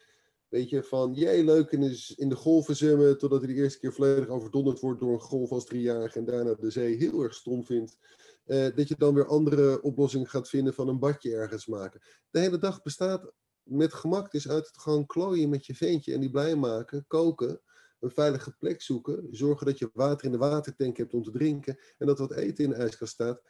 weet 0.49 0.69
je, 0.69 0.83
van 0.83 1.15
jij 1.15 1.45
leuk 1.45 1.71
in 1.71 1.81
de, 1.81 2.13
in 2.17 2.29
de 2.29 2.37
golven 2.37 2.77
zwemmen, 2.77 3.19
totdat 3.19 3.43
hij 3.43 3.55
de 3.55 3.61
eerste 3.61 3.79
keer 3.79 3.93
volledig 3.93 4.29
overdonderd 4.29 4.81
wordt 4.81 5.01
door 5.01 5.13
een 5.13 5.21
golf 5.21 5.51
als 5.51 5.65
driejarige 5.65 6.19
en 6.19 6.25
daarna 6.25 6.55
de 6.55 6.71
zee 6.71 6.97
heel 6.97 7.23
erg 7.23 7.35
stom 7.35 7.65
vindt. 7.65 7.99
Uh, 8.47 8.69
dat 8.75 8.89
je 8.89 8.95
dan 8.99 9.15
weer 9.15 9.27
andere 9.27 9.83
oplossingen 9.83 10.27
gaat 10.27 10.49
vinden 10.49 10.75
van 10.75 10.89
een 10.89 10.99
badje 10.99 11.35
ergens 11.35 11.67
maken. 11.67 12.01
De 12.31 12.39
hele 12.39 12.59
dag 12.59 12.83
bestaat 12.83 13.33
met 13.63 13.95
gemak 13.95 14.31
dus 14.31 14.49
uit 14.49 14.67
het 14.67 14.79
gewoon 14.79 15.07
klooien 15.07 15.49
met 15.49 15.67
je 15.67 15.75
veentje 15.75 16.15
en 16.15 16.21
die 16.21 16.31
blij 16.31 16.57
maken, 16.57 17.05
koken, 17.07 17.61
een 18.01 18.11
veilige 18.11 18.57
plek 18.57 18.83
zoeken, 18.83 19.27
zorgen 19.31 19.67
dat 19.67 19.79
je 19.79 19.91
water 19.93 20.27
in 20.27 20.33
de 20.33 20.39
watertank 20.39 20.97
hebt 20.97 21.15
om 21.15 21.23
te 21.23 21.31
drinken 21.31 21.79
en 21.99 22.07
dat 22.07 22.19
wat 22.19 22.33
eten 22.33 22.65
in 22.65 22.71
de 22.71 22.77
ijskast 22.77 23.13
staat. 23.13 23.43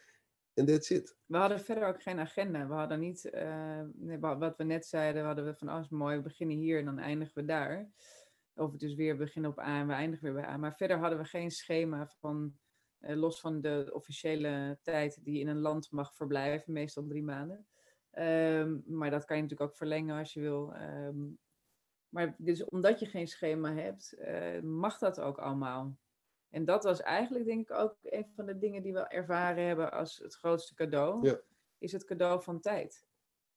En 0.53 0.65
that's 0.65 0.89
it. 0.89 1.15
We 1.25 1.37
hadden 1.37 1.59
verder 1.59 1.87
ook 1.87 2.01
geen 2.01 2.19
agenda. 2.19 2.67
We 2.67 2.73
hadden 2.73 2.99
niet, 2.99 3.29
uh, 3.33 4.37
wat 4.39 4.57
we 4.57 4.63
net 4.63 4.85
zeiden, 4.85 5.25
hadden 5.25 5.45
we 5.45 5.55
van, 5.55 5.71
oh 5.71 5.79
is 5.79 5.89
mooi, 5.89 6.15
we 6.15 6.21
beginnen 6.21 6.57
hier 6.57 6.79
en 6.79 6.85
dan 6.85 6.99
eindigen 6.99 7.33
we 7.33 7.45
daar. 7.45 7.91
Of 8.53 8.75
dus 8.75 8.95
weer 8.95 9.17
beginnen 9.17 9.51
op 9.51 9.59
A 9.59 9.79
en 9.79 9.87
we 9.87 9.93
eindigen 9.93 10.25
weer 10.25 10.41
bij 10.41 10.51
A. 10.51 10.57
Maar 10.57 10.75
verder 10.75 10.97
hadden 10.97 11.19
we 11.19 11.25
geen 11.25 11.51
schema 11.51 12.07
van, 12.19 12.53
eh, 13.01 13.15
los 13.15 13.39
van 13.39 13.61
de 13.61 13.89
officiële 13.93 14.79
tijd 14.81 15.23
die 15.23 15.39
in 15.39 15.47
een 15.47 15.59
land 15.59 15.91
mag 15.91 16.15
verblijven, 16.15 16.73
meestal 16.73 17.05
drie 17.05 17.23
maanden. 17.23 17.65
Ehm, 18.11 18.77
maar 18.85 19.09
dat 19.09 19.25
kan 19.25 19.35
je 19.35 19.41
natuurlijk 19.41 19.69
ook 19.69 19.77
verlengen 19.77 20.17
als 20.17 20.33
je 20.33 20.39
wil. 20.39 20.73
Ehm, 20.73 21.29
maar 22.09 22.35
dus 22.37 22.63
omdat 22.63 22.99
je 22.99 23.05
geen 23.05 23.27
schema 23.27 23.73
hebt, 23.73 24.13
eh, 24.13 24.59
mag 24.61 24.97
dat 24.97 25.19
ook 25.19 25.37
allemaal. 25.37 25.97
En 26.49 26.65
dat 26.65 26.83
was 26.83 27.01
eigenlijk 27.01 27.45
denk 27.45 27.69
ik 27.69 27.77
ook 27.77 27.97
een 28.01 28.31
van 28.35 28.45
de 28.45 28.57
dingen 28.57 28.83
die 28.83 28.93
we 28.93 29.07
ervaren 29.07 29.65
hebben 29.65 29.91
als 29.91 30.17
het 30.17 30.35
grootste 30.35 30.73
cadeau. 30.73 31.27
Ja. 31.27 31.39
Is 31.77 31.91
het 31.91 32.05
cadeau 32.05 32.43
van 32.43 32.59
tijd. 32.59 33.05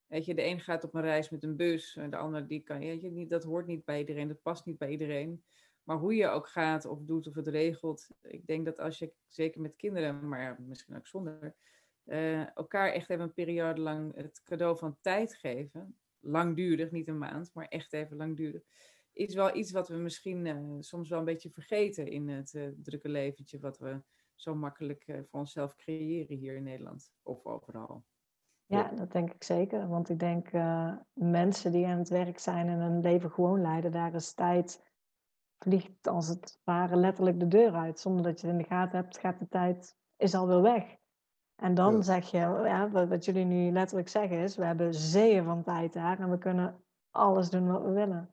Weet 0.06 0.24
je, 0.24 0.34
de 0.34 0.44
een 0.44 0.60
gaat 0.60 0.84
op 0.84 0.94
een 0.94 1.02
reis 1.02 1.30
met 1.30 1.42
een 1.42 1.56
bus, 1.56 1.96
en 1.96 2.10
de 2.10 2.16
ander 2.16 2.46
die 2.46 2.62
kan, 2.62 2.78
weet 2.78 3.00
je, 3.00 3.10
niet, 3.10 3.30
dat 3.30 3.44
hoort 3.44 3.66
niet 3.66 3.84
bij 3.84 3.98
iedereen, 3.98 4.28
dat 4.28 4.42
past 4.42 4.64
niet 4.64 4.78
bij 4.78 4.90
iedereen. 4.90 5.44
Maar 5.84 5.96
hoe 5.96 6.14
je 6.14 6.28
ook 6.28 6.48
gaat 6.48 6.84
of 6.84 7.02
doet 7.02 7.26
of 7.26 7.34
het 7.34 7.48
regelt, 7.48 8.08
ik 8.22 8.46
denk 8.46 8.64
dat 8.64 8.78
als 8.78 8.98
je, 8.98 9.12
zeker 9.28 9.60
met 9.60 9.76
kinderen, 9.76 10.28
maar 10.28 10.60
misschien 10.60 10.96
ook 10.96 11.06
zonder, 11.06 11.54
eh, 12.04 12.56
elkaar 12.56 12.92
echt 12.92 13.10
even 13.10 13.24
een 13.24 13.32
periode 13.32 13.80
lang 13.80 14.14
het 14.14 14.42
cadeau 14.42 14.78
van 14.78 14.96
tijd 15.00 15.34
geven, 15.34 15.98
langdurig, 16.20 16.90
niet 16.90 17.08
een 17.08 17.18
maand, 17.18 17.50
maar 17.54 17.68
echt 17.68 17.92
even 17.92 18.16
langdurig, 18.16 18.62
is 19.12 19.34
wel 19.34 19.56
iets 19.56 19.72
wat 19.72 19.88
we 19.88 19.96
misschien 19.96 20.46
eh, 20.46 20.56
soms 20.80 21.08
wel 21.08 21.18
een 21.18 21.24
beetje 21.24 21.50
vergeten 21.50 22.06
in 22.06 22.28
het 22.28 22.52
uh, 22.52 22.68
drukke 22.82 23.08
leventje 23.08 23.58
wat 23.58 23.78
we 23.78 24.02
zo 24.34 24.54
makkelijk 24.54 25.04
voor 25.06 25.40
onszelf 25.40 25.76
creëren 25.76 26.36
hier 26.36 26.56
in 26.56 26.62
Nederland 26.62 27.12
of 27.22 27.46
overal. 27.46 28.04
Ja, 28.66 28.88
dat 28.88 29.12
denk 29.12 29.32
ik 29.32 29.42
zeker. 29.42 29.88
Want 29.88 30.08
ik 30.08 30.18
denk 30.18 30.50
mensen 31.12 31.72
die 31.72 31.86
aan 31.86 31.98
het 31.98 32.08
werk 32.08 32.38
zijn 32.38 32.68
en 32.68 32.80
een 32.80 33.00
leven 33.00 33.30
gewoon 33.30 33.60
leiden, 33.60 33.92
daar 33.92 34.14
is 34.14 34.34
tijd 34.34 34.93
vliegt 35.64 36.08
als 36.08 36.28
het 36.28 36.60
ware 36.64 36.96
letterlijk 36.96 37.40
de 37.40 37.48
deur 37.48 37.72
uit. 37.72 38.00
Zonder 38.00 38.22
dat 38.22 38.40
je 38.40 38.46
het 38.46 38.56
in 38.56 38.62
de 38.62 38.68
gaten 38.68 38.98
hebt, 38.98 39.18
gaat 39.18 39.38
de 39.38 39.48
tijd, 39.48 39.96
is 40.16 40.34
alweer 40.34 40.62
weg. 40.62 40.96
En 41.56 41.74
dan 41.74 42.04
zeg 42.04 42.30
je, 42.30 42.38
ja, 42.38 42.90
wat, 42.90 43.24
jullie 43.24 43.44
nu 43.44 43.72
letterlijk 43.72 44.08
zeggen 44.08 44.38
is, 44.38 44.56
we 44.56 44.64
hebben 44.64 44.94
zeeën 44.94 45.44
van 45.44 45.62
tijd 45.62 45.92
daar 45.92 46.20
en 46.20 46.30
we 46.30 46.38
kunnen 46.38 46.82
alles 47.10 47.50
doen 47.50 47.66
wat 47.72 47.82
we 47.82 47.90
willen. 47.90 48.30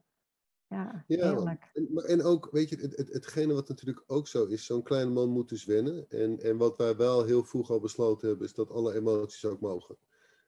Ja, 0.67 1.04
heerlijk. 1.08 1.70
En, 1.74 1.88
en 2.06 2.24
ook, 2.24 2.50
weet 2.52 2.70
je, 2.70 2.76
het, 2.76 2.98
het, 2.98 3.13
hetgene 3.13 3.54
wat 3.54 3.67
natuurlijk 3.67 4.04
ook 4.08 4.28
zo 4.28 4.46
is, 4.46 4.65
zo'n 4.65 4.84
kleine 4.84 5.12
man 5.12 5.30
moet 5.30 5.50
dus 5.50 5.65
wennen. 5.65 6.10
En, 6.10 6.39
en 6.39 6.58
wat 6.58 6.78
wij 6.78 6.96
wel 6.96 7.24
heel 7.24 7.44
vroeg 7.44 7.70
al 7.70 7.80
besloten 7.80 8.28
hebben, 8.28 8.48
is 8.48 8.54
dat 8.54 8.72
alle 8.72 8.94
emoties 8.94 9.46
ook 9.46 9.60
mogen. 9.60 9.98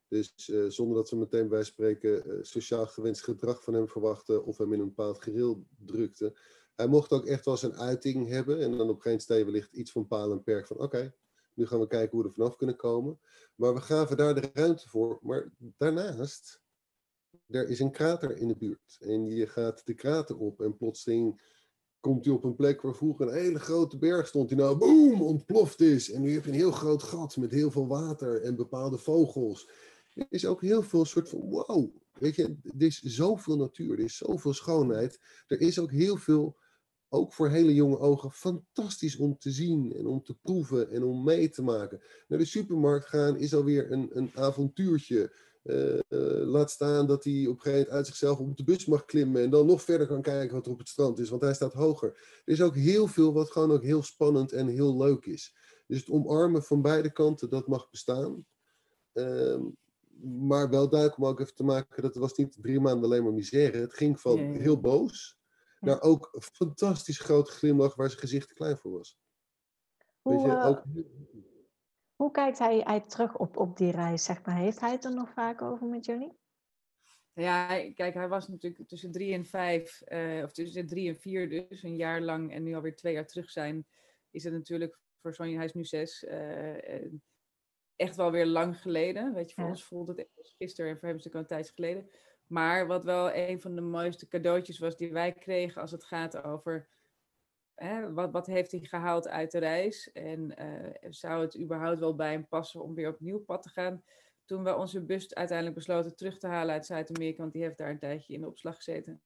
Dus 0.07 0.47
uh, 0.47 0.69
zonder 0.69 0.95
dat 0.95 1.09
we 1.09 1.15
meteen 1.15 1.47
bij 1.47 1.63
spreken 1.63 2.27
uh, 2.27 2.37
sociaal 2.41 2.87
gewenst 2.87 3.23
gedrag 3.23 3.63
van 3.63 3.73
hem 3.73 3.87
verwachten 3.87 4.45
of 4.45 4.57
hem 4.57 4.73
in 4.73 4.79
een 4.79 4.87
bepaald 4.87 5.21
gereel 5.21 5.65
drukten. 5.85 6.33
Hij 6.75 6.87
mocht 6.87 7.11
ook 7.11 7.25
echt 7.25 7.45
wel 7.45 7.57
zijn 7.57 7.75
uiting 7.75 8.27
hebben 8.27 8.59
en 8.59 8.77
dan 8.77 8.89
op 8.89 9.01
geen 9.01 9.19
steen 9.19 9.45
wellicht 9.45 9.73
iets 9.73 9.91
van 9.91 10.07
paal 10.07 10.31
en 10.31 10.43
perk 10.43 10.67
van 10.67 10.77
oké, 10.77 11.13
nu 11.53 11.65
gaan 11.65 11.79
we 11.79 11.87
kijken 11.87 12.11
hoe 12.11 12.21
we 12.21 12.27
er 12.27 12.33
vanaf 12.33 12.55
kunnen 12.55 12.75
komen. 12.75 13.19
Maar 13.55 13.73
we 13.73 13.81
gaven 13.81 14.17
daar 14.17 14.35
de 14.35 14.49
ruimte 14.53 14.89
voor. 14.89 15.19
Maar 15.21 15.51
daarnaast, 15.77 16.61
er 17.47 17.69
is 17.69 17.79
een 17.79 17.91
krater 17.91 18.37
in 18.37 18.47
de 18.47 18.55
buurt. 18.55 18.97
En 18.99 19.25
je 19.25 19.47
gaat 19.47 19.85
de 19.85 19.93
krater 19.93 20.37
op 20.37 20.61
en 20.61 20.77
plotseling 20.77 21.41
komt 21.99 22.25
hij 22.25 22.33
op 22.33 22.43
een 22.43 22.55
plek 22.55 22.81
waar 22.81 22.95
vroeger 22.95 23.27
een 23.27 23.33
hele 23.33 23.59
grote 23.59 23.97
berg 23.97 24.27
stond, 24.27 24.47
die 24.47 24.57
nou 24.57 24.77
boem 24.77 25.21
ontploft 25.21 25.81
is. 25.81 26.11
En 26.11 26.21
nu 26.21 26.33
heb 26.33 26.43
je 26.43 26.49
een 26.49 26.55
heel 26.55 26.71
groot 26.71 27.03
gat 27.03 27.37
met 27.37 27.51
heel 27.51 27.71
veel 27.71 27.87
water 27.87 28.41
en 28.41 28.55
bepaalde 28.55 28.97
vogels. 28.97 29.69
Er 30.13 30.25
is 30.29 30.45
ook 30.45 30.61
heel 30.61 30.81
veel 30.81 31.05
soort 31.05 31.29
van 31.29 31.39
wow. 31.39 31.95
Weet 32.13 32.35
je, 32.35 32.43
er 32.63 32.85
is 32.85 33.01
zoveel 33.01 33.57
natuur, 33.57 33.91
er 33.91 34.03
is 34.03 34.17
zoveel 34.17 34.53
schoonheid. 34.53 35.19
Er 35.47 35.61
is 35.61 35.79
ook 35.79 35.91
heel 35.91 36.17
veel 36.17 36.57
ook 37.13 37.33
voor 37.33 37.49
hele 37.49 37.73
jonge 37.73 37.99
ogen 37.99 38.31
fantastisch 38.31 39.15
om 39.17 39.37
te 39.37 39.51
zien 39.51 39.93
en 39.93 40.07
om 40.07 40.23
te 40.23 40.35
proeven 40.41 40.89
en 40.89 41.03
om 41.03 41.23
mee 41.23 41.49
te 41.49 41.61
maken. 41.61 42.01
Naar 42.27 42.39
de 42.39 42.45
supermarkt 42.45 43.05
gaan 43.05 43.37
is 43.37 43.53
alweer 43.53 43.91
een, 43.91 44.09
een 44.13 44.31
avontuurtje. 44.33 45.35
Uh, 45.63 45.99
laat 46.45 46.71
staan 46.71 47.07
dat 47.07 47.23
hij 47.23 47.45
op 47.47 47.55
een 47.55 47.61
gegeven 47.61 47.71
moment 47.71 47.89
uit 47.89 48.07
zichzelf 48.07 48.39
op 48.39 48.57
de 48.57 48.63
bus 48.63 48.85
mag 48.85 49.05
klimmen 49.05 49.41
en 49.41 49.49
dan 49.49 49.65
nog 49.65 49.81
verder 49.81 50.07
kan 50.07 50.21
kijken 50.21 50.55
wat 50.55 50.65
er 50.65 50.71
op 50.71 50.77
het 50.77 50.89
strand 50.89 51.19
is, 51.19 51.29
want 51.29 51.41
hij 51.41 51.53
staat 51.53 51.73
hoger. 51.73 52.09
Er 52.45 52.53
is 52.53 52.61
ook 52.61 52.75
heel 52.75 53.07
veel 53.07 53.33
wat 53.33 53.51
gewoon 53.51 53.71
ook 53.71 53.83
heel 53.83 54.03
spannend 54.03 54.51
en 54.51 54.67
heel 54.67 54.97
leuk 54.97 55.25
is. 55.25 55.55
Dus 55.87 55.99
het 55.99 56.09
omarmen 56.09 56.63
van 56.63 56.81
beide 56.81 57.11
kanten, 57.11 57.49
dat 57.49 57.67
mag 57.67 57.89
bestaan. 57.89 58.45
Uh, 59.13 59.61
maar 60.21 60.69
wel 60.69 60.89
duidelijk 60.89 61.19
om 61.19 61.25
ook 61.25 61.39
even 61.39 61.55
te 61.55 61.63
maken, 61.63 62.01
dat 62.01 62.13
het 62.13 62.23
was 62.23 62.33
niet 62.33 62.57
drie 62.61 62.79
maanden 62.79 63.03
alleen 63.03 63.23
maar 63.23 63.33
misère. 63.33 63.77
Het 63.77 63.93
ging 63.93 64.19
van 64.19 64.39
heel 64.39 64.79
boos 64.79 65.41
naar 65.83 66.01
ook 66.01 66.29
een 66.31 66.41
fantastisch 66.41 67.19
grote 67.19 67.51
glimlach 67.51 67.95
waar 67.95 68.07
zijn 68.09 68.21
gezicht 68.21 68.47
te 68.47 68.53
klein 68.53 68.77
voor 68.77 68.91
was. 68.91 69.19
Hoe, 70.21 70.33
Weet 70.33 70.41
je, 70.41 70.51
eh, 70.51 71.03
hoe 72.15 72.31
kijkt 72.31 72.59
hij, 72.59 72.79
hij 72.79 73.01
terug 73.01 73.37
op, 73.37 73.57
op 73.57 73.77
die 73.77 73.91
reis, 73.91 74.23
zeg 74.23 74.45
maar? 74.45 74.55
Heeft 74.55 74.79
hij 74.79 74.91
het 74.91 75.05
er 75.05 75.13
nog 75.13 75.29
vaak 75.33 75.61
over 75.61 75.87
met 75.87 76.05
jullie? 76.05 76.37
Ja, 77.33 77.67
kijk, 77.93 78.13
hij 78.13 78.27
was 78.27 78.47
natuurlijk 78.47 78.87
tussen 78.87 79.11
drie 79.11 79.33
en 79.33 79.45
vijf, 79.45 80.01
uh, 80.07 80.43
of 80.43 80.51
tussen 80.51 80.87
drie 80.87 81.09
en 81.09 81.15
vier 81.15 81.49
dus, 81.49 81.83
een 81.83 81.95
jaar 81.95 82.21
lang 82.21 82.53
en 82.53 82.63
nu 82.63 82.75
alweer 82.75 82.95
twee 82.95 83.13
jaar 83.13 83.27
terug 83.27 83.49
zijn, 83.49 83.87
is 84.31 84.43
het 84.43 84.53
natuurlijk 84.53 84.99
voor 85.21 85.33
zo'n, 85.33 85.55
hij 85.55 85.65
is 85.65 85.73
nu 85.73 85.85
zes, 85.85 86.23
uh, 86.23 87.11
echt 87.95 88.15
wel 88.15 88.31
weer 88.31 88.45
lang 88.45 88.81
geleden. 88.81 89.33
Weet 89.33 89.49
je, 89.49 89.55
voor 89.55 89.69
ons 89.69 89.85
voelt 89.85 90.07
het 90.07 90.29
gisteren 90.57 90.91
en 90.91 90.99
voor 90.99 91.07
hem 91.07 91.17
is 91.17 91.23
het 91.23 91.35
ook 91.35 91.41
een 91.41 91.47
tijd 91.47 91.69
geleden. 91.69 92.09
Maar 92.47 92.87
wat 92.87 93.03
wel 93.03 93.33
een 93.33 93.61
van 93.61 93.75
de 93.75 93.81
mooiste 93.81 94.27
cadeautjes 94.27 94.79
was 94.79 94.97
die 94.97 95.11
wij 95.11 95.31
kregen 95.31 95.81
als 95.81 95.91
het 95.91 96.03
gaat 96.03 96.43
over 96.43 96.87
hè, 97.75 98.13
wat, 98.13 98.31
wat 98.31 98.47
heeft 98.47 98.71
hij 98.71 98.79
gehaald 98.79 99.27
uit 99.27 99.51
de 99.51 99.59
reis 99.59 100.11
en 100.11 100.55
uh, 100.59 101.09
zou 101.09 101.41
het 101.41 101.59
überhaupt 101.59 101.99
wel 101.99 102.15
bij 102.15 102.31
hem 102.31 102.47
passen 102.47 102.83
om 102.83 102.95
weer 102.95 103.09
opnieuw 103.09 103.39
pad 103.39 103.63
te 103.63 103.69
gaan. 103.69 104.03
Toen 104.45 104.63
we 104.63 104.75
onze 104.75 105.05
bus 105.05 105.33
uiteindelijk 105.33 105.77
besloten 105.77 106.15
terug 106.15 106.37
te 106.37 106.47
halen 106.47 106.73
uit 106.73 106.85
Zuid-Amerika, 106.85 107.41
want 107.41 107.53
die 107.53 107.63
heeft 107.63 107.77
daar 107.77 107.89
een 107.89 107.99
tijdje 107.99 108.33
in 108.33 108.41
de 108.41 108.47
opslag 108.47 108.75
gezeten. 108.75 109.21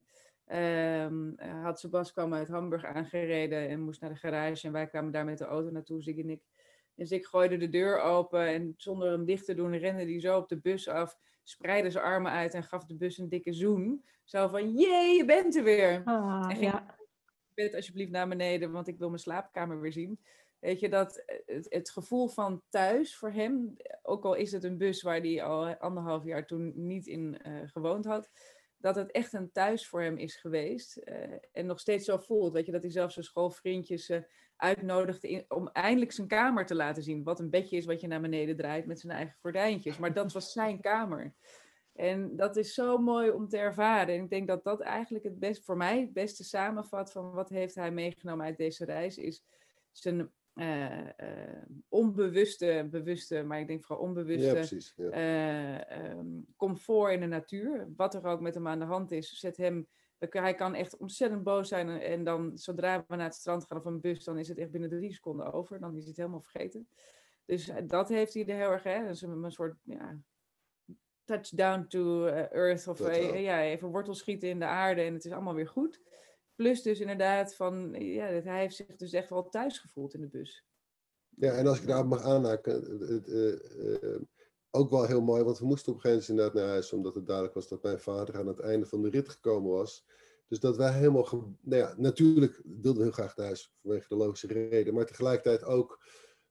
Um, 0.52 1.36
had 1.40 1.80
Sebas 1.80 2.12
kwam 2.12 2.34
uit 2.34 2.48
Hamburg 2.48 2.86
aangereden 2.86 3.68
en 3.68 3.82
moest 3.82 4.02
naar 4.02 4.10
de 4.10 4.16
garage 4.16 4.68
en 4.68 4.74
wij 4.74 4.88
kwamen 4.88 5.12
daar 5.12 5.26
met 5.26 5.38
de 5.38 5.46
auto 5.46 5.70
naartoe, 5.70 6.02
Zig 6.02 6.18
en 6.18 6.30
ik. 6.30 6.42
Dus 6.98 7.12
ik 7.12 7.26
gooide 7.26 7.58
de 7.58 7.70
deur 7.70 8.00
open 8.02 8.48
en 8.48 8.74
zonder 8.78 9.12
hem 9.12 9.26
dicht 9.26 9.46
te 9.46 9.54
doen 9.54 9.78
rende 9.78 10.04
hij 10.04 10.20
zo 10.20 10.38
op 10.38 10.50
de 10.50 10.60
bus 10.60 10.88
af 10.88 11.18
spreidde 11.44 11.92
zijn 11.92 12.04
armen 12.04 12.32
uit 12.32 12.54
en 12.54 12.64
gaf 12.64 12.86
de 12.86 12.96
bus 12.96 13.18
een 13.18 13.30
dikke 13.30 13.54
zoen. 13.54 14.06
Zo 14.24 14.48
van, 14.48 14.72
jee, 14.78 15.16
je 15.16 15.26
bent 15.26 15.56
er 15.56 15.64
weer. 15.64 16.02
Ah, 16.06 16.46
en 16.50 16.56
ging, 16.56 16.72
ja. 16.72 16.96
bed 17.54 17.76
alsjeblieft 17.76 18.12
naar 18.12 18.28
beneden, 18.28 18.72
want 18.72 18.88
ik 18.88 18.98
wil 18.98 19.08
mijn 19.08 19.20
slaapkamer 19.20 19.82
weer 19.82 19.92
zien. 19.92 20.20
Weet 20.60 20.80
je, 20.80 20.90
dat 20.90 21.24
het, 21.46 21.66
het, 21.70 21.90
gevoel 21.90 22.28
van 22.28 22.62
thuis 22.70 23.16
voor 23.16 23.32
hem, 23.32 23.76
ook 24.02 24.26
al 24.26 24.34
is 24.34 24.52
het 24.52 24.64
een 24.64 24.78
bus 24.78 25.02
waar 25.02 25.20
hij 25.20 25.44
al 25.44 25.76
anderhalf 25.76 26.24
jaar 26.24 26.46
toen 26.46 26.74
niet 26.76 27.08
in 27.08 27.40
uh, 27.48 27.62
gewoond 27.66 28.06
had, 28.06 28.30
dat 28.78 28.96
het 28.96 29.12
echt 29.12 29.34
een 29.34 29.52
thuis 29.52 29.88
voor 29.88 30.02
hem 30.02 30.18
is 30.18 30.36
geweest. 30.36 31.02
Uh, 31.04 31.16
en 31.52 31.66
nog 31.66 31.80
steeds 31.80 32.06
zo 32.06 32.18
voelt, 32.18 32.54
weet 32.54 32.66
je, 32.66 32.72
dat 32.72 32.82
hij 32.82 32.92
zelfs 32.92 33.14
zijn 33.14 33.26
schoolvriendjes 33.26 34.10
uh, 34.10 34.22
uitnodigde 34.58 35.46
om 35.48 35.68
eindelijk 35.68 36.12
zijn 36.12 36.28
kamer 36.28 36.66
te 36.66 36.76
laten 36.76 37.04
zien. 37.04 37.24
Wat 37.24 37.40
een 37.40 37.50
bedje 37.50 37.78
is 37.78 37.86
wat 37.86 38.02
je 38.02 38.08
naar 38.08 38.22
beneden 38.22 38.58
draait 38.58 38.86
met 38.86 39.00
zijn 39.00 39.14
eigen 39.14 39.36
gordijntjes. 39.42 39.98
Maar 39.98 40.14
dat 40.14 40.34
was 40.34 40.52
zijn 40.52 40.82
kamer. 40.82 41.34
En 41.94 42.36
dat 42.36 42.56
is 42.56 42.74
zo 42.74 42.98
mooi 42.98 43.30
om 43.30 43.48
te 43.48 43.58
ervaren. 43.58 44.16
En 44.16 44.24
ik 44.24 44.30
denk 44.30 44.48
dat 44.48 44.64
dat 44.64 44.82
eigenlijk 44.82 45.24
het 45.24 45.40
best, 45.40 45.64
voor 45.64 45.78
mij 45.78 46.00
het 46.00 46.14
beste 46.14 46.44
samenvat 46.44 47.12
van 47.12 47.32
wat 47.32 47.50
heeft 47.50 47.76
hij 47.76 47.92
meegenomen 47.92 48.46
uit 48.46 48.58
deze 48.58 48.86
reis, 48.86 49.18
is 49.18 49.44
zijn 49.92 50.32
uh, 50.54 51.02
uh, 51.02 51.08
onbewuste, 51.90 52.88
bewuste, 52.92 53.44
maar 53.44 53.60
ik 53.60 53.68
denk 53.68 53.84
vooral 53.84 54.06
onbewuste 54.06 54.46
ja, 54.46 54.54
precies, 54.54 54.94
ja. 54.96 55.90
Uh, 55.92 56.10
um, 56.10 56.46
comfort 56.56 57.14
in 57.14 57.20
de 57.20 57.26
natuur. 57.26 57.94
Wat 57.96 58.14
er 58.14 58.26
ook 58.26 58.42
met 58.42 58.54
hem 58.54 58.68
aan 58.68 58.80
de 58.80 58.86
hand 58.86 59.12
is, 59.12 59.40
zet 59.40 59.58
hem 59.58 59.88
hij 60.20 60.54
kan 60.54 60.76
echt 60.76 60.98
ontzettend 60.98 61.44
boos 61.44 61.68
zijn. 61.68 61.90
En 61.90 62.24
dan 62.24 62.58
zodra 62.58 63.06
we 63.08 63.16
naar 63.16 63.26
het 63.26 63.36
strand 63.36 63.66
gaan 63.66 63.78
of 63.78 63.86
een 63.86 64.02
bus, 64.02 64.24
dan 64.24 64.38
is 64.38 64.48
het 64.48 64.58
echt 64.58 64.72
binnen 64.72 64.90
drie 64.90 65.14
seconden 65.14 65.54
over. 65.54 65.80
Dan 65.80 65.96
is 65.96 66.06
het 66.06 66.18
helemaal 66.18 66.42
vergeten. 66.42 66.88
Dus 67.46 67.70
eh, 67.70 67.84
dat 67.88 68.10
heeft 68.10 68.34
hij 68.34 68.46
er 68.46 68.56
heel 68.56 68.72
erg, 68.72 68.84
hè. 68.84 69.08
Dus 69.08 69.22
een, 69.22 69.44
een 69.44 69.52
soort 69.52 69.76
ja, 69.84 70.20
touchdown 71.24 71.86
to 71.88 72.26
eh, 72.26 72.52
earth. 72.52 72.88
Of 72.88 73.00
uh, 73.00 73.42
ja, 73.42 73.62
even 73.62 73.88
wortel 73.88 74.14
schieten 74.14 74.50
in 74.50 74.60
de 74.60 74.66
aarde 74.66 75.02
en 75.02 75.14
het 75.14 75.26
is 75.26 75.32
allemaal 75.32 75.56
weer 75.56 75.68
goed. 75.68 76.02
Plus 76.56 76.82
dus 76.82 77.00
inderdaad 77.00 77.56
van, 77.56 77.94
ja, 77.94 78.26
hij 78.26 78.60
heeft 78.60 78.76
zich 78.76 78.96
dus 78.96 79.14
echt 79.14 79.30
wel 79.30 79.50
thuis 79.50 79.80
gevoeld 79.80 80.14
in 80.14 80.22
de 80.22 80.28
bus. 80.28 80.66
Ja, 81.30 81.52
en 81.52 81.68
als 81.68 81.80
ik 81.80 81.88
daarop 81.88 82.08
mag 82.08 82.24
aanhaken, 82.24 82.84
ook 84.78 84.90
wel 84.90 85.06
heel 85.06 85.22
mooi, 85.22 85.44
want 85.44 85.60
we 85.60 85.66
moesten 85.66 85.92
op 85.92 85.96
een 85.96 86.02
gegeven 86.02 86.36
moment 86.36 86.48
inderdaad 86.48 86.66
naar 86.66 86.74
huis, 86.74 86.94
omdat 86.94 87.16
het 87.16 87.26
duidelijk 87.26 87.56
was 87.56 87.68
dat 87.68 87.84
mijn 87.84 88.00
vader 88.00 88.38
aan 88.38 88.48
het 88.48 88.60
einde 88.60 88.86
van 88.86 89.02
de 89.02 89.10
rit 89.10 89.30
gekomen 89.30 89.72
was. 89.72 90.06
Dus 90.48 90.60
dat 90.60 90.78
wij 90.78 90.92
helemaal, 90.92 91.58
nou 91.62 91.82
ja, 91.82 91.94
natuurlijk 91.98 92.62
wilden 92.64 92.98
we 92.98 93.04
heel 93.04 93.12
graag 93.12 93.36
naar 93.36 93.46
huis 93.46 93.74
vanwege 93.82 94.08
de 94.08 94.16
logische 94.16 94.48
reden, 94.48 94.94
maar 94.94 95.06
tegelijkertijd 95.06 95.64
ook 95.64 96.00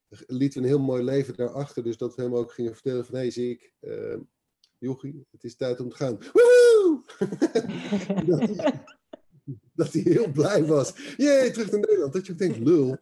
lieten 0.09 0.63
we 0.63 0.69
een 0.69 0.75
heel 0.75 0.85
mooi 0.85 1.03
leven 1.03 1.37
daarachter. 1.37 1.83
Dus 1.83 1.97
dat 1.97 2.15
we 2.15 2.23
hem 2.23 2.35
ook 2.35 2.53
gingen 2.53 2.73
vertellen 2.73 3.05
van, 3.05 3.15
hé 3.15 3.21
hey, 3.21 3.31
zie 3.31 3.51
ik, 3.51 3.73
uh, 3.81 4.17
Jochie, 4.79 5.27
het 5.31 5.45
is 5.45 5.57
tijd 5.57 5.81
om 5.81 5.89
te 5.89 5.97
gaan. 5.97 6.19
Woehoe! 6.33 7.03
hij 9.75 10.01
heel 10.05 10.33
blij 10.33 10.65
was. 10.65 11.15
Jee, 11.17 11.51
terug 11.51 11.71
naar 11.71 11.81
Nederland. 11.81 12.13
Dat 12.13 12.27
je 12.27 12.33
ook 12.33 12.39
denkt, 12.39 12.59
lul. 12.59 12.89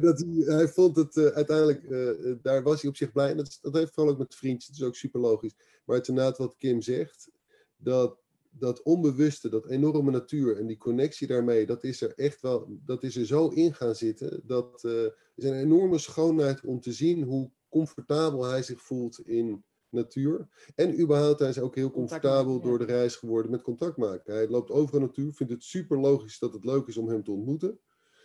dat 0.00 0.18
hij, 0.18 0.56
hij 0.56 0.68
vond 0.68 0.96
het 0.96 1.16
uh, 1.16 1.26
uiteindelijk, 1.26 1.82
uh, 1.82 2.34
daar 2.42 2.62
was 2.62 2.80
hij 2.80 2.90
op 2.90 2.96
zich 2.96 3.12
blij. 3.12 3.30
En 3.30 3.36
dat, 3.36 3.58
dat 3.62 3.74
heeft 3.74 3.94
vooral 3.94 4.12
ook 4.12 4.18
met 4.18 4.34
vriendjes, 4.34 4.66
het 4.66 4.76
is 4.76 4.82
ook 4.82 4.96
super 4.96 5.20
logisch. 5.20 5.54
Maar 5.84 5.96
het 5.96 6.08
inderdaad 6.08 6.38
wat 6.38 6.56
Kim 6.56 6.82
zegt, 6.82 7.30
dat, 7.76 8.18
dat 8.50 8.82
onbewuste, 8.82 9.48
dat 9.48 9.66
enorme 9.66 10.10
natuur 10.10 10.58
en 10.58 10.66
die 10.66 10.78
connectie 10.78 11.26
daarmee, 11.26 11.66
dat 11.66 11.84
is 11.84 12.00
er 12.00 12.12
echt 12.14 12.40
wel, 12.40 12.78
dat 12.84 13.02
is 13.02 13.16
er 13.16 13.26
zo 13.26 13.48
in 13.48 13.74
gaan 13.74 13.94
zitten. 13.94 14.40
Dat 14.44 14.82
uh, 14.84 15.04
is 15.34 15.44
een 15.44 15.60
enorme 15.60 15.98
schoonheid 15.98 16.60
om 16.64 16.80
te 16.80 16.92
zien 16.92 17.22
hoe 17.22 17.50
comfortabel 17.68 18.44
hij 18.44 18.62
zich 18.62 18.82
voelt 18.82 19.20
in 19.26 19.64
natuur. 19.90 20.48
En 20.74 21.00
überhaupt, 21.00 21.38
hij 21.38 21.48
is 21.48 21.58
ook 21.58 21.74
heel 21.74 21.90
comfortabel 21.90 22.60
door 22.60 22.78
de 22.78 22.84
reis 22.84 23.16
geworden 23.16 23.50
met 23.50 23.62
contact 23.62 23.96
maken. 23.96 24.34
Hij 24.34 24.48
loopt 24.48 24.70
over 24.70 24.92
de 24.92 25.00
natuur, 25.00 25.32
vindt 25.32 25.52
het 25.52 25.64
super 25.64 25.98
logisch 25.98 26.38
dat 26.38 26.52
het 26.52 26.64
leuk 26.64 26.86
is 26.86 26.96
om 26.96 27.08
hem 27.08 27.24
te 27.24 27.30
ontmoeten. 27.30 27.80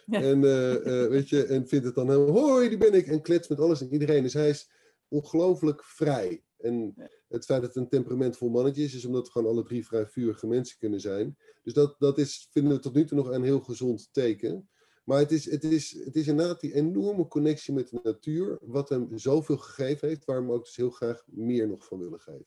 En, 0.05 0.43
uh, 0.43 0.73
uh, 0.73 1.07
weet 1.07 1.29
je, 1.29 1.45
en 1.45 1.67
vindt 1.67 1.85
het 1.85 1.95
dan 1.95 2.09
heel, 2.09 2.29
hoi, 2.29 2.69
die 2.69 2.77
ben 2.77 2.93
ik. 2.93 3.07
En 3.07 3.21
klets 3.21 3.47
met 3.47 3.59
alles 3.59 3.81
en 3.81 3.93
iedereen. 3.93 4.23
Dus 4.23 4.33
hij 4.33 4.49
is 4.49 4.71
ongelooflijk 5.07 5.83
vrij. 5.83 6.43
En 6.57 6.93
het 7.27 7.45
feit 7.45 7.61
dat 7.61 7.73
het 7.73 7.83
een 7.83 7.89
temperamentvol 7.89 8.49
mannetje 8.49 8.83
is, 8.83 8.95
is 8.95 9.05
omdat 9.05 9.25
we 9.25 9.31
gewoon 9.31 9.51
alle 9.51 9.63
drie 9.63 9.85
vrij 9.85 10.07
vurige 10.07 10.47
mensen 10.47 10.77
kunnen 10.77 10.99
zijn. 10.99 11.37
Dus 11.63 11.73
dat, 11.73 11.95
dat 11.99 12.17
is, 12.17 12.47
vinden 12.51 12.73
we 12.73 12.79
tot 12.79 12.93
nu 12.93 13.05
toe 13.05 13.17
nog 13.17 13.29
een 13.29 13.43
heel 13.43 13.59
gezond 13.59 14.09
teken. 14.11 14.69
Maar 15.03 15.17
het 15.17 15.31
is, 15.31 15.51
het, 15.51 15.63
is, 15.63 16.03
het 16.05 16.15
is 16.15 16.27
inderdaad 16.27 16.59
die 16.59 16.73
enorme 16.73 17.27
connectie 17.27 17.73
met 17.73 17.89
de 17.89 17.99
natuur, 18.03 18.59
wat 18.61 18.89
hem 18.89 19.17
zoveel 19.17 19.57
gegeven 19.57 20.07
heeft, 20.07 20.25
waar 20.25 20.45
we 20.45 20.53
ook 20.53 20.63
dus 20.63 20.75
heel 20.75 20.89
graag 20.89 21.23
meer 21.25 21.67
nog 21.67 21.85
van 21.85 21.99
willen 21.99 22.19
geven. 22.19 22.45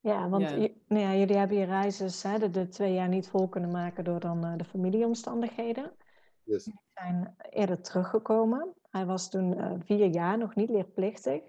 Ja, 0.00 0.28
want 0.28 0.42
ja. 0.42 0.56
nou 0.88 1.02
ja, 1.02 1.14
jullie 1.14 1.36
hebben 1.36 1.56
je 1.56 1.64
reizen 1.64 2.30
hè, 2.30 2.38
de, 2.38 2.50
de, 2.50 2.68
twee 2.68 2.92
jaar 2.92 3.08
niet 3.08 3.28
vol 3.28 3.48
kunnen 3.48 3.70
maken 3.70 4.04
door 4.04 4.20
dan 4.20 4.44
uh, 4.44 4.56
de 4.56 4.64
familieomstandigheden. 4.64 5.92
Yes. 6.44 6.64
Jullie 6.64 6.80
zijn 6.94 7.34
eerder 7.50 7.80
teruggekomen. 7.80 8.74
Hij 8.90 9.06
was 9.06 9.30
toen 9.30 9.52
uh, 9.52 9.72
vier 9.78 10.06
jaar, 10.06 10.38
nog 10.38 10.54
niet 10.54 10.70
leerplichtig. 10.70 11.42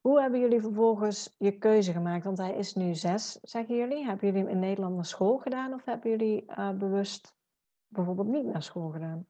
Hoe 0.00 0.20
hebben 0.20 0.40
jullie 0.40 0.60
vervolgens 0.60 1.34
je 1.38 1.58
keuze 1.58 1.92
gemaakt? 1.92 2.24
Want 2.24 2.38
hij 2.38 2.54
is 2.54 2.74
nu 2.74 2.94
zes, 2.94 3.38
zeggen 3.42 3.76
jullie. 3.76 4.04
Hebben 4.04 4.26
jullie 4.26 4.42
hem 4.42 4.52
in 4.52 4.58
Nederland 4.58 4.94
naar 4.94 5.04
school 5.04 5.38
gedaan 5.38 5.72
of 5.72 5.84
hebben 5.84 6.10
jullie 6.10 6.44
uh, 6.48 6.70
bewust 6.70 7.34
bijvoorbeeld 7.86 8.28
niet 8.28 8.44
naar 8.44 8.62
school 8.62 8.90
gedaan? 8.90 9.26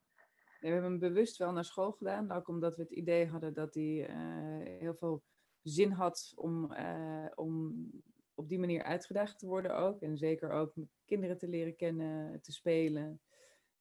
We 0.63 0.69
hebben 0.69 0.89
hem 0.89 0.99
bewust 0.99 1.37
wel 1.37 1.51
naar 1.51 1.65
school 1.65 1.91
gedaan. 1.91 2.31
Ook 2.31 2.47
omdat 2.47 2.75
we 2.75 2.81
het 2.81 2.91
idee 2.91 3.27
hadden 3.27 3.53
dat 3.53 3.73
hij 3.73 4.09
uh, 4.09 4.79
heel 4.79 4.95
veel 4.95 5.23
zin 5.61 5.91
had 5.91 6.33
om, 6.35 6.71
uh, 6.71 7.25
om 7.35 7.73
op 8.33 8.49
die 8.49 8.59
manier 8.59 8.83
uitgedaagd 8.83 9.39
te 9.39 9.47
worden 9.47 9.77
ook. 9.77 10.01
En 10.01 10.17
zeker 10.17 10.51
ook 10.51 10.73
kinderen 11.05 11.37
te 11.37 11.47
leren 11.47 11.75
kennen, 11.75 12.41
te 12.41 12.51
spelen. 12.51 13.21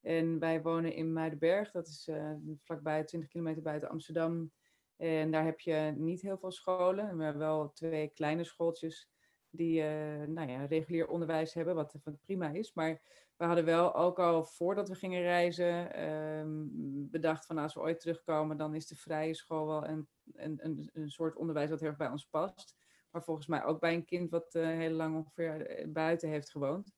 En 0.00 0.38
wij 0.38 0.62
wonen 0.62 0.94
in 0.94 1.12
Muidenberg, 1.12 1.70
dat 1.70 1.86
is 1.88 2.08
uh, 2.08 2.34
vlakbij 2.58 3.04
20 3.04 3.30
kilometer 3.30 3.62
buiten 3.62 3.88
Amsterdam. 3.88 4.52
En 4.96 5.30
daar 5.30 5.44
heb 5.44 5.60
je 5.60 5.94
niet 5.96 6.22
heel 6.22 6.38
veel 6.38 6.52
scholen, 6.52 7.16
maar 7.16 7.38
wel 7.38 7.72
twee 7.72 8.08
kleine 8.08 8.44
schooltjes 8.44 9.10
die 9.50 9.82
nou 10.26 10.50
ja, 10.50 10.64
regulier 10.64 11.08
onderwijs 11.08 11.54
hebben, 11.54 11.74
wat 11.74 11.94
prima 12.20 12.50
is. 12.50 12.72
Maar 12.72 13.02
we 13.42 13.48
hadden 13.48 13.64
wel 13.64 13.94
ook 13.94 14.18
al 14.18 14.44
voordat 14.44 14.88
we 14.88 14.94
gingen 14.94 15.22
reizen 15.22 16.02
um, 16.08 16.70
bedacht 17.10 17.46
van 17.46 17.58
als 17.58 17.74
we 17.74 17.80
ooit 17.80 18.00
terugkomen, 18.00 18.56
dan 18.56 18.74
is 18.74 18.86
de 18.86 18.96
vrije 18.96 19.34
school 19.34 19.66
wel 19.66 19.86
een, 19.86 20.08
een, 20.32 20.58
een, 20.62 20.90
een, 20.92 21.10
soort 21.10 21.36
onderwijs 21.36 21.70
wat 21.70 21.80
heel 21.80 21.88
erg 21.88 21.98
bij 21.98 22.10
ons 22.10 22.26
past. 22.26 22.76
Maar 23.10 23.22
volgens 23.22 23.46
mij 23.46 23.64
ook 23.64 23.80
bij 23.80 23.94
een 23.94 24.04
kind 24.04 24.30
wat 24.30 24.54
uh, 24.54 24.66
heel 24.66 24.90
lang 24.90 25.16
ongeveer 25.16 25.84
buiten 25.92 26.28
heeft 26.28 26.50
gewoond. 26.50 26.92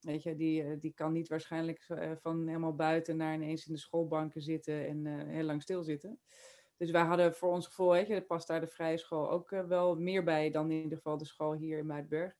Weet 0.00 0.22
je, 0.22 0.36
die, 0.36 0.78
die 0.78 0.92
kan 0.94 1.12
niet 1.12 1.28
waarschijnlijk 1.28 1.86
van 2.20 2.46
helemaal 2.46 2.74
buiten 2.74 3.16
naar 3.16 3.34
ineens 3.34 3.66
in 3.66 3.72
de 3.72 3.80
schoolbanken 3.80 4.42
zitten 4.42 4.86
en 4.86 5.06
heel 5.06 5.44
lang 5.44 5.62
stilzitten. 5.62 6.20
Dus 6.76 6.90
wij 6.90 7.02
hadden 7.02 7.34
voor 7.34 7.52
ons 7.52 7.66
gevoel, 7.66 7.90
weet 7.90 8.06
je, 8.06 8.22
past 8.22 8.48
daar 8.48 8.60
de 8.60 8.66
vrije 8.66 8.98
school 8.98 9.30
ook 9.30 9.50
wel 9.50 9.96
meer 9.96 10.24
bij 10.24 10.50
dan 10.50 10.70
in 10.70 10.82
ieder 10.82 10.96
geval 10.96 11.18
de 11.18 11.24
school 11.24 11.54
hier 11.54 11.78
in 11.78 11.86
Muidberg. 11.86 12.34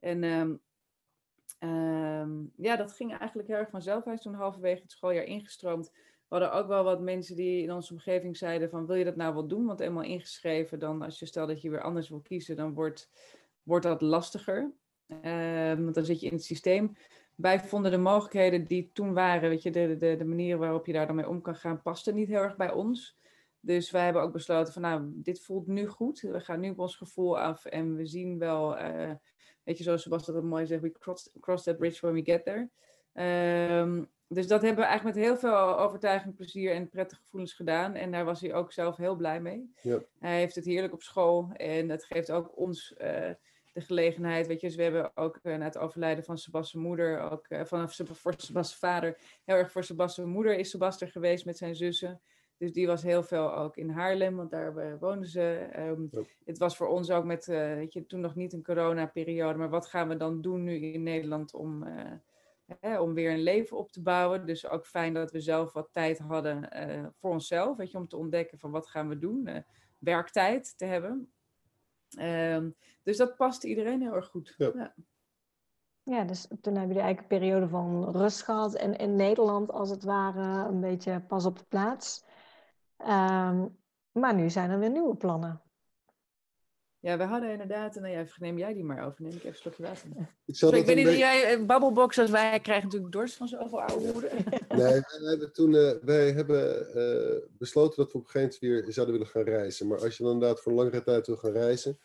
En 0.00 0.24
um, 0.24 0.62
Um, 1.64 2.52
ja, 2.56 2.76
dat 2.76 2.92
ging 2.92 3.18
eigenlijk 3.18 3.48
heel 3.48 3.58
erg 3.58 3.70
vanzelf. 3.70 4.04
Hij 4.04 4.14
is 4.14 4.20
toen 4.20 4.34
halverwege 4.34 4.82
het 4.82 4.90
schooljaar 4.90 5.24
ingestroomd. 5.24 5.90
We 5.92 6.38
hadden 6.38 6.52
ook 6.52 6.66
wel 6.66 6.84
wat 6.84 7.00
mensen 7.00 7.36
die 7.36 7.62
in 7.62 7.72
onze 7.72 7.92
omgeving 7.92 8.36
zeiden 8.36 8.70
van 8.70 8.86
wil 8.86 8.96
je 8.96 9.04
dat 9.04 9.16
nou 9.16 9.34
wel 9.34 9.46
doen? 9.46 9.66
Want 9.66 9.80
eenmaal 9.80 10.02
ingeschreven, 10.02 10.78
dan 10.78 11.02
als 11.02 11.18
je 11.18 11.26
stelt 11.26 11.48
dat 11.48 11.62
je 11.62 11.70
weer 11.70 11.82
anders 11.82 12.08
wil 12.08 12.20
kiezen, 12.20 12.56
dan 12.56 12.74
wordt, 12.74 13.10
wordt 13.62 13.86
dat 13.86 14.00
lastiger. 14.00 14.72
Um, 15.24 15.82
want 15.82 15.94
dan 15.94 16.04
zit 16.04 16.20
je 16.20 16.26
in 16.26 16.32
het 16.32 16.44
systeem. 16.44 16.96
Wij 17.34 17.60
vonden 17.60 17.90
de 17.90 17.98
mogelijkheden 17.98 18.64
die 18.64 18.90
toen 18.92 19.12
waren, 19.12 19.48
weet 19.48 19.62
je, 19.62 19.70
de, 19.70 19.96
de, 19.96 20.16
de 20.16 20.24
manier 20.24 20.58
waarop 20.58 20.86
je 20.86 20.92
daar 20.92 21.06
dan 21.06 21.16
mee 21.16 21.28
om 21.28 21.40
kan 21.40 21.56
gaan, 21.56 21.82
paste 21.82 22.12
niet 22.12 22.28
heel 22.28 22.42
erg 22.42 22.56
bij 22.56 22.72
ons. 22.72 23.18
Dus 23.60 23.90
wij 23.90 24.04
hebben 24.04 24.22
ook 24.22 24.32
besloten 24.32 24.72
van 24.72 24.82
nou, 24.82 25.10
dit 25.14 25.40
voelt 25.40 25.66
nu 25.66 25.86
goed. 25.86 26.20
We 26.20 26.40
gaan 26.40 26.60
nu 26.60 26.70
op 26.70 26.78
ons 26.78 26.96
gevoel 26.96 27.38
af 27.38 27.64
en 27.64 27.94
we 27.94 28.06
zien 28.06 28.38
wel... 28.38 28.78
Uh, 28.78 29.10
Weet 29.64 29.78
je, 29.78 29.84
zoals 29.84 30.02
Sebastian 30.02 30.36
dat 30.36 30.44
mooi 30.44 30.66
zegt, 30.66 30.82
we 30.82 30.92
cross, 30.92 31.30
cross 31.40 31.64
that 31.64 31.78
bridge 31.78 32.00
when 32.00 32.14
we 32.14 32.22
get 32.24 32.44
there. 32.44 32.68
Um, 33.80 34.10
dus 34.28 34.46
dat 34.46 34.62
hebben 34.62 34.80
we 34.80 34.90
eigenlijk 34.90 35.16
met 35.16 35.24
heel 35.24 35.36
veel 35.36 35.78
overtuiging, 35.78 36.34
plezier 36.34 36.74
en 36.74 36.88
prettige 36.88 37.20
gevoelens 37.20 37.52
gedaan. 37.52 37.94
En 37.94 38.10
daar 38.10 38.24
was 38.24 38.40
hij 38.40 38.54
ook 38.54 38.72
zelf 38.72 38.96
heel 38.96 39.16
blij 39.16 39.40
mee. 39.40 39.72
Ja. 39.82 40.02
Hij 40.18 40.38
heeft 40.38 40.54
het 40.54 40.64
heerlijk 40.64 40.92
op 40.92 41.02
school. 41.02 41.50
En 41.52 41.88
dat 41.88 42.04
geeft 42.04 42.30
ook 42.30 42.58
ons 42.58 42.94
uh, 42.98 43.30
de 43.72 43.80
gelegenheid. 43.80 44.46
Weet 44.46 44.60
je, 44.60 44.66
dus 44.66 44.76
we 44.76 44.82
hebben 44.82 45.16
ook 45.16 45.38
uh, 45.42 45.56
na 45.56 45.64
het 45.64 45.78
overlijden 45.78 46.24
van 46.24 46.38
Sebastian 46.38 46.82
moeder, 46.82 47.20
ook 47.30 47.46
uh, 47.48 47.64
van 47.64 47.90
voor 47.90 48.34
Sebastian 48.36 48.90
vader, 48.90 49.18
heel 49.44 49.56
erg 49.56 49.72
voor 49.72 49.84
Sebastian 49.84 50.28
moeder 50.28 50.58
is 50.58 50.70
Sebastian 50.70 51.10
geweest 51.10 51.44
met 51.44 51.58
zijn 51.58 51.74
zussen. 51.74 52.20
Dus 52.62 52.72
die 52.72 52.86
was 52.86 53.02
heel 53.02 53.22
veel 53.22 53.54
ook 53.54 53.76
in 53.76 53.90
Haarlem, 53.90 54.36
want 54.36 54.50
daar 54.50 54.98
woonden 54.98 55.28
ze. 55.28 55.68
Um, 55.78 56.08
ja. 56.10 56.22
Het 56.44 56.58
was 56.58 56.76
voor 56.76 56.88
ons 56.88 57.10
ook 57.10 57.24
met, 57.24 57.46
uh, 57.46 57.56
weet 57.56 57.92
je, 57.92 58.06
toen 58.06 58.20
nog 58.20 58.34
niet 58.34 58.52
een 58.52 58.62
coronaperiode, 58.62 59.58
maar 59.58 59.70
wat 59.70 59.86
gaan 59.86 60.08
we 60.08 60.16
dan 60.16 60.40
doen 60.40 60.62
nu 60.62 60.74
in 60.74 61.02
Nederland 61.02 61.54
om, 61.54 61.82
uh, 61.82 62.12
hè, 62.80 63.00
om 63.00 63.14
weer 63.14 63.32
een 63.32 63.42
leven 63.42 63.76
op 63.76 63.92
te 63.92 64.02
bouwen? 64.02 64.46
Dus 64.46 64.68
ook 64.68 64.86
fijn 64.86 65.14
dat 65.14 65.30
we 65.30 65.40
zelf 65.40 65.72
wat 65.72 65.88
tijd 65.92 66.18
hadden 66.18 66.68
uh, 66.88 67.06
voor 67.20 67.30
onszelf, 67.30 67.76
weet 67.76 67.90
je, 67.90 67.98
om 67.98 68.08
te 68.08 68.16
ontdekken 68.16 68.58
van 68.58 68.70
wat 68.70 68.86
gaan 68.86 69.08
we 69.08 69.18
doen, 69.18 69.64
werktijd 69.98 70.78
te 70.78 70.84
hebben. 70.84 71.32
Um, 72.20 72.74
dus 73.02 73.16
dat 73.16 73.36
past 73.36 73.64
iedereen 73.64 74.00
heel 74.00 74.14
erg 74.14 74.26
goed. 74.26 74.54
Ja. 74.56 74.72
ja. 74.74 74.94
Ja, 76.04 76.24
dus 76.24 76.46
toen 76.46 76.74
hebben 76.74 76.86
jullie 76.86 77.02
eigenlijk 77.02 77.32
een 77.32 77.38
periode 77.38 77.68
van 77.68 78.10
rust 78.10 78.42
gehad 78.42 78.74
en 78.74 78.96
in 78.96 79.16
Nederland 79.16 79.70
als 79.70 79.90
het 79.90 80.04
ware 80.04 80.68
een 80.68 80.80
beetje 80.80 81.20
pas 81.20 81.46
op 81.46 81.58
de 81.58 81.64
plaats. 81.68 82.24
Um, 83.08 83.76
maar 84.12 84.34
nu 84.34 84.50
zijn 84.50 84.70
er 84.70 84.78
weer 84.78 84.90
nieuwe 84.90 85.16
plannen. 85.16 85.62
Ja, 87.02 87.16
we 87.16 87.24
hadden 87.24 87.50
inderdaad, 87.50 87.94
nou 87.94 88.08
ja, 88.08 88.24
neem 88.36 88.58
jij 88.58 88.74
die 88.74 88.84
maar 88.84 89.06
over, 89.06 89.22
neem 89.22 89.32
ik 89.32 89.36
even 89.36 89.48
een 89.48 89.54
slokje 89.54 89.82
water. 89.82 90.08
Ik, 90.44 90.54
Sorry, 90.54 90.78
ik 90.78 90.86
weet 90.86 90.96
niet, 90.96 91.16
jij, 91.16 91.52
een 91.52 91.66
babbelbox 91.66 92.18
als 92.18 92.30
wij 92.30 92.60
krijgen 92.60 92.84
natuurlijk 92.84 93.12
dorst 93.12 93.34
van 93.34 93.48
zoveel 93.48 93.82
oude 93.82 94.12
moeder. 94.12 94.30
Nee, 94.68 95.00
wij 95.00 95.28
hebben 95.28 95.52
toen, 95.52 95.72
uh, 95.72 95.92
wij 96.02 96.32
hebben 96.32 96.86
uh, 96.96 97.58
besloten 97.58 97.96
dat 97.96 98.12
we 98.12 98.18
op 98.18 98.24
een 98.24 98.30
gegeven 98.30 98.58
moment 98.68 98.84
weer 98.84 98.92
zouden 98.92 99.14
willen 99.14 99.30
gaan 99.30 99.42
reizen. 99.42 99.86
Maar 99.86 100.00
als 100.00 100.16
je 100.16 100.22
dan 100.22 100.32
inderdaad 100.32 100.60
voor 100.60 100.72
een 100.72 100.78
langere 100.78 101.02
tijd 101.02 101.26
wil 101.26 101.36
gaan 101.36 101.52
reizen, 101.52 101.98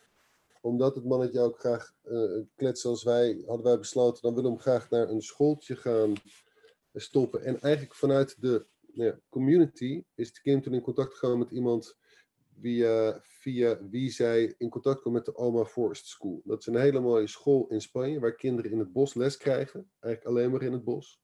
omdat 0.62 0.96
het 0.96 1.06
mannetje 1.06 1.40
ook 1.40 1.60
graag 1.60 1.94
uh, 2.04 2.42
klets 2.56 2.82
zoals 2.82 3.04
wij, 3.04 3.44
hadden 3.46 3.66
wij 3.66 3.80
besloten, 3.80 4.22
dan 4.22 4.36
willen 4.36 4.50
we 4.50 4.56
hem 4.56 4.66
graag 4.66 4.90
naar 4.90 5.10
een 5.10 5.22
schooltje 5.22 5.76
gaan 5.76 6.14
stoppen. 6.94 7.44
En 7.44 7.60
eigenlijk 7.60 7.96
vanuit 7.96 8.36
de 8.40 8.66
ja, 8.98 9.20
community 9.30 10.04
is 10.16 10.34
de 10.34 10.42
kind 10.42 10.64
toen 10.64 10.74
in 10.74 10.82
contact 10.82 11.14
gekomen 11.14 11.40
met 11.40 11.52
iemand 11.52 11.98
via, 12.60 13.20
via 13.24 13.80
wie 13.90 14.12
zij 14.12 14.56
in 14.58 14.70
contact 14.70 15.02
kwam 15.02 15.14
met 15.14 15.26
de 15.26 15.36
Oma 15.36 15.66
Forest 15.66 16.08
School. 16.08 16.42
Dat 16.44 16.60
is 16.60 16.66
een 16.66 16.76
hele 16.76 17.00
mooie 17.00 17.28
school 17.28 17.68
in 17.68 17.82
Spanje 17.82 18.20
waar 18.20 18.36
kinderen 18.36 18.72
in 18.72 18.80
het 18.80 18.92
bos 18.92 19.14
les 19.14 19.38
krijgen, 19.38 19.92
eigenlijk 20.00 20.36
alleen 20.36 20.52
maar 20.52 20.62
in 20.62 20.72
het 20.72 20.84
bos. 20.84 21.22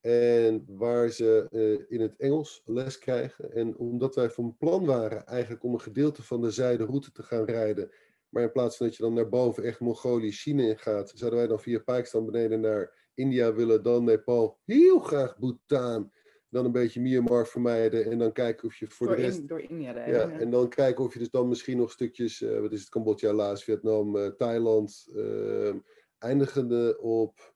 En 0.00 0.64
waar 0.66 1.08
ze 1.08 1.46
uh, 1.50 1.84
in 1.88 2.00
het 2.00 2.16
Engels 2.16 2.62
les 2.64 2.98
krijgen. 2.98 3.52
En 3.52 3.76
omdat 3.76 4.14
wij 4.14 4.30
van 4.30 4.56
plan 4.56 4.84
waren 4.84 5.26
eigenlijk 5.26 5.64
om 5.64 5.72
een 5.72 5.80
gedeelte 5.80 6.22
van 6.22 6.40
de 6.40 6.50
zijderoute 6.50 7.12
te 7.12 7.22
gaan 7.22 7.44
rijden, 7.44 7.90
maar 8.28 8.42
in 8.42 8.52
plaats 8.52 8.76
van 8.76 8.86
dat 8.86 8.96
je 8.96 9.02
dan 9.02 9.14
naar 9.14 9.28
boven 9.28 9.64
echt 9.64 9.80
Mongolië, 9.80 10.32
China 10.32 10.62
in 10.62 10.78
gaat, 10.78 11.12
zouden 11.14 11.38
wij 11.38 11.48
dan 11.48 11.60
via 11.60 11.78
Pakistan 11.78 12.26
beneden 12.26 12.60
naar 12.60 13.10
India 13.14 13.54
willen, 13.54 13.82
dan 13.82 14.04
Nepal, 14.04 14.58
heel 14.64 14.98
graag 14.98 15.38
Bhutan 15.38 16.12
dan 16.54 16.64
een 16.64 16.72
beetje 16.72 17.00
Myanmar 17.00 17.46
vermijden 17.46 18.10
en 18.10 18.18
dan 18.18 18.32
kijken 18.32 18.68
of 18.68 18.76
je 18.76 18.86
voor 18.86 19.06
door 19.06 19.16
de 19.16 19.22
rest... 19.22 19.38
In, 19.38 19.46
door 19.46 19.60
India 19.60 19.90
ja, 19.90 20.06
ja, 20.06 20.30
en 20.30 20.50
dan 20.50 20.68
kijken 20.68 21.04
of 21.04 21.12
je 21.12 21.18
dus 21.18 21.30
dan 21.30 21.48
misschien 21.48 21.76
nog 21.76 21.90
stukjes, 21.90 22.40
uh, 22.40 22.60
wat 22.60 22.72
is 22.72 22.80
het, 22.80 22.88
Cambodja, 22.88 23.32
Laos, 23.32 23.64
Vietnam, 23.64 24.16
uh, 24.16 24.26
Thailand, 24.26 25.06
uh, 25.14 25.74
eindigende 26.18 26.98
op 27.00 27.52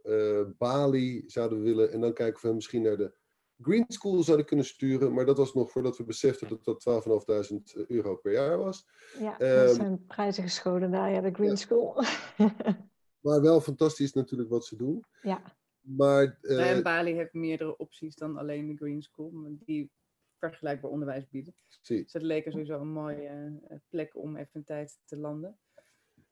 Bali 0.58 1.22
zouden 1.26 1.58
we 1.58 1.64
willen. 1.64 1.92
En 1.92 2.00
dan 2.00 2.12
kijken 2.12 2.34
of 2.34 2.42
we 2.42 2.54
misschien 2.54 2.82
naar 2.82 2.96
de 2.96 3.12
Green 3.60 3.84
School 3.88 4.22
zouden 4.22 4.46
kunnen 4.46 4.66
sturen. 4.66 5.14
Maar 5.14 5.26
dat 5.26 5.36
was 5.36 5.54
nog 5.54 5.70
voordat 5.70 5.96
we 5.96 6.04
beseften 6.04 6.48
dat 6.48 6.64
dat 6.64 7.04
12.500 7.82 7.86
euro 7.86 8.16
per 8.16 8.32
jaar 8.32 8.58
was. 8.58 8.88
Ja, 9.18 9.38
dat 9.38 9.68
um, 9.68 9.74
zijn 9.74 10.06
prijzen 10.06 10.42
geschoten 10.42 10.90
daar, 10.90 11.10
ja, 11.10 11.20
de 11.20 11.32
Green 11.32 11.50
ja. 11.50 11.56
School. 11.56 11.94
Maar 13.20 13.40
wel 13.40 13.60
fantastisch 13.60 14.12
natuurlijk 14.12 14.50
wat 14.50 14.64
ze 14.64 14.76
doen. 14.76 15.04
Ja. 15.22 15.42
Maar, 15.96 16.38
uh, 16.42 16.70
en 16.70 16.82
Bali 16.82 17.12
heeft 17.12 17.32
meerdere 17.32 17.76
opties 17.76 18.14
dan 18.14 18.36
alleen 18.36 18.66
de 18.66 18.76
Green 18.76 19.02
School, 19.02 19.32
die 19.50 19.90
vergelijkbaar 20.38 20.90
onderwijs 20.90 21.28
bieden. 21.28 21.54
Zie. 21.80 22.02
Dus 22.02 22.12
het 22.12 22.22
leek 22.22 22.46
er 22.46 22.52
sowieso 22.52 22.80
een 22.80 22.92
mooie 22.92 23.60
plek 23.88 24.16
om 24.16 24.36
even 24.36 24.50
een 24.52 24.64
tijd 24.64 24.98
te 25.04 25.16
landen. 25.16 25.58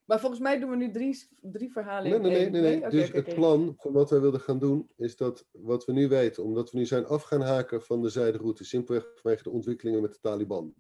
Maar 0.05 0.21
volgens 0.21 0.41
mij 0.41 0.59
doen 0.61 0.71
we 0.71 0.77
nu 0.77 0.91
drie, 0.91 1.29
drie 1.41 1.73
verhalen 1.73 2.11
nee, 2.11 2.15
in 2.15 2.23
nee, 2.23 2.37
één. 2.37 2.53
Nee, 2.53 2.63
nee, 2.63 2.81
nee. 2.81 2.91
dus 2.91 3.13
het 3.13 3.35
plan 3.35 3.75
van 3.77 3.93
wat 3.93 4.11
wij 4.11 4.21
wilden 4.21 4.41
gaan 4.41 4.59
doen, 4.59 4.91
is 4.97 5.17
dat 5.17 5.47
wat 5.51 5.85
we 5.85 5.93
nu 5.93 6.09
weten, 6.09 6.45
omdat 6.45 6.71
we 6.71 6.79
nu 6.79 6.87
zijn 6.87 7.07
af 7.07 7.23
gaan 7.23 7.41
haken 7.41 7.83
van 7.83 8.03
de 8.03 8.09
zijderoute, 8.09 8.65
simpelweg 8.65 9.11
vanwege 9.15 9.43
de 9.43 9.51
ontwikkelingen 9.51 10.03
met 10.03 10.13
de 10.13 10.21
Taliban. 10.21 10.75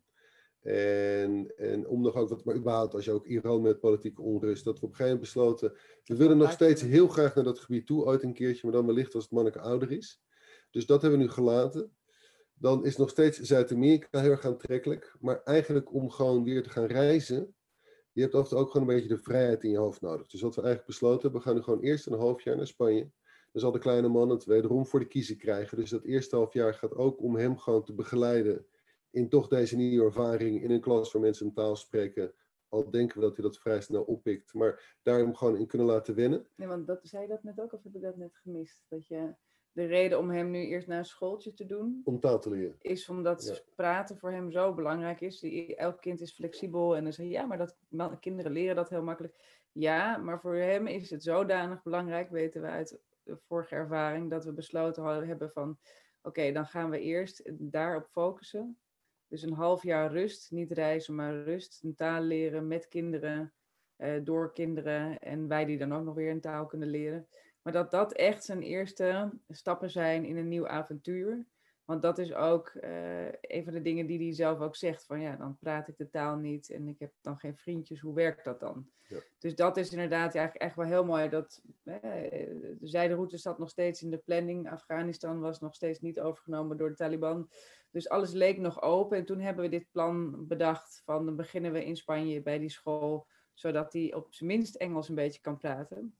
En, 0.66 1.56
en 1.56 1.88
om 1.88 2.02
nog 2.02 2.14
ook 2.14 2.28
wat, 2.28 2.44
maar 2.44 2.56
überhaupt, 2.56 2.94
als 2.94 3.04
je 3.04 3.12
ook 3.12 3.26
Iran 3.26 3.62
met 3.62 3.80
politieke 3.80 4.22
onrust, 4.22 4.64
dat 4.64 4.80
we 4.80 4.86
op 4.86 4.90
een 4.90 4.96
gegeven 4.96 5.18
moment 5.18 5.34
besloten, 5.34 5.72
we 6.04 6.16
willen 6.16 6.36
nog 6.36 6.50
steeds 6.50 6.82
heel 6.82 7.08
graag 7.08 7.34
naar 7.34 7.44
dat 7.44 7.58
gebied 7.58 7.86
toe, 7.86 8.04
ooit 8.04 8.22
een 8.22 8.32
keertje, 8.32 8.60
maar 8.62 8.76
dan 8.76 8.86
wellicht 8.86 9.14
als 9.14 9.24
het 9.24 9.32
manneke 9.32 9.60
ouder 9.60 9.90
is. 9.90 10.22
Dus 10.70 10.86
dat 10.86 11.02
hebben 11.02 11.18
we 11.18 11.24
nu 11.24 11.30
gelaten. 11.30 11.96
Dan 12.54 12.84
is 12.84 12.96
nog 12.96 13.10
steeds 13.10 13.38
Zuid-Amerika 13.38 14.20
heel 14.20 14.30
erg 14.30 14.44
aantrekkelijk, 14.44 15.16
maar 15.20 15.42
eigenlijk 15.42 15.94
om 15.94 16.10
gewoon 16.10 16.44
weer 16.44 16.62
te 16.62 16.70
gaan 16.70 16.86
reizen, 16.86 17.54
je 18.12 18.22
hebt 18.22 18.34
altijd 18.34 18.60
ook 18.60 18.70
gewoon 18.70 18.88
een 18.88 18.94
beetje 18.94 19.14
de 19.14 19.22
vrijheid 19.22 19.64
in 19.64 19.70
je 19.70 19.78
hoofd 19.78 20.00
nodig. 20.00 20.26
Dus 20.26 20.40
wat 20.40 20.54
we 20.54 20.62
eigenlijk 20.62 20.90
besloten 20.90 21.22
hebben, 21.22 21.40
we 21.40 21.46
gaan 21.46 21.56
nu 21.56 21.62
gewoon 21.62 21.80
eerst 21.80 22.06
een 22.06 22.18
half 22.18 22.42
jaar 22.42 22.56
naar 22.56 22.66
Spanje. 22.66 23.10
Dan 23.52 23.60
zal 23.60 23.72
de 23.72 23.78
kleine 23.78 24.08
man 24.08 24.28
het 24.28 24.44
wederom 24.44 24.86
voor 24.86 25.00
de 25.00 25.06
kiezer 25.06 25.36
krijgen. 25.36 25.78
Dus 25.78 25.90
dat 25.90 26.04
eerste 26.04 26.36
half 26.36 26.52
jaar 26.52 26.74
gaat 26.74 26.94
ook 26.94 27.22
om 27.22 27.36
hem 27.36 27.58
gewoon 27.58 27.84
te 27.84 27.94
begeleiden 27.94 28.66
in 29.10 29.28
toch 29.28 29.48
deze 29.48 29.76
nieuwe 29.76 30.04
ervaring 30.04 30.62
in 30.62 30.70
een 30.70 30.80
klas 30.80 31.12
waar 31.12 31.22
mensen 31.22 31.46
een 31.46 31.52
taal 31.52 31.76
spreken. 31.76 32.34
Al 32.68 32.90
denken 32.90 33.20
we 33.20 33.26
dat 33.26 33.36
hij 33.36 33.44
dat 33.44 33.58
vrij 33.58 33.80
snel 33.80 34.02
oppikt, 34.02 34.54
maar 34.54 34.96
daar 35.02 35.18
hem 35.18 35.34
gewoon 35.34 35.56
in 35.56 35.66
kunnen 35.66 35.86
laten 35.86 36.14
wennen. 36.14 36.46
Nee, 36.56 36.68
want 36.68 36.86
dat, 36.86 37.00
zei 37.02 37.22
je 37.22 37.28
dat 37.28 37.42
net 37.42 37.60
ook, 37.60 37.72
of 37.72 37.82
heb 37.82 37.94
ik 37.94 38.02
dat 38.02 38.16
net 38.16 38.36
gemist? 38.36 38.84
Dat 38.88 39.06
je 39.06 39.34
de 39.72 39.84
reden 39.84 40.18
om 40.18 40.30
hem 40.30 40.50
nu 40.50 40.58
eerst 40.58 40.86
naar 40.86 40.98
een 40.98 41.04
schooltje 41.04 41.54
te 41.54 41.66
doen. 41.66 42.00
Om 42.04 42.20
taal 42.20 42.38
te 42.38 42.50
leren. 42.50 42.76
Is 42.80 43.08
omdat 43.08 43.64
praten 43.74 44.18
voor 44.18 44.30
hem 44.30 44.50
zo 44.50 44.74
belangrijk 44.74 45.20
is. 45.20 45.42
Elk 45.76 46.00
kind 46.00 46.20
is 46.20 46.32
flexibel 46.32 46.96
en 46.96 47.04
dan 47.04 47.12
zeg 47.12 47.26
je 47.26 47.32
ja, 47.32 47.46
maar 47.46 47.58
dat, 47.58 47.76
kinderen 48.20 48.52
leren 48.52 48.76
dat 48.76 48.88
heel 48.88 49.02
makkelijk. 49.02 49.64
Ja, 49.72 50.16
maar 50.16 50.40
voor 50.40 50.54
hem 50.54 50.86
is 50.86 51.10
het 51.10 51.22
zodanig 51.22 51.82
belangrijk, 51.82 52.30
weten 52.30 52.62
we 52.62 52.68
uit 52.68 53.00
de 53.22 53.36
vorige 53.36 53.74
ervaring, 53.74 54.30
dat 54.30 54.44
we 54.44 54.52
besloten 54.52 55.26
hebben 55.26 55.50
van 55.50 55.78
oké, 56.22 56.52
dan 56.52 56.66
gaan 56.66 56.90
we 56.90 57.00
eerst 57.00 57.50
daarop 57.52 58.06
focussen. 58.10 58.78
Dus 59.28 59.42
een 59.42 59.52
half 59.52 59.82
jaar 59.82 60.12
rust, 60.12 60.50
niet 60.50 60.70
reizen, 60.70 61.14
maar 61.14 61.42
rust. 61.42 61.80
Een 61.82 61.94
taal 61.94 62.22
leren 62.22 62.66
met 62.66 62.88
kinderen, 62.88 63.52
eh, 63.96 64.14
door 64.24 64.52
kinderen 64.52 65.18
en 65.18 65.48
wij 65.48 65.64
die 65.64 65.78
dan 65.78 65.92
ook 65.92 66.04
nog 66.04 66.14
weer 66.14 66.30
een 66.30 66.40
taal 66.40 66.66
kunnen 66.66 66.88
leren. 66.88 67.28
Maar 67.62 67.72
dat 67.72 67.90
dat 67.90 68.12
echt 68.12 68.44
zijn 68.44 68.62
eerste 68.62 69.30
stappen 69.48 69.90
zijn 69.90 70.24
in 70.24 70.36
een 70.36 70.48
nieuw 70.48 70.68
avontuur. 70.68 71.46
Want 71.86 72.02
dat 72.02 72.18
is 72.18 72.34
ook 72.34 72.72
uh, 72.74 73.24
een 73.40 73.64
van 73.64 73.72
de 73.72 73.82
dingen 73.82 74.06
die 74.06 74.18
hij 74.18 74.34
zelf 74.34 74.60
ook 74.60 74.76
zegt. 74.76 75.04
Van 75.04 75.20
ja, 75.20 75.36
dan 75.36 75.56
praat 75.58 75.88
ik 75.88 75.96
de 75.96 76.08
taal 76.08 76.36
niet 76.36 76.70
en 76.70 76.88
ik 76.88 76.98
heb 76.98 77.12
dan 77.20 77.38
geen 77.38 77.56
vriendjes. 77.56 78.00
Hoe 78.00 78.14
werkt 78.14 78.44
dat 78.44 78.60
dan? 78.60 78.90
Ja. 79.08 79.18
Dus 79.38 79.54
dat 79.54 79.76
is 79.76 79.90
inderdaad 79.90 80.34
eigenlijk 80.34 80.64
echt 80.64 80.76
wel 80.76 80.86
heel 80.86 81.04
mooi. 81.04 81.28
Dat, 81.28 81.62
eh, 81.82 82.00
de 82.00 82.76
zijderoute 82.80 83.38
zat 83.38 83.58
nog 83.58 83.70
steeds 83.70 84.02
in 84.02 84.10
de 84.10 84.18
planning. 84.18 84.70
Afghanistan 84.70 85.40
was 85.40 85.60
nog 85.60 85.74
steeds 85.74 86.00
niet 86.00 86.20
overgenomen 86.20 86.76
door 86.76 86.88
de 86.88 86.94
Taliban. 86.94 87.48
Dus 87.96 88.08
alles 88.08 88.32
leek 88.32 88.58
nog 88.58 88.82
open. 88.82 89.18
En 89.18 89.24
toen 89.24 89.40
hebben 89.40 89.64
we 89.64 89.70
dit 89.70 89.90
plan 89.90 90.46
bedacht. 90.46 91.02
Van 91.04 91.24
dan 91.24 91.36
beginnen 91.36 91.72
we 91.72 91.84
in 91.84 91.96
Spanje 91.96 92.42
bij 92.42 92.58
die 92.58 92.70
school. 92.70 93.26
Zodat 93.54 93.92
hij 93.92 94.14
op 94.14 94.34
zijn 94.34 94.50
minst 94.50 94.74
Engels 94.74 95.08
een 95.08 95.14
beetje 95.14 95.40
kan 95.40 95.56
praten. 95.56 96.16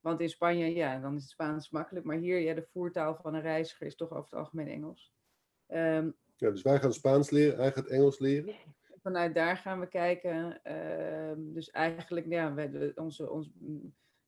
Want 0.00 0.20
in 0.20 0.28
Spanje, 0.28 0.74
ja, 0.74 0.98
dan 1.00 1.14
is 1.14 1.22
het 1.22 1.30
Spaans 1.30 1.70
makkelijk. 1.70 2.06
Maar 2.06 2.16
hier, 2.16 2.38
ja, 2.38 2.54
de 2.54 2.66
voertaal 2.72 3.14
van 3.14 3.34
een 3.34 3.40
reiziger 3.40 3.86
is 3.86 3.96
toch 3.96 4.10
over 4.10 4.24
het 4.24 4.34
algemeen 4.34 4.68
Engels. 4.68 5.14
Um, 5.68 6.16
ja, 6.36 6.50
dus 6.50 6.62
wij 6.62 6.80
gaan 6.80 6.92
Spaans 6.92 7.30
leren, 7.30 7.58
hij 7.58 7.72
gaat 7.72 7.86
Engels 7.86 8.18
leren. 8.18 8.54
Vanuit 9.02 9.34
daar 9.34 9.56
gaan 9.56 9.80
we 9.80 9.88
kijken. 9.88 10.60
Um, 11.30 11.52
dus 11.52 11.70
eigenlijk, 11.70 12.26
ja, 12.26 12.54
we, 12.54 12.92
onze, 12.94 13.30
ons 13.30 13.50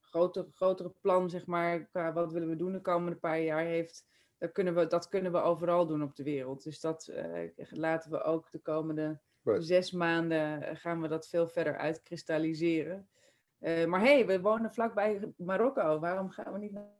grotere, 0.01 0.47
grotere 0.53 0.93
plan, 1.01 1.31
zeg 1.31 1.47
maar, 1.47 1.85
qua 1.87 2.13
wat 2.13 2.33
willen 2.33 2.49
we 2.49 2.57
doen 2.57 2.73
de 2.73 2.81
komende 2.81 3.19
paar 3.19 3.41
jaar 3.41 3.65
heeft. 3.65 4.07
Dat 4.39 4.53
kunnen 4.53 4.75
we, 4.75 4.87
dat 4.87 5.09
kunnen 5.09 5.33
we 5.33 5.39
overal 5.39 5.87
doen 5.87 6.03
op 6.03 6.17
de 6.17 6.23
wereld. 6.23 6.63
Dus 6.63 6.81
dat 6.81 7.09
uh, 7.11 7.51
laten 7.71 8.11
we 8.11 8.23
ook 8.23 8.51
de 8.51 8.59
komende 8.59 9.21
right. 9.43 9.65
zes 9.65 9.93
maanden 9.93 10.63
eh, 10.63 10.77
gaan 10.77 11.01
we 11.01 11.09
dat 11.09 11.29
veel 11.29 11.49
verder 11.49 11.77
uitkristalliseren. 11.77 13.09
Uh, 13.61 13.87
maar 13.87 14.01
hé, 14.01 14.15
hey, 14.15 14.27
we 14.27 14.41
wonen 14.41 14.73
vlakbij 14.73 15.33
Marokko. 15.37 15.99
Waarom 15.99 16.31
gaan 16.31 16.53
we 16.53 16.59
niet 16.59 16.73
naar... 16.73 16.97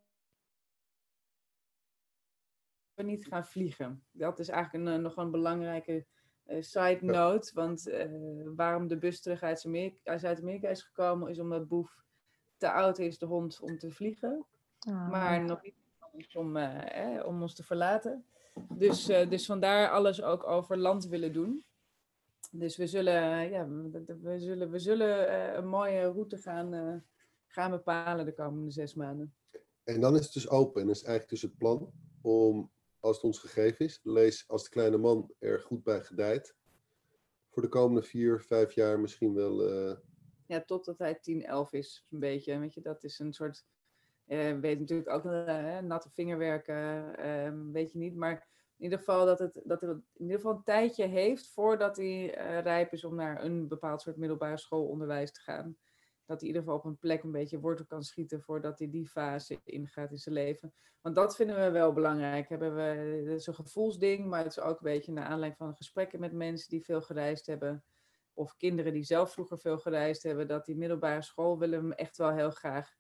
we 2.95 3.03
niet 3.03 3.27
gaan 3.27 3.45
vliegen? 3.45 4.05
Dat 4.11 4.39
is 4.39 4.49
eigenlijk 4.49 4.87
een, 4.87 5.03
nog 5.03 5.17
een 5.17 5.31
belangrijke 5.31 6.07
uh, 6.47 6.63
side 6.63 7.05
note. 7.05 7.51
Want 7.55 7.89
uh, 7.89 8.49
waarom 8.57 8.89
de 8.89 8.99
bus 8.99 9.21
terug 9.21 9.43
uit 9.43 9.61
Zuid-Amerika 9.61 10.69
is 10.69 10.83
gekomen, 10.83 11.29
is 11.31 11.39
omdat 11.39 11.69
Boef 11.69 12.05
te 12.57 12.73
oud 12.73 12.99
is, 12.99 13.19
de 13.19 13.27
hond, 13.27 13.61
om 13.61 13.79
te 13.79 13.91
vliegen. 13.91 14.47
Oh, 14.89 15.11
maar 15.11 15.45
nog 15.45 15.63
niet 15.63 15.88
om, 16.35 16.57
eh, 16.57 17.27
om 17.27 17.43
ons 17.43 17.55
te 17.55 17.63
verlaten. 17.63 18.25
Dus, 18.69 19.05
dus 19.05 19.47
vandaar 19.47 19.91
alles 19.91 20.23
ook 20.23 20.47
over 20.47 20.79
land 20.79 21.07
willen 21.07 21.33
doen. 21.33 21.65
Dus 22.51 22.77
we 22.77 22.87
zullen, 22.87 23.51
ja, 23.51 23.69
we 24.23 24.39
zullen, 24.39 24.71
we 24.71 24.79
zullen 24.79 25.29
uh, 25.29 25.55
een 25.55 25.69
mooie 25.69 26.01
route 26.01 26.39
gaan, 26.39 27.05
gaan 27.47 27.71
bepalen 27.71 28.25
de 28.25 28.35
komende 28.35 28.71
zes 28.71 28.95
maanden. 28.95 29.35
En 29.85 30.01
dan 30.01 30.17
is 30.17 30.25
het 30.25 30.33
dus 30.33 30.49
open. 30.49 30.83
En 30.83 30.89
is 30.89 31.03
eigenlijk 31.03 31.29
dus 31.29 31.43
het 31.43 31.57
plan 31.57 31.93
om, 32.23 32.71
als 33.01 33.17
het 33.17 33.25
ons 33.25 33.39
gegeven 33.39 33.85
is, 33.85 34.01
lees 34.03 34.49
als 34.49 34.65
de 34.65 34.71
kleine 34.71 34.97
man 34.97 35.33
er 35.39 35.61
goed 35.61 35.83
bij 35.83 36.03
gedijt, 36.03 36.57
voor 37.49 37.63
de 37.63 37.69
komende 37.69 38.03
vier, 38.03 38.41
vijf 38.41 38.73
jaar 38.73 39.01
misschien 39.01 39.35
wel. 39.35 39.69
Uh... 39.71 39.97
Ja, 40.47 40.65
totdat 40.65 40.99
hij 40.99 41.15
10, 41.15 41.45
11 41.45 41.73
is, 41.73 42.07
een 42.11 42.19
beetje. 42.19 42.59
Weet 42.59 42.75
je, 42.75 42.81
dat 42.81 43.05
is 43.05 43.19
een 43.19 43.33
soort. 43.33 43.67
Weet 44.61 44.79
natuurlijk 44.79 45.09
ook 45.09 45.25
natte 45.83 46.11
vingerwerken, 46.11 47.15
ehm, 47.17 47.71
weet 47.71 47.93
je 47.93 47.99
niet. 47.99 48.17
Maar 48.17 48.47
in 48.79 48.85
ieder 48.85 48.99
geval 48.99 49.27
dat 49.27 49.39
het, 49.39 49.61
dat 49.65 49.81
het 49.81 49.91
in 49.91 50.25
ieder 50.25 50.37
geval 50.37 50.53
een 50.53 50.63
tijdje 50.63 51.07
heeft 51.07 51.51
voordat 51.51 51.97
hij 51.97 52.39
uh, 52.39 52.61
rijp 52.61 52.93
is 52.93 53.05
om 53.05 53.15
naar 53.15 53.45
een 53.45 53.69
bepaald 53.69 54.01
soort 54.01 54.17
middelbare 54.17 54.59
schoolonderwijs 54.59 55.33
te 55.33 55.41
gaan. 55.41 55.77
Dat 56.27 56.41
hij 56.41 56.49
in 56.49 56.55
ieder 56.55 56.63
geval 56.63 56.77
op 56.77 56.85
een 56.85 56.99
plek 56.99 57.23
een 57.23 57.33
beetje 57.33 57.61
wortel 57.61 57.87
kan 57.87 58.03
schieten 58.03 58.43
voordat 58.43 58.79
hij 58.79 58.91
die 58.91 59.09
fase 59.09 59.61
ingaat 59.65 60.11
in 60.11 60.19
zijn 60.19 60.35
leven. 60.35 60.75
Want 61.01 61.15
dat 61.15 61.37
vinden 61.37 61.57
we 61.57 61.71
wel 61.71 61.93
belangrijk. 61.93 62.49
Hebben 62.49 62.75
we, 62.75 63.23
dat 63.27 63.39
is 63.39 63.47
een 63.47 63.55
gevoelsding, 63.55 64.27
maar 64.27 64.43
het 64.43 64.57
is 64.57 64.61
ook 64.61 64.77
een 64.77 64.93
beetje 64.93 65.13
naar 65.13 65.25
aanleiding 65.25 65.57
van 65.57 65.77
gesprekken 65.77 66.21
met 66.21 66.33
mensen 66.33 66.71
die 66.71 66.85
veel 66.85 67.01
gereisd 67.01 67.47
hebben. 67.47 67.85
Of 68.35 68.57
kinderen 68.57 68.93
die 68.93 69.05
zelf 69.05 69.33
vroeger 69.33 69.59
veel 69.59 69.79
gereisd 69.79 70.23
hebben. 70.23 70.49
Dat 70.49 70.67
die 70.67 70.77
middelbare 70.77 71.23
school 71.23 71.59
willen 71.59 71.79
hem 71.79 71.93
echt 71.93 72.17
wel 72.17 72.33
heel 72.33 72.51
graag 72.51 72.97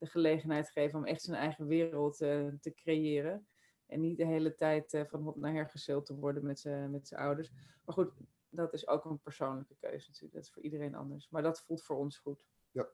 de 0.00 0.06
gelegenheid 0.06 0.70
geven 0.70 0.98
om 0.98 1.04
echt 1.04 1.22
zijn 1.22 1.36
eigen 1.36 1.66
wereld 1.66 2.20
uh, 2.20 2.48
te 2.60 2.74
creëren. 2.74 3.46
En 3.86 4.00
niet 4.00 4.16
de 4.16 4.26
hele 4.26 4.54
tijd 4.54 4.92
uh, 4.92 5.04
van 5.04 5.22
hot 5.22 5.36
naar 5.36 5.52
her 5.52 6.02
te 6.02 6.16
worden 6.16 6.44
met 6.44 6.60
zijn 6.60 6.90
met 6.90 7.12
ouders. 7.14 7.50
Maar 7.84 7.94
goed, 7.94 8.12
dat 8.48 8.72
is 8.72 8.88
ook 8.88 9.04
een 9.04 9.20
persoonlijke 9.20 9.74
keuze 9.80 10.06
natuurlijk. 10.06 10.34
Dat 10.34 10.42
is 10.42 10.52
voor 10.52 10.62
iedereen 10.62 10.94
anders. 10.94 11.28
Maar 11.28 11.42
dat 11.42 11.60
voelt 11.60 11.82
voor 11.82 11.96
ons 11.96 12.18
goed. 12.18 12.44
Ja. 12.70 12.88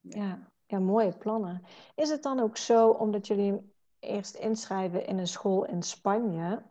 Ja, 0.00 0.52
ja 0.66 0.78
mooie 0.78 1.16
plannen. 1.18 1.62
Is 1.94 2.10
het 2.10 2.22
dan 2.22 2.40
ook 2.40 2.56
zo, 2.56 2.90
omdat 2.90 3.26
jullie 3.26 3.72
eerst 3.98 4.34
inschrijven 4.34 5.06
in 5.06 5.18
een 5.18 5.26
school 5.26 5.66
in 5.66 5.82
Spanje, 5.82 6.62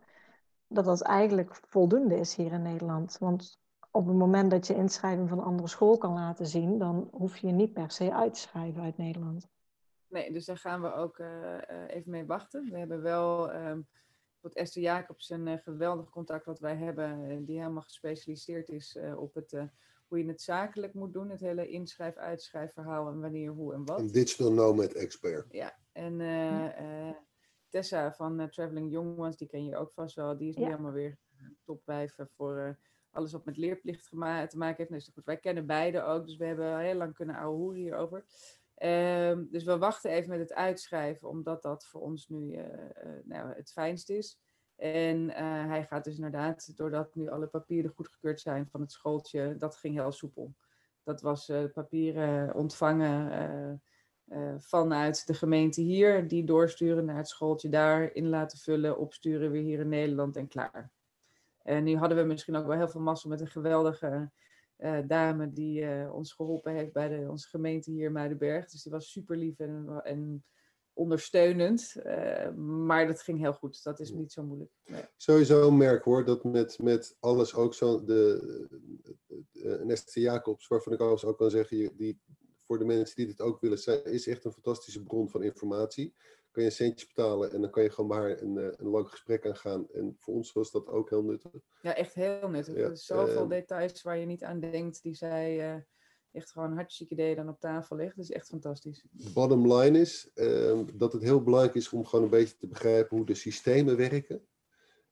dat 0.66 0.84
dat 0.84 1.02
eigenlijk 1.02 1.54
voldoende 1.54 2.18
is 2.18 2.34
hier 2.34 2.52
in 2.52 2.62
Nederland? 2.62 3.18
Want 3.18 3.60
op 3.90 4.06
het 4.06 4.16
moment 4.16 4.50
dat 4.50 4.66
je 4.66 4.74
inschrijving 4.74 5.28
van 5.28 5.38
een 5.38 5.44
andere 5.44 5.68
school 5.68 5.98
kan 5.98 6.12
laten 6.12 6.46
zien, 6.46 6.78
dan 6.78 7.08
hoef 7.12 7.36
je 7.36 7.50
niet 7.50 7.72
per 7.72 7.90
se 7.90 8.14
uit 8.14 8.34
te 8.34 8.40
schrijven 8.40 8.82
uit 8.82 8.96
Nederland. 8.96 9.48
Nee, 10.10 10.32
dus 10.32 10.44
daar 10.44 10.58
gaan 10.58 10.82
we 10.82 10.92
ook 10.92 11.18
uh, 11.18 11.58
even 11.86 12.10
mee 12.10 12.26
wachten. 12.26 12.70
We 12.70 12.78
hebben 12.78 13.02
wel 13.02 13.54
um, 13.54 13.88
Esther 14.52 14.82
Jacobs 14.82 15.30
een 15.30 15.46
uh, 15.46 15.58
geweldig 15.58 16.10
contact 16.10 16.46
wat 16.46 16.58
wij 16.58 16.76
hebben, 16.76 17.44
die 17.44 17.58
helemaal 17.58 17.82
gespecialiseerd 17.82 18.68
is 18.68 18.98
op 19.16 19.34
het, 19.34 19.50
hoe 20.06 20.18
je 20.18 20.26
het 20.26 20.42
zakelijk 20.42 20.94
moet 20.94 21.12
doen. 21.12 21.30
Het 21.30 21.40
hele 21.40 21.68
inschrijf, 21.68 22.16
uitschrijf 22.16 22.72
verhaal 22.72 23.08
en 23.08 23.20
wanneer, 23.20 23.50
hoe 23.50 23.74
en 23.74 23.84
wat. 23.84 23.98
Een 23.98 24.12
digital 24.12 24.52
nomad 24.52 24.92
expert. 24.92 25.46
Ja, 25.52 25.78
en 25.92 26.20
hm. 26.20 27.12
Tessa 27.68 28.12
van 28.12 28.50
Traveling 28.50 28.92
Young 28.92 29.18
Ones, 29.18 29.36
die 29.36 29.48
ken 29.48 29.64
je 29.64 29.76
ook 29.76 29.92
vast 29.92 30.14
wel, 30.14 30.36
die 30.36 30.48
is 30.48 30.56
nu 30.56 30.64
helemaal 30.64 30.92
weer 30.92 31.18
topwijven 31.64 32.28
voor 32.36 32.78
alles 33.10 33.32
wat 33.32 33.44
met 33.44 33.56
leerplicht 33.56 34.08
te 34.08 34.16
maken 34.16 34.76
heeft. 34.76 34.90
Nou, 34.90 35.02
goed, 35.14 35.24
wij 35.24 35.36
kennen 35.36 35.66
beide 35.66 36.02
ook, 36.02 36.26
dus 36.26 36.36
we 36.36 36.44
hebben 36.44 36.78
heel 36.78 36.94
lang 36.94 37.14
kunnen 37.14 37.36
ouwe 37.36 37.76
hierover. 37.76 38.24
Um, 38.82 39.48
dus 39.50 39.64
we 39.64 39.78
wachten 39.78 40.10
even 40.10 40.30
met 40.30 40.38
het 40.38 40.52
uitschrijven, 40.52 41.28
omdat 41.28 41.62
dat 41.62 41.86
voor 41.86 42.00
ons 42.00 42.28
nu 42.28 42.52
uh, 42.52 42.58
uh, 42.58 42.64
nou, 43.24 43.54
het 43.54 43.72
fijnst 43.72 44.10
is. 44.10 44.40
En 44.76 45.16
uh, 45.28 45.36
hij 45.66 45.84
gaat 45.84 46.04
dus 46.04 46.14
inderdaad, 46.14 46.76
doordat 46.76 47.14
nu 47.14 47.28
alle 47.28 47.46
papieren 47.46 47.90
goedgekeurd 47.90 48.40
zijn 48.40 48.68
van 48.68 48.80
het 48.80 48.92
schooltje, 48.92 49.56
dat 49.56 49.76
ging 49.76 49.94
heel 49.94 50.12
soepel. 50.12 50.54
Dat 51.02 51.20
was 51.20 51.52
papieren 51.72 52.54
ontvangen, 52.54 53.80
eh, 54.30 54.54
vanuit 54.58 55.26
de 55.26 55.34
gemeente 55.34 55.80
hier, 55.80 56.28
die 56.28 56.44
doorsturen 56.44 57.04
naar 57.04 57.16
het 57.16 57.28
schooltje 57.28 57.68
daar, 57.68 58.14
in 58.14 58.28
laten 58.28 58.58
vullen, 58.58 58.98
opsturen 58.98 59.50
weer 59.50 59.62
hier 59.62 59.80
in 59.80 59.88
Nederland 59.88 60.36
en 60.36 60.48
klaar. 60.48 60.90
En 61.62 61.84
nu 61.84 61.96
hadden 61.96 62.18
we 62.18 62.24
misschien 62.24 62.56
ook 62.56 62.66
wel 62.66 62.76
heel 62.76 62.88
veel 62.88 63.00
massa 63.00 63.28
met 63.28 63.40
een 63.40 63.46
geweldige 63.46 64.30
uh, 64.82 64.98
dame 65.06 65.52
die 65.52 65.80
uh, 65.80 66.14
ons 66.14 66.32
geholpen 66.32 66.74
heeft 66.74 66.92
bij 66.92 67.08
de, 67.08 67.26
onze 67.30 67.48
gemeente 67.48 67.90
hier 67.90 68.06
in 68.06 68.12
Muidenberg. 68.12 68.70
Dus 68.70 68.82
die 68.82 68.92
was 68.92 69.10
super 69.10 69.36
lief 69.36 69.58
en, 69.58 70.00
en 70.04 70.44
ondersteunend. 70.92 71.96
Uh, 72.06 72.50
maar 72.54 73.06
dat 73.06 73.22
ging 73.22 73.38
heel 73.38 73.52
goed. 73.52 73.82
Dat 73.82 74.00
is 74.00 74.12
niet 74.12 74.32
zo 74.32 74.42
moeilijk. 74.42 74.70
Nee. 74.84 75.02
Sowieso 75.16 75.68
een 75.68 75.76
merk 75.76 76.04
hoor, 76.04 76.24
dat 76.24 76.44
met, 76.44 76.78
met 76.78 77.16
alles 77.20 77.54
ook 77.54 77.74
zo. 77.74 78.04
De, 78.04 78.68
de, 79.52 79.80
Neste 79.84 80.20
Jacobs, 80.20 80.68
waarvan 80.68 80.92
ik 80.92 81.00
alles 81.00 81.24
ook 81.24 81.38
kan 81.38 81.50
zeggen, 81.50 81.96
die, 81.96 82.20
voor 82.66 82.78
de 82.78 82.84
mensen 82.84 83.16
die 83.16 83.26
dit 83.26 83.40
ook 83.40 83.60
willen, 83.60 83.78
zijn, 83.78 84.04
is 84.04 84.26
echt 84.26 84.44
een 84.44 84.52
fantastische 84.52 85.02
bron 85.02 85.30
van 85.30 85.42
informatie. 85.42 86.14
Kan 86.50 86.62
je 86.62 86.68
een 86.68 86.74
centje 86.74 87.06
betalen 87.06 87.52
en 87.52 87.60
dan 87.60 87.70
kan 87.70 87.82
je 87.82 87.90
gewoon 87.90 88.10
maar 88.10 88.42
een, 88.42 88.56
een 88.56 88.88
lang 88.88 89.08
gesprek 89.08 89.46
aangaan. 89.46 89.90
En 89.92 90.14
voor 90.18 90.34
ons 90.34 90.52
was 90.52 90.70
dat 90.70 90.86
ook 90.86 91.10
heel 91.10 91.22
nuttig. 91.22 91.52
Ja, 91.82 91.94
echt 91.94 92.14
heel 92.14 92.48
nuttig. 92.48 92.76
Ja, 92.76 92.94
Zoveel 92.94 93.42
uh, 93.42 93.48
details 93.48 94.02
waar 94.02 94.18
je 94.18 94.26
niet 94.26 94.44
aan 94.44 94.60
denkt, 94.60 95.02
die 95.02 95.14
zij 95.14 95.74
uh, 95.74 95.82
echt 96.32 96.50
gewoon 96.50 96.74
hartstikke 96.74 97.12
idee 97.12 97.34
dan 97.34 97.48
op 97.48 97.60
tafel 97.60 97.96
ligt. 97.96 98.16
Dat 98.16 98.24
is 98.24 98.30
echt 98.30 98.46
fantastisch. 98.46 99.04
Bottom 99.34 99.72
line 99.72 99.98
is 99.98 100.30
uh, 100.34 100.80
dat 100.94 101.12
het 101.12 101.22
heel 101.22 101.42
belangrijk 101.42 101.74
is 101.74 101.90
om 101.90 102.04
gewoon 102.04 102.24
een 102.24 102.30
beetje 102.30 102.56
te 102.56 102.66
begrijpen 102.66 103.16
hoe 103.16 103.26
de 103.26 103.34
systemen 103.34 103.96
werken. 103.96 104.48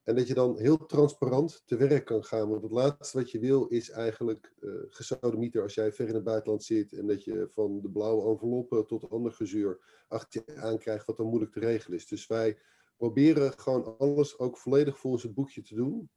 En 0.09 0.15
dat 0.15 0.29
je 0.29 0.35
dan 0.35 0.59
heel 0.59 0.87
transparant 0.87 1.63
te 1.65 1.77
werk 1.77 2.05
kan 2.05 2.25
gaan. 2.25 2.49
Want 2.49 2.63
het 2.63 2.71
laatste 2.71 3.19
wat 3.19 3.31
je 3.31 3.39
wil 3.39 3.67
is 3.67 3.91
eigenlijk 3.91 4.53
uh, 4.61 4.73
gesodemieter 4.89 5.63
als 5.63 5.75
jij 5.75 5.93
ver 5.93 6.09
in 6.09 6.15
het 6.15 6.25
buitenland 6.25 6.65
zit. 6.65 6.93
En 6.93 7.07
dat 7.07 7.25
je 7.25 7.49
van 7.51 7.81
de 7.81 7.91
blauwe 7.91 8.31
enveloppen 8.31 8.87
tot 8.87 9.11
ander 9.11 9.33
gezuur 9.33 9.79
achter 10.09 10.43
je 10.47 10.57
aankrijgt 10.57 11.07
wat 11.07 11.17
dan 11.17 11.27
moeilijk 11.27 11.53
te 11.53 11.61
regelen 11.61 11.99
is. 11.99 12.07
Dus 12.07 12.27
wij 12.27 12.59
proberen 12.97 13.59
gewoon 13.59 13.99
alles 13.99 14.39
ook 14.39 14.59
volledig 14.59 14.99
volgens 14.99 15.23
het 15.23 15.35
boekje 15.35 15.63
te 15.63 15.75
doen. 15.75 16.11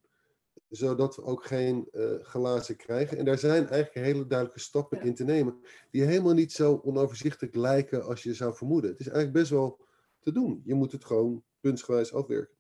Zodat 0.70 1.16
we 1.16 1.24
ook 1.24 1.46
geen 1.46 1.88
uh, 1.92 2.14
glazen 2.22 2.76
krijgen. 2.76 3.18
En 3.18 3.26
daar 3.26 3.38
zijn 3.38 3.68
eigenlijk 3.68 4.08
hele 4.08 4.28
duidelijke 4.28 4.62
stappen 4.62 4.98
ja. 4.98 5.04
in 5.04 5.16
te 5.16 5.24
nemen. 5.24 5.60
Die 5.90 6.04
helemaal 6.04 6.34
niet 6.34 6.52
zo 6.52 6.82
onoverzichtelijk 6.84 7.56
lijken 7.56 8.06
als 8.06 8.24
je 8.24 8.34
zou 8.34 8.56
vermoeden. 8.56 8.90
Het 8.90 9.00
is 9.00 9.08
eigenlijk 9.08 9.38
best 9.38 9.52
wel 9.52 9.80
te 10.20 10.32
doen. 10.32 10.62
Je 10.66 10.74
moet 10.74 10.92
het 10.92 11.06
gewoon 11.06 11.44
puntsgewijs 11.60 12.14
afwerken. 12.14 12.60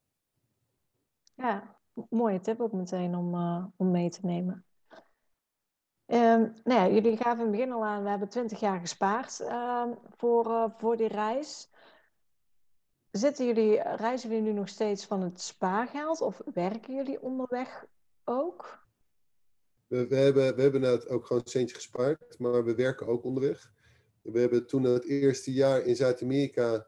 Ja, 1.42 1.78
mooie 2.10 2.40
tip 2.40 2.60
ook 2.60 2.72
meteen 2.72 3.16
om, 3.16 3.36
uh, 3.36 3.66
om 3.76 3.92
mee 3.92 4.10
te 4.10 4.20
nemen. 4.22 4.66
Um, 6.06 6.54
nou 6.64 6.80
ja, 6.80 6.88
jullie 6.88 7.18
gaven 7.18 7.38
in 7.38 7.42
het 7.42 7.52
begin 7.52 7.72
al 7.72 7.86
aan, 7.86 8.04
we 8.04 8.10
hebben 8.10 8.30
20 8.30 8.60
jaar 8.60 8.80
gespaard 8.80 9.40
uh, 9.40 9.92
voor, 10.18 10.46
uh, 10.46 10.66
voor 10.78 10.98
die 10.98 11.08
reis. 11.08 11.70
Zitten 13.12 13.46
jullie, 13.46 13.82
reizen 13.82 14.30
jullie 14.30 14.44
nu 14.44 14.54
nog 14.54 14.68
steeds 14.68 15.06
van 15.06 15.22
het 15.22 15.42
spaargeld 15.42 16.22
of 16.22 16.42
werken 16.54 16.96
jullie 16.96 17.22
onderweg 17.22 17.86
ook? 18.24 18.86
We, 19.88 20.16
hebben, 20.16 20.56
we 20.56 20.62
hebben 20.62 21.10
ook 21.10 21.26
gewoon 21.26 21.42
een 21.42 21.50
centje 21.50 21.76
gespaard, 21.76 22.40
maar 22.40 22.64
we 22.66 22.76
werken 22.76 23.08
ook 23.08 23.24
onderweg. 23.24 23.72
We 24.22 24.40
hebben 24.40 24.68
toen 24.68 24.84
het 24.84 25.06
eerste 25.06 25.54
jaar 25.54 25.82
in 25.82 25.96
Zuid-Amerika 25.96 26.88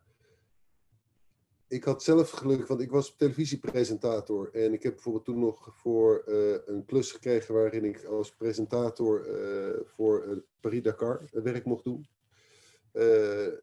ik 1.73 1.83
had 1.83 2.03
zelf 2.03 2.29
geluk, 2.29 2.67
want 2.67 2.81
ik 2.81 2.91
was 2.91 3.15
televisiepresentator. 3.15 4.49
En 4.53 4.73
ik 4.73 4.83
heb 4.83 4.93
bijvoorbeeld 4.93 5.25
toen 5.25 5.39
nog 5.39 5.69
voor 5.75 6.23
uh, 6.27 6.55
een 6.65 6.85
klus 6.85 7.11
gekregen 7.11 7.53
waarin 7.53 7.85
ik 7.85 8.03
als 8.03 8.35
presentator 8.35 9.27
uh, 9.27 9.79
voor 9.85 10.25
uh, 10.25 10.37
Paris-Dakar 10.59 11.29
werk 11.31 11.65
mocht 11.65 11.83
doen. 11.83 12.07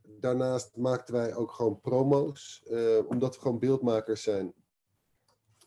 daarnaast 0.05 0.77
maakten 0.77 1.15
wij 1.15 1.35
ook 1.35 1.53
gewoon 1.53 1.81
promo's. 1.81 2.65
omdat 3.07 3.35
we 3.35 3.41
gewoon 3.41 3.59
beeldmakers 3.59 4.23
zijn, 4.23 4.55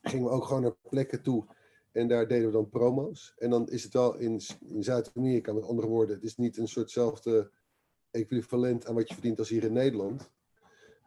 gingen 0.02 0.26
we 0.26 0.32
ook 0.32 0.46
gewoon 0.46 0.62
naar 0.62 0.76
plekken 0.90 1.22
toe. 1.22 1.46
En 1.92 2.08
daar 2.08 2.28
deden 2.28 2.46
we 2.46 2.52
dan 2.52 2.70
promo's. 2.70 3.34
En 3.38 3.50
dan 3.50 3.70
is 3.70 3.84
het 3.84 3.94
wel 3.94 4.16
in, 4.16 4.42
in 4.60 4.84
Zuid-Amerika, 4.84 5.54
met 5.54 5.64
andere 5.64 5.88
woorden, 5.88 6.16
het 6.16 6.24
is 6.24 6.38
niet 6.38 6.58
een 6.58 6.68
soortzelfde 6.68 7.52
equivalent 8.12 8.86
aan 8.86 8.96
wat 8.96 9.08
je 9.08 9.14
verdient 9.14 9.40
als 9.40 9.50
hier 9.50 9.64
in 9.64 9.74
Nederland. 9.74 10.32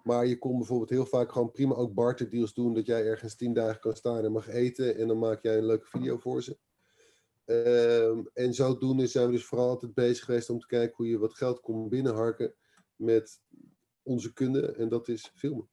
Maar 0.06 0.26
je 0.26 0.38
kon 0.38 0.56
bijvoorbeeld 0.56 0.90
heel 0.90 1.06
vaak 1.06 1.32
gewoon 1.32 1.50
prima 1.50 1.74
ook 1.74 1.94
barterdeals 1.94 2.54
doen. 2.54 2.74
Dat 2.74 2.86
jij 2.86 3.04
ergens 3.04 3.36
tien 3.36 3.52
dagen 3.52 3.80
kan 3.80 3.96
staan 3.96 4.24
en 4.24 4.32
mag 4.32 4.48
eten. 4.48 4.96
En 4.96 5.08
dan 5.08 5.18
maak 5.18 5.42
jij 5.42 5.56
een 5.56 5.66
leuke 5.66 5.86
video 5.86 6.18
voor 6.18 6.42
ze. 6.42 6.58
Um, 7.44 8.30
en 8.32 8.54
zodoende 8.54 9.06
zijn 9.06 9.26
we 9.26 9.32
dus 9.32 9.44
vooral 9.44 9.68
altijd 9.68 9.94
bezig 9.94 10.24
geweest 10.24 10.50
om 10.50 10.58
te 10.58 10.66
kijken 10.66 10.96
hoe 10.96 11.08
je 11.08 11.18
wat 11.18 11.34
geld 11.34 11.60
kon 11.60 11.88
binnenharken 11.88 12.54
met 12.96 13.40
onze 14.02 14.32
kunde. 14.32 14.72
En 14.72 14.88
dat 14.88 15.08
is 15.08 15.32
filmen. 15.34 15.68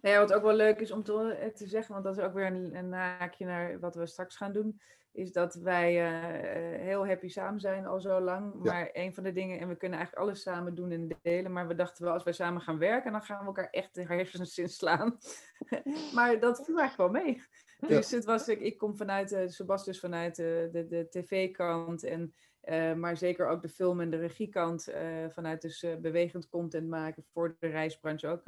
Nou 0.00 0.14
ja, 0.14 0.20
wat 0.20 0.32
ook 0.32 0.42
wel 0.42 0.54
leuk 0.54 0.80
is 0.80 0.90
om 0.90 1.02
te, 1.02 1.32
eh, 1.32 1.48
te 1.48 1.66
zeggen, 1.66 1.92
want 1.92 2.04
dat 2.04 2.18
is 2.18 2.24
ook 2.24 2.34
weer 2.34 2.46
een, 2.46 2.74
een 2.74 2.92
haakje 2.92 3.44
naar 3.44 3.80
wat 3.80 3.94
we 3.94 4.06
straks 4.06 4.36
gaan 4.36 4.52
doen 4.52 4.80
is 5.12 5.32
dat 5.32 5.54
wij 5.54 5.94
uh, 5.94 6.80
heel 6.80 7.06
happy 7.06 7.28
samen 7.28 7.60
zijn 7.60 7.86
al 7.86 8.00
zo 8.00 8.20
lang. 8.20 8.54
Maar 8.54 8.90
een 8.92 9.14
van 9.14 9.22
de 9.24 9.32
dingen, 9.32 9.60
en 9.60 9.68
we 9.68 9.76
kunnen 9.76 9.98
eigenlijk 9.98 10.28
alles 10.28 10.42
samen 10.42 10.74
doen 10.74 10.90
en 10.90 11.18
delen. 11.22 11.52
Maar 11.52 11.68
we 11.68 11.74
dachten 11.74 12.04
wel, 12.04 12.12
als 12.12 12.22
wij 12.22 12.32
samen 12.32 12.62
gaan 12.62 12.78
werken, 12.78 13.12
dan 13.12 13.22
gaan 13.22 13.40
we 13.40 13.46
elkaar 13.46 13.70
echt 13.70 13.94
de 13.94 14.02
hersens 14.02 14.58
inslaan. 14.58 15.18
maar 16.14 16.40
dat 16.40 16.64
viel 16.64 16.78
eigenlijk 16.78 17.12
wel 17.12 17.22
mee. 17.22 17.42
Ja. 17.78 17.88
Dus 17.88 18.10
het 18.10 18.24
was, 18.24 18.48
ik, 18.48 18.60
ik 18.60 18.78
kom 18.78 18.96
vanuit, 18.96 19.32
uh, 19.32 19.46
Sebastian 19.46 19.92
dus 19.92 20.00
vanuit 20.00 20.38
uh, 20.38 20.46
de, 20.46 20.86
de 20.88 21.06
tv-kant. 21.08 22.04
En, 22.04 22.34
uh, 22.64 22.94
maar 22.94 23.16
zeker 23.16 23.48
ook 23.48 23.62
de 23.62 23.68
film- 23.68 24.00
en 24.00 24.10
de 24.10 24.16
regiekant. 24.16 24.88
vanuit 25.28 25.62
dus 25.62 25.86
bewegend 26.00 26.48
content 26.48 26.88
maken 26.88 27.24
voor 27.32 27.56
de 27.58 27.68
reisbranche 27.68 28.28
ook. 28.28 28.42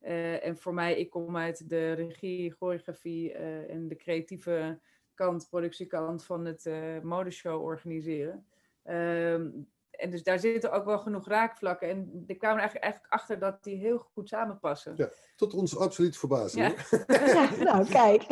En 0.00 0.56
voor 0.56 0.74
mij, 0.74 0.98
ik 0.98 1.10
kom 1.10 1.36
uit 1.36 1.68
de 1.68 1.92
regie, 1.92 2.52
choreografie 2.52 3.32
en 3.32 3.88
de 3.88 3.96
creatieve 3.96 4.78
kant, 5.18 5.48
productiekant 5.48 6.24
van 6.24 6.44
het 6.44 6.64
uh, 6.64 7.00
modeshow 7.00 7.62
organiseren. 7.62 8.46
Um, 8.84 9.68
en 9.90 10.10
dus 10.10 10.22
daar 10.22 10.38
zitten 10.38 10.72
ook 10.72 10.84
wel 10.84 10.98
genoeg 10.98 11.28
raakvlakken. 11.28 11.88
En 11.88 12.24
ik 12.26 12.38
kwam 12.38 12.52
er 12.52 12.58
eigenlijk, 12.58 12.84
eigenlijk 12.84 13.12
achter 13.12 13.38
dat 13.38 13.64
die 13.64 13.76
heel 13.76 13.98
goed 13.98 14.28
samenpassen. 14.28 14.94
Ja, 14.96 15.10
tot 15.36 15.54
ons 15.54 15.78
absoluut 15.78 16.18
verbazing. 16.18 16.74
Ja. 16.90 17.04
ja 17.26 17.54
nou, 17.62 17.88
kijk. 17.88 18.22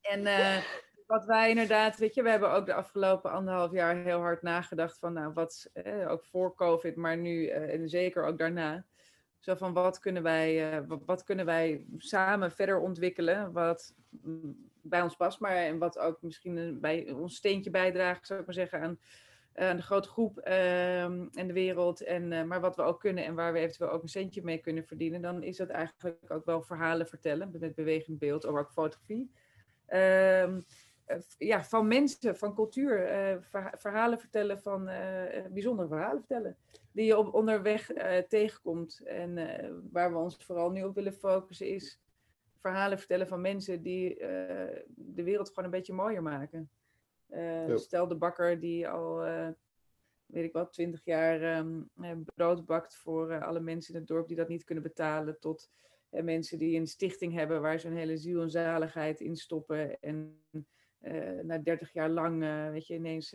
en 0.00 0.20
uh, 0.20 0.56
wat 1.06 1.24
wij 1.24 1.50
inderdaad, 1.50 1.96
weet 1.96 2.14
je, 2.14 2.22
we 2.22 2.30
hebben 2.30 2.52
ook 2.52 2.66
de 2.66 2.74
afgelopen 2.74 3.30
anderhalf 3.30 3.72
jaar 3.72 3.96
heel 3.96 4.20
hard 4.20 4.42
nagedacht 4.42 4.98
van, 4.98 5.12
nou, 5.12 5.32
wat, 5.32 5.70
eh, 5.72 6.10
ook 6.10 6.24
voor 6.24 6.54
COVID, 6.54 6.96
maar 6.96 7.16
nu 7.16 7.46
en 7.46 7.88
zeker 7.88 8.24
ook 8.24 8.38
daarna. 8.38 8.84
Zo 9.46 9.54
van, 9.54 9.72
wat 9.72 9.98
kunnen 9.98 10.22
wij, 10.22 10.84
wat, 10.86 11.02
wat, 11.04 11.24
kunnen 11.24 11.46
wij 11.46 11.84
samen 11.98 12.52
verder 12.52 12.78
ontwikkelen, 12.78 13.52
wat 13.52 13.94
bij 14.82 15.02
ons 15.02 15.16
past, 15.16 15.40
maar 15.40 15.56
en 15.56 15.78
wat 15.78 15.98
ook 15.98 16.22
misschien 16.22 16.80
bij 16.80 17.10
ons 17.10 17.36
steentje 17.36 17.70
bijdraagt, 17.70 18.26
zou 18.26 18.40
ik 18.40 18.46
maar 18.46 18.54
zeggen, 18.54 18.80
aan, 18.80 18.98
aan 19.54 19.76
de 19.76 19.82
grote 19.82 20.08
groep 20.08 20.40
uh, 20.48 21.02
en 21.04 21.46
de 21.46 21.52
wereld. 21.52 22.00
En, 22.00 22.32
uh, 22.32 22.42
maar 22.42 22.60
wat 22.60 22.76
we 22.76 22.82
ook 22.82 23.00
kunnen 23.00 23.24
en 23.24 23.34
waar 23.34 23.52
we 23.52 23.58
eventueel 23.58 23.90
ook 23.90 24.02
een 24.02 24.08
centje 24.08 24.42
mee 24.42 24.58
kunnen 24.58 24.84
verdienen, 24.84 25.22
dan 25.22 25.42
is 25.42 25.56
dat 25.56 25.68
eigenlijk 25.68 26.18
ook 26.28 26.44
wel 26.44 26.62
verhalen 26.62 27.06
vertellen 27.06 27.50
met 27.60 27.74
bewegend 27.74 28.18
beeld 28.18 28.44
of 28.44 28.58
ook 28.58 28.72
fotografie. 28.72 29.30
Uh, 29.88 30.56
ja, 31.38 31.64
van 31.64 31.86
mensen, 31.86 32.36
van 32.36 32.54
cultuur, 32.54 33.08
verhalen 33.76 34.18
vertellen, 34.18 34.60
van 34.60 34.84
bijzondere 35.50 35.88
verhalen 35.88 36.18
vertellen. 36.18 36.56
Die 36.92 37.04
je 37.04 37.18
op 37.18 37.34
onderweg 37.34 37.92
tegenkomt. 38.28 39.00
En 39.04 39.34
waar 39.92 40.12
we 40.12 40.18
ons 40.18 40.36
vooral 40.36 40.70
nu 40.70 40.84
op 40.84 40.94
willen 40.94 41.12
focussen 41.12 41.68
is 41.68 42.00
verhalen 42.60 42.98
vertellen 42.98 43.28
van 43.28 43.40
mensen 43.40 43.82
die 43.82 44.18
de 44.86 45.22
wereld 45.22 45.48
gewoon 45.48 45.64
een 45.64 45.70
beetje 45.70 45.92
mooier 45.92 46.22
maken. 46.22 46.70
Stel 47.74 48.08
de 48.08 48.16
bakker 48.16 48.60
die 48.60 48.88
al, 48.88 49.18
weet 50.26 50.44
ik 50.44 50.52
wat, 50.52 50.72
twintig 50.72 51.04
jaar 51.04 51.58
um, 51.58 51.90
brood 52.34 52.66
bakt 52.66 52.96
voor 52.96 53.44
alle 53.44 53.60
mensen 53.60 53.94
in 53.94 54.00
het 54.00 54.08
dorp 54.08 54.28
die 54.28 54.36
dat 54.36 54.48
niet 54.48 54.64
kunnen 54.64 54.84
betalen, 54.84 55.40
tot 55.40 55.70
mensen 56.10 56.58
die 56.58 56.78
een 56.78 56.86
stichting 56.86 57.32
hebben 57.32 57.60
waar 57.60 57.78
ze 57.78 57.88
een 57.88 57.96
hele 57.96 58.16
ziel 58.16 58.42
en 58.42 58.50
zaligheid 58.50 59.20
in 59.20 59.36
stoppen. 59.36 60.00
En 60.00 60.44
na 61.42 61.58
dertig 61.58 61.92
jaar 61.92 62.10
lang, 62.10 62.40
weet 62.70 62.86
je, 62.86 62.94
ineens 62.94 63.34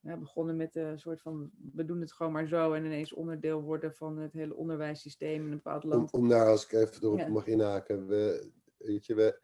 begonnen 0.00 0.56
met 0.56 0.76
een 0.76 0.98
soort 0.98 1.20
van, 1.20 1.50
we 1.72 1.84
doen 1.84 2.00
het 2.00 2.12
gewoon 2.12 2.32
maar 2.32 2.46
zo 2.46 2.72
en 2.72 2.84
ineens 2.84 3.12
onderdeel 3.12 3.62
worden 3.62 3.94
van 3.94 4.18
het 4.18 4.32
hele 4.32 4.54
onderwijssysteem 4.54 5.34
in 5.34 5.50
een 5.50 5.50
bepaald 5.50 5.84
land. 5.84 6.12
Om, 6.12 6.20
om 6.20 6.28
daar, 6.28 6.46
als 6.46 6.64
ik 6.64 6.72
even 6.72 7.00
door 7.00 7.18
ja. 7.18 7.28
mag 7.28 7.46
inhaken, 7.46 8.06
we, 8.06 8.50
weet 8.76 9.06
je, 9.06 9.14
we, 9.14 9.40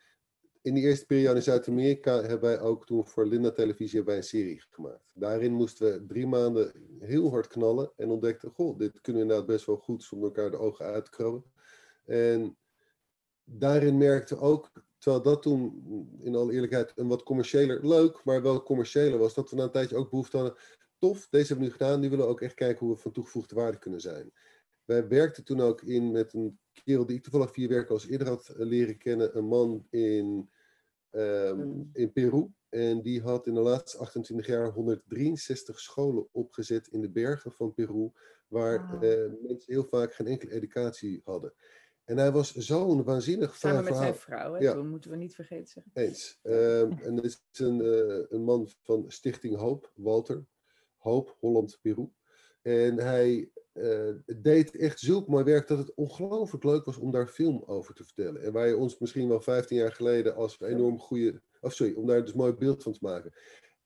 in 0.63 0.75
die 0.75 0.85
eerste 0.85 1.07
periode 1.07 1.37
in 1.37 1.43
Zuid-Amerika 1.43 2.23
hebben 2.23 2.41
wij 2.41 2.61
ook 2.61 2.87
toen 2.87 3.07
voor 3.07 3.27
Linda 3.27 3.51
Televisie 3.51 3.97
hebben 3.97 4.15
wij 4.15 4.17
een 4.17 4.29
serie 4.29 4.65
gemaakt. 4.71 5.05
Daarin 5.13 5.53
moesten 5.53 5.93
we 5.93 6.07
drie 6.07 6.27
maanden 6.27 6.73
heel 6.99 7.31
hard 7.31 7.47
knallen 7.47 7.93
en 7.97 8.11
ontdekten, 8.11 8.51
goh, 8.51 8.79
dit 8.79 9.01
kunnen 9.01 9.23
we 9.23 9.29
inderdaad 9.29 9.55
best 9.55 9.67
wel 9.67 9.77
goed 9.77 10.03
zonder 10.03 10.29
elkaar 10.29 10.51
de 10.51 10.59
ogen 10.59 10.85
uit 10.85 11.05
te 11.05 11.11
krabben. 11.11 11.45
En 12.05 12.57
daarin 13.45 13.99
merkten 13.99 14.37
we 14.37 14.43
ook, 14.43 14.71
terwijl 15.07 15.25
dat 15.35 15.43
toen 15.43 15.83
in 16.21 16.35
alle 16.35 16.53
eerlijkheid 16.53 16.93
een 16.95 17.09
wat 17.09 17.23
commerciëler, 17.23 17.87
leuk, 17.87 18.25
maar 18.25 18.43
wel 18.43 18.63
commerciëler 18.63 19.19
was, 19.19 19.35
dat 19.35 19.51
we 19.51 19.57
na 19.57 19.63
een 19.63 19.71
tijdje 19.71 19.97
ook 19.97 20.11
behoefte 20.11 20.37
hadden, 20.37 20.57
tof, 20.99 21.29
deze 21.31 21.47
hebben 21.47 21.65
we 21.65 21.71
nu 21.71 21.77
gedaan. 21.77 22.01
Nu 22.01 22.09
willen 22.09 22.25
we 22.25 22.31
ook 22.31 22.41
echt 22.41 22.55
kijken 22.55 22.87
hoe 22.87 22.95
we 22.95 23.01
van 23.01 23.13
toegevoegde 23.13 23.55
waarde 23.55 23.79
kunnen 23.79 24.01
zijn. 24.01 24.33
Wij 24.85 25.09
werkten 25.09 25.45
toen 25.45 25.61
ook 25.61 25.83
in 25.83 26.11
met 26.11 26.35
een 26.35 26.59
kerel 26.73 27.07
die 27.07 27.17
ik 27.17 27.23
toevallig 27.23 27.53
via 27.53 27.69
werk 27.69 27.91
als 27.91 28.07
eerder 28.07 28.29
had 28.29 28.49
eh, 28.49 28.67
leren 28.67 28.99
kennen. 28.99 29.37
Een 29.37 29.47
man 29.47 29.87
in, 29.91 30.51
ehm, 31.11 31.83
in 31.93 32.13
Peru. 32.13 32.49
En 32.69 33.03
die 33.03 33.23
had 33.23 33.47
in 33.47 33.55
de 33.55 33.61
laatste 33.61 33.99
28 33.99 34.47
jaar 34.47 34.73
163 34.73 35.81
scholen 35.81 36.29
opgezet 36.33 36.89
in 36.89 37.01
de 37.01 37.11
bergen 37.11 37.53
van 37.53 37.75
Peru. 37.75 38.11
Waar 38.49 39.03
eh, 39.03 39.33
mensen 39.43 39.73
heel 39.73 39.87
vaak 39.91 40.15
geen 40.15 40.27
enkele 40.27 40.53
educatie 40.53 41.21
hadden. 41.25 41.53
En 42.07 42.17
hij 42.17 42.33
was 42.33 42.55
zo'n 42.55 43.05
waanzinnig 43.05 43.57
Samen 43.57 43.85
met 43.85 43.97
zijn 43.97 44.15
vrouw, 44.15 44.53
hè? 44.53 44.59
Ja. 44.59 44.73
toen 44.73 44.89
moeten 44.89 45.11
we 45.11 45.17
niet 45.17 45.35
vergeten 45.35 45.67
zeggen. 45.67 45.93
Eens. 45.95 46.39
Ehm, 46.43 46.93
en 47.07 47.17
dat 47.17 47.25
is 47.25 47.45
een, 47.53 47.81
eh, 47.81 48.25
een 48.29 48.45
man 48.45 48.69
van 48.83 49.05
Stichting 49.09 49.57
Hoop, 49.57 49.93
Walter. 49.95 50.47
Hoop, 50.97 51.37
Holland, 51.41 51.79
Peru. 51.83 52.11
En 52.63 52.99
hij 52.99 53.51
eh, 53.73 54.13
deed 54.27 54.77
echt 54.77 55.01
zulk 55.01 55.29
mooi 55.29 55.45
werk 55.45 55.69
dat 55.69 55.79
het 55.79 55.95
ongelooflijk 55.95 56.65
leuk 56.65 56.85
was 56.85 56.97
om 56.97 57.11
daar 57.11 57.27
film 57.27 57.63
over 57.67 57.95
te 57.95 58.05
vertellen. 58.05 58.43
En 58.43 58.53
waar 58.53 58.67
je 58.67 58.77
ons 58.77 58.99
misschien 58.99 59.29
wel 59.29 59.41
15 59.41 59.77
jaar 59.77 59.93
geleden 59.93 60.35
als 60.35 60.61
een 60.61 60.69
enorm 60.69 60.99
goede. 60.99 61.41
Of 61.61 61.73
sorry, 61.73 61.95
om 61.95 62.07
daar 62.07 62.25
dus 62.25 62.35
mooi 62.35 62.53
beeld 62.53 62.83
van 62.83 62.93
te 62.93 62.99
maken. 63.03 63.33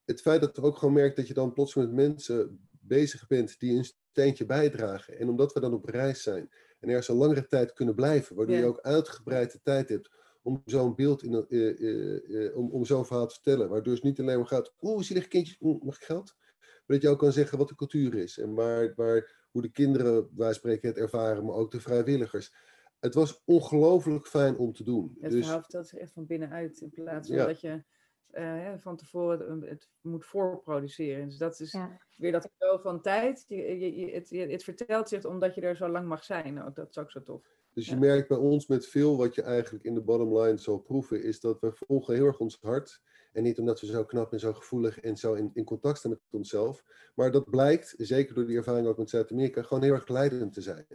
Het 0.04 0.20
feit 0.20 0.40
dat 0.40 0.56
je 0.56 0.62
ook 0.62 0.76
gewoon 0.76 0.94
merkt 0.94 1.16
dat 1.16 1.26
je 1.28 1.34
dan 1.34 1.52
plots 1.52 1.74
met 1.74 1.92
mensen 1.92 2.68
bezig 2.70 3.26
bent 3.26 3.58
die 3.58 3.76
een 3.76 3.90
steentje 4.10 4.46
bijdragen. 4.46 5.18
En 5.18 5.28
omdat 5.28 5.52
we 5.52 5.60
dan 5.60 5.74
op 5.74 5.84
reis 5.84 6.22
zijn 6.22 6.50
en 6.80 6.88
ergens 6.88 7.08
een 7.08 7.16
langere 7.16 7.46
tijd 7.46 7.72
kunnen 7.72 7.94
blijven, 7.94 8.36
waardoor 8.36 8.54
Ja. 8.54 8.60
je 8.60 8.66
ook 8.66 8.80
uitgebreid 8.80 9.52
de 9.52 9.60
tijd 9.62 9.88
hebt 9.88 10.10
om 10.42 10.62
zo'n 10.64 10.94
beeld, 10.94 11.22
in, 11.22 11.46
eh, 11.48 11.80
eh, 11.80 12.46
eh, 12.46 12.56
om, 12.56 12.84
zo'n 12.84 13.06
verhaal 13.06 13.26
te 13.26 13.34
vertellen. 13.34 13.68
Waardoor 13.68 13.94
het 13.94 14.02
niet 14.02 14.20
alleen 14.20 14.36
maar 14.38 14.46
gaat, 14.46 14.72
oeh, 14.80 15.02
zielig 15.02 15.28
kindje, 15.28 15.56
oeh, 15.60 15.82
mag 15.82 15.96
ik 15.96 16.04
geld? 16.04 16.34
Maar 16.58 16.98
dat 16.98 17.02
je 17.02 17.08
ook 17.08 17.18
kan 17.18 17.32
zeggen 17.32 17.58
wat 17.58 17.68
de 17.68 17.74
cultuur 17.74 18.14
is 18.14 18.38
en 18.38 18.54
waar, 18.54 18.92
waar, 18.96 19.46
hoe 19.50 19.62
de 19.62 19.70
kinderen, 19.70 20.28
wij 20.36 20.52
spreken, 20.52 20.88
het 20.88 20.98
ervaren, 20.98 21.44
maar 21.44 21.54
ook 21.54 21.70
de 21.70 21.80
vrijwilligers. 21.80 22.54
Het 23.00 23.14
was 23.14 23.42
ongelooflijk 23.44 24.26
fijn 24.26 24.56
om 24.56 24.72
te 24.72 24.84
doen. 24.84 25.16
Het 25.20 25.30
dus, 25.30 25.40
verhaal 25.40 25.60
vertelt 25.60 25.88
zich 25.88 25.98
echt 25.98 26.12
van 26.12 26.26
binnenuit 26.26 26.80
in 26.80 26.90
plaats 26.90 27.28
van 27.28 27.36
Ja. 27.36 27.46
dat 27.46 27.60
je 27.60 27.84
eh, 28.32 28.72
van 28.76 28.96
tevoren 28.96 29.60
het, 29.60 29.68
het 29.70 29.88
moet 30.00 30.24
voorproduceren. 30.24 31.24
Dus 31.28 31.36
dat 31.36 31.60
is 31.60 31.72
Ja. 31.72 31.98
weer 32.16 32.32
dat 32.32 32.50
cadeau 32.58 32.80
van 32.82 33.00
tijd. 33.02 33.44
Je, 33.48 33.56
je, 33.78 33.96
je- 33.96 34.10
het, 34.12 34.28
je- 34.28 34.48
het 34.50 34.64
vertelt 34.64 35.08
zich 35.08 35.24
omdat 35.24 35.54
je 35.54 35.60
er 35.60 35.76
zo 35.76 35.88
lang 35.88 36.06
mag 36.06 36.24
zijn. 36.24 36.62
Ook. 36.62 36.74
Dat 36.74 36.88
is 36.90 36.98
ook 36.98 37.10
zo 37.10 37.22
tof. 37.22 37.42
Dus 37.74 37.86
je 37.86 37.92
Ja. 37.94 37.98
merkt 37.98 38.28
bij 38.28 38.36
ons 38.36 38.66
met 38.66 38.86
veel 38.86 39.16
wat 39.16 39.34
je 39.34 39.42
eigenlijk 39.42 39.84
in 39.84 39.94
de 39.94 40.00
bottom 40.02 40.38
line 40.38 40.56
zal 40.58 40.78
proeven, 40.78 41.22
is 41.22 41.40
dat 41.40 41.60
we 41.60 41.72
volgen 41.72 42.14
heel 42.14 42.26
erg 42.26 42.38
ons 42.40 42.58
hart. 42.60 43.00
En 43.32 43.42
niet 43.42 43.58
omdat 43.58 43.80
we 43.80 43.86
zo 43.86 44.04
knap 44.04 44.32
en 44.32 44.40
zo 44.40 44.52
gevoelig 44.52 45.00
en 45.00 45.16
zo 45.16 45.34
in, 45.34 45.50
in 45.54 45.64
contact 45.64 45.98
staan 45.98 46.10
met 46.10 46.20
onszelf. 46.30 46.84
Maar 47.14 47.30
dat 47.30 47.50
blijkt, 47.50 47.94
zeker 47.98 48.34
door 48.34 48.46
die 48.46 48.56
ervaring 48.56 48.86
ook 48.86 48.98
met 48.98 49.10
Zuid-Amerika, 49.10 49.62
gewoon 49.62 49.82
heel 49.82 49.92
erg 49.92 50.08
leidend 50.08 50.52
te 50.52 50.60
zijn. 50.60 50.86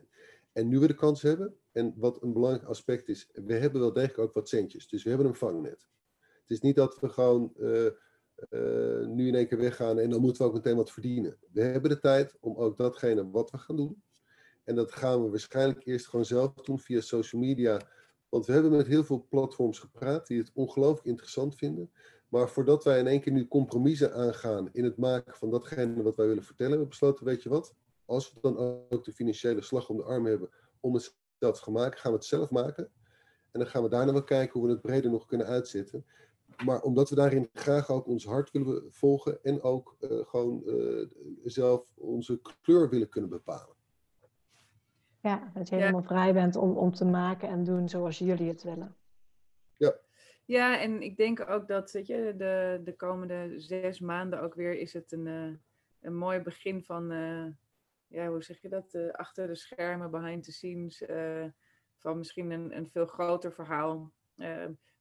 En 0.53 0.67
nu 0.67 0.79
we 0.79 0.87
de 0.87 0.93
kans 0.95 1.21
hebben, 1.21 1.55
en 1.71 1.93
wat 1.97 2.21
een 2.23 2.33
belangrijk 2.33 2.67
aspect 2.67 3.07
is, 3.09 3.29
we 3.33 3.53
hebben 3.53 3.81
wel 3.81 3.93
degelijk 3.93 4.19
ook 4.19 4.33
wat 4.33 4.49
centjes. 4.49 4.87
Dus 4.87 5.03
we 5.03 5.09
hebben 5.09 5.27
een 5.27 5.35
vangnet. 5.35 5.87
Het 6.47 6.57
is 6.57 6.61
niet 6.61 6.75
dat 6.75 6.99
we 6.99 7.09
gewoon 7.09 7.53
eh, 7.59 7.85
eh, 7.85 9.07
nu 9.07 9.27
in 9.27 9.35
één 9.35 9.47
keer 9.47 9.57
weggaan 9.57 9.99
en 9.99 10.09
dan 10.09 10.21
moeten 10.21 10.41
we 10.41 10.47
ook 10.47 10.53
meteen 10.53 10.75
wat 10.75 10.91
verdienen. 10.91 11.37
We 11.51 11.61
hebben 11.61 11.89
de 11.89 11.99
tijd 11.99 12.37
om 12.39 12.55
ook 12.55 12.77
datgene 12.77 13.29
wat 13.29 13.51
we 13.51 13.57
gaan 13.57 13.75
doen. 13.75 14.03
En 14.63 14.75
dat 14.75 14.91
gaan 14.91 15.23
we 15.23 15.29
waarschijnlijk 15.29 15.85
eerst 15.85 16.07
gewoon 16.07 16.25
zelf 16.25 16.53
doen 16.53 16.79
via 16.79 17.01
social 17.01 17.41
media. 17.41 17.81
Want 18.29 18.45
we 18.45 18.53
hebben 18.53 18.71
met 18.71 18.87
heel 18.87 19.03
veel 19.03 19.25
platforms 19.29 19.79
gepraat 19.79 20.27
die 20.27 20.37
het 20.37 20.51
ongelooflijk 20.53 21.07
interessant 21.07 21.55
vinden. 21.55 21.91
Maar 22.27 22.49
voordat 22.49 22.83
wij 22.83 22.99
in 22.99 23.07
één 23.07 23.21
keer 23.21 23.33
nu 23.33 23.47
compromissen 23.47 24.13
aangaan 24.13 24.69
in 24.71 24.83
het 24.83 24.97
maken 24.97 25.35
van 25.35 25.49
datgene 25.49 26.03
wat 26.03 26.15
wij 26.15 26.27
willen 26.27 26.43
vertellen, 26.43 26.71
hebben 26.71 26.89
we 26.89 26.97
besloten, 26.97 27.25
weet 27.25 27.43
je 27.43 27.49
wat, 27.49 27.75
als 28.05 28.33
we 28.33 28.39
dan 28.41 28.57
ook 28.89 29.03
de 29.03 29.13
financiële 29.13 29.61
slag 29.61 29.89
om 29.89 29.97
de 29.97 30.03
arm 30.03 30.25
hebben 30.25 30.49
om 30.79 30.93
het 30.93 31.15
zelf 31.39 31.57
te 31.57 31.63
gaan 31.63 31.73
maken, 31.73 31.99
gaan 31.99 32.11
we 32.11 32.17
het 32.17 32.27
zelf 32.27 32.49
maken. 32.49 32.91
En 33.51 33.59
dan 33.59 33.67
gaan 33.67 33.83
we 33.83 33.89
daarna 33.89 34.11
wel 34.11 34.23
kijken 34.23 34.59
hoe 34.59 34.67
we 34.67 34.73
het 34.73 34.81
breder 34.81 35.11
nog 35.11 35.25
kunnen 35.25 35.47
uitzetten. 35.47 36.05
Maar 36.65 36.81
omdat 36.81 37.09
we 37.09 37.15
daarin 37.15 37.49
graag 37.53 37.89
ook 37.89 38.07
ons 38.07 38.25
hart 38.25 38.51
willen 38.51 38.93
volgen 38.93 39.43
en 39.43 39.61
ook 39.61 39.95
eh, 39.99 40.09
gewoon 40.25 40.63
eh, 40.67 41.07
zelf 41.43 41.97
onze 41.97 42.41
kleur 42.61 42.89
willen 42.89 43.09
kunnen 43.09 43.29
bepalen. 43.29 43.75
Ja, 45.21 45.51
dat 45.53 45.69
je 45.69 45.75
Ja. 45.75 45.81
helemaal 45.81 46.03
vrij 46.03 46.33
bent 46.33 46.55
om, 46.55 46.77
om 46.77 46.93
te 46.93 47.05
maken 47.05 47.49
en 47.49 47.63
doen 47.63 47.89
zoals 47.89 48.17
jullie 48.17 48.47
het 48.47 48.63
willen. 48.63 48.95
Ja, 50.47 50.79
en 50.81 51.01
ik 51.01 51.17
denk 51.17 51.49
ook 51.49 51.67
dat 51.67 51.91
weet 51.91 52.07
je, 52.07 52.33
de, 52.37 52.81
de 52.83 52.95
komende 52.95 53.53
zes 53.59 53.99
maanden 53.99 54.41
ook 54.41 54.53
weer 54.53 54.77
is 54.77 54.93
het 54.93 55.11
een, 55.11 55.27
eh, 55.27 55.53
een 56.01 56.15
mooi 56.17 56.39
begin 56.39 56.83
van, 56.83 57.11
eh, 57.11 57.45
ja, 58.07 58.27
hoe 58.27 58.43
zeg 58.43 58.61
je 58.61 58.69
dat, 58.69 58.93
eh, 58.93 59.09
achter 59.11 59.47
de 59.47 59.55
schermen, 59.55 60.11
behind 60.11 60.43
the 60.43 60.51
scenes, 60.51 61.01
eh, 61.01 61.45
van 61.97 62.17
misschien 62.17 62.51
een, 62.51 62.77
een 62.77 62.89
veel 62.89 63.05
groter 63.05 63.53
verhaal. 63.53 64.11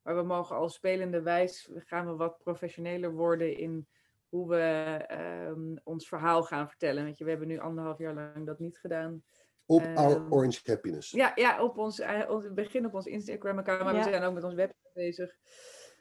Maar 0.05 0.17
we 0.17 0.23
mogen 0.23 0.57
als 0.57 0.75
spelende 0.75 1.23
wijs, 1.23 1.71
gaan 1.75 2.07
we 2.07 2.17
wat 2.17 2.39
professioneler 2.39 3.13
worden 3.13 3.57
in 3.57 3.87
hoe 4.29 4.49
we 4.49 4.61
ehm, 5.07 5.77
ons 5.85 6.09
verhaal 6.09 6.43
gaan 6.43 6.69
vertellen. 6.69 7.05
Weet 7.05 7.19
je, 7.19 7.25
we 7.25 7.31
hebben 7.31 7.49
nu 7.49 7.59
anderhalf 7.59 7.99
jaar 7.99 8.15
lang 8.15 8.47
dat 8.47 8.59
niet 8.59 8.79
gedaan. 8.79 9.23
Op 9.67 9.81
Ehm, 9.83 9.97
Our 9.97 10.33
Orange 10.33 10.61
Happiness. 10.65 11.11
Ja, 11.11 11.33
ja 11.35 11.63
op 11.63 11.79
ons, 11.79 11.99
eh, 12.01 12.31
ons 12.31 12.53
begin 12.53 12.87
op 12.87 12.95
ons 12.95 13.07
Instagram-account, 13.07 13.83
maar 13.85 13.95
Ja. 13.95 14.05
we 14.05 14.11
zijn 14.11 14.23
ook 14.23 14.35
met 14.35 14.45
ons 14.45 14.55
website 14.55 14.91
bezig. 14.95 15.37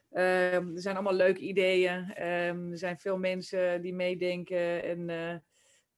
Ehm, 0.10 0.76
er 0.76 0.82
zijn 0.82 0.96
allemaal 0.96 1.14
leuke 1.14 1.40
ideeën. 1.40 2.14
Ehm, 2.14 2.72
er 2.72 2.78
zijn 2.78 2.98
veel 3.00 3.18
mensen 3.18 3.82
die 3.82 3.94
meedenken. 3.94 4.84
En 4.84 5.10
eh, 5.10 5.36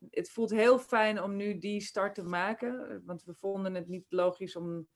het 0.10 0.30
voelt 0.30 0.51
heel 0.51 0.80
fijn 0.80 1.22
om 1.22 1.36
nu 1.36 1.58
die 1.58 1.82
start 1.82 2.16
te 2.16 2.24
maken. 2.24 3.01
Want 3.06 3.24
we 3.24 3.34
vonden 3.34 3.74
het 3.74 3.88
niet 3.88 4.06
logisch 4.10 4.56
om. 4.56 4.88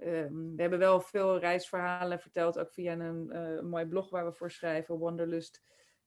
Ehm, 0.00 0.54
we 0.54 0.60
hebben 0.60 0.78
wel 0.78 1.00
veel 1.00 1.38
reisverhalen 1.38 2.20
verteld, 2.20 2.58
ook 2.58 2.72
via 2.72 2.92
een 2.92 3.30
eh, 3.30 3.60
mooi 3.60 3.86
blog 3.86 4.10
waar 4.10 4.26
we 4.26 4.32
voor 4.32 4.50
schrijven, 4.50 4.98
Wanderlust. 4.98 5.62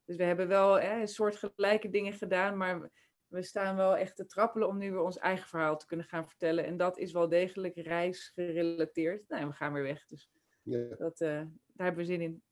Dus 0.06 0.16
we 0.16 0.24
hebben 0.24 0.48
wel 0.48 0.80
eh, 0.80 1.00
een 1.00 1.08
soort 1.08 1.36
gelijke 1.36 1.89
dingen 1.89 2.14
gedaan, 2.14 2.58
maar 2.58 2.89
we 3.28 3.44
staan 3.44 3.76
wel 3.76 3.98
echt 3.98 4.16
te 4.16 4.26
trappelen 4.26 4.68
om 4.68 4.78
nu 4.78 4.92
weer 4.92 5.02
ons 5.02 5.18
eigen 5.18 5.48
verhaal 5.48 5.78
te 5.78 5.86
kunnen 5.86 6.06
gaan 6.06 6.28
vertellen. 6.28 6.66
En 6.66 6.78
dat 6.78 6.98
is 6.98 7.12
wel 7.12 7.30
degelijk 7.30 7.76
reisgerelateerd. 7.76 9.28
Nou, 9.28 9.48
we 9.48 9.54
gaan 9.54 9.74
weer 9.74 9.84
weg, 9.84 10.06
dus 10.06 10.32
Ja. 10.64 10.96
dat, 10.96 11.22
eh, 11.22 11.30
daar 11.74 11.86
hebben 11.86 12.06
we 12.06 12.12
zin 12.12 12.22
in. 12.22 12.44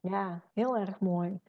Ja, 0.00 0.42
heel 0.54 0.76
erg 0.76 1.00
mooi. 1.00 1.40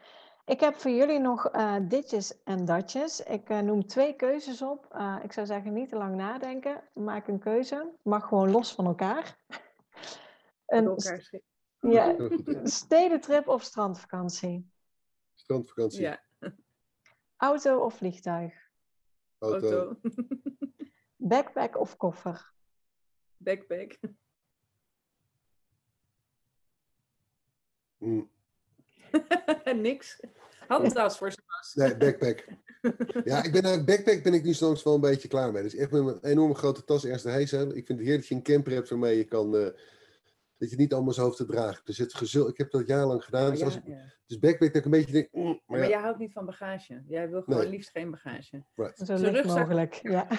Ik 0.49 0.59
heb 0.59 0.75
voor 0.75 0.91
jullie 0.91 1.19
nog 1.19 1.47
eh, 1.49 1.75
ditjes 1.81 2.43
en 2.43 2.65
datjes. 2.65 3.23
Ik 3.23 3.49
eh, 3.49 3.59
noem 3.59 3.87
twee 3.87 4.15
keuzes 4.15 4.61
op. 4.61 4.87
Eh, 4.91 5.19
ik 5.23 5.31
zou 5.31 5.45
zeggen, 5.47 5.73
niet 5.73 5.89
te 5.89 5.95
lang 5.95 6.15
nadenken. 6.15 6.83
Maak 6.93 7.27
een 7.27 7.39
keuze. 7.39 7.93
Mag 8.03 8.27
gewoon 8.27 8.51
los 8.51 8.73
van 8.73 8.85
elkaar. 8.85 9.37
Een 10.65 10.85
elkaar 10.85 11.29
ja, 11.79 12.15
stedentrip 12.63 13.47
of 13.47 13.63
strandvakantie? 13.63 14.71
Strandvakantie, 15.35 16.01
Ja, 16.01 16.23
Auto 17.37 17.83
of 17.85 17.93
vliegtuig? 17.93 18.53
auto. 19.39 19.71
auto, 19.71 19.99
Backpack 21.15 21.77
of 21.77 21.97
koffer? 21.97 22.51
backpack. 23.37 23.99
Mm, 27.97 28.29
Niks. 29.75 30.19
Handtas 30.69 31.17
voor 31.17 31.31
Sebas. 31.31 31.73
Nee, 31.73 31.97
backpack. 31.97 32.45
Ja, 33.23 33.43
ik 33.43 33.51
ben 33.51 33.63
eigenlijk 33.63 33.85
backpack 33.85 34.23
ben 34.23 34.33
ik 34.33 34.43
nu 34.43 34.53
soms 34.53 34.83
wel 34.83 34.93
een 34.93 35.01
beetje 35.01 35.27
klaar 35.27 35.51
mee. 35.51 35.63
Dus 35.63 35.75
echt 35.75 35.91
met 35.91 36.01
een 36.07 36.23
enorme 36.29 36.53
grote 36.53 36.83
tas 36.83 37.03
ergens 37.05 37.25
erheen 37.25 37.47
zijn. 37.47 37.67
Ik 37.75 37.85
vind 37.85 37.87
het 37.87 37.97
heerlijk 38.07 38.19
dat 38.19 38.27
je 38.27 38.35
een 38.35 38.43
camper 38.43 38.73
hebt 38.73 38.89
waarmee 38.89 39.17
je 39.17 39.23
kan... 39.23 39.55
eh, 39.55 39.67
dat 40.57 40.69
je 40.69 40.75
niet 40.75 40.93
allemaal 40.93 41.13
zo 41.13 41.23
hoeft 41.25 41.37
te 41.37 41.45
dragen. 41.45 41.81
Dus 41.85 41.97
het 41.97 42.13
gezul, 42.13 42.47
ik 42.47 42.57
heb 42.57 42.71
dat 42.71 42.87
jarenlang 42.87 43.23
gedaan. 43.23 43.49
Dus, 43.49 43.59
Ja, 43.59 43.65
als 43.65 43.75
ik, 43.75 43.85
ja. 43.85 44.13
dus 44.25 44.39
backpack 44.39 44.67
dat 44.67 44.75
ik 44.77 44.85
een 44.85 44.91
beetje 44.91 45.11
denk... 45.11 45.27
mm, 45.31 45.43
maar 45.45 45.59
Maar 45.65 45.79
ja, 45.79 45.87
jij 45.87 45.99
houdt 45.99 46.19
niet 46.19 46.31
van 46.33 46.45
bagage. 46.45 47.03
Jij 47.07 47.29
wil 47.29 47.41
gewoon 47.41 47.59
Nee. 47.59 47.69
liefst 47.69 47.89
geen 47.89 48.11
bagage. 48.11 48.63
right. 48.75 48.97
Zo 48.97 49.05
Zijn 49.05 49.19
licht 49.19 49.33
rugzak. 49.33 49.57
mogelijk, 49.57 49.93
ja. 49.93 50.27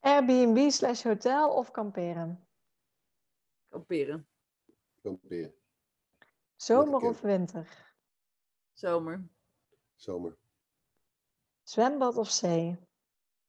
Airbnb 0.00 0.70
slash 0.70 1.02
hotel 1.02 1.50
of 1.54 1.70
kamperen? 1.70 2.46
Kamperen. 3.68 4.26
Kamperen. 5.02 5.54
Zomer 6.56 7.00
of 7.00 7.20
winter? 7.20 7.89
Zomer. 8.80 9.28
Zomer. 9.94 10.36
Zwembad 11.62 12.16
of 12.16 12.30
zee? 12.30 12.76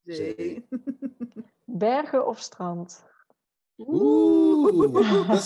Zee. 0.04 0.34
Zee. 0.38 0.68
Bergen 1.66 2.28
of 2.28 2.40
strand? 2.40 3.04
Oeh, 3.78 4.94
dat 5.28 5.38
is, 5.38 5.44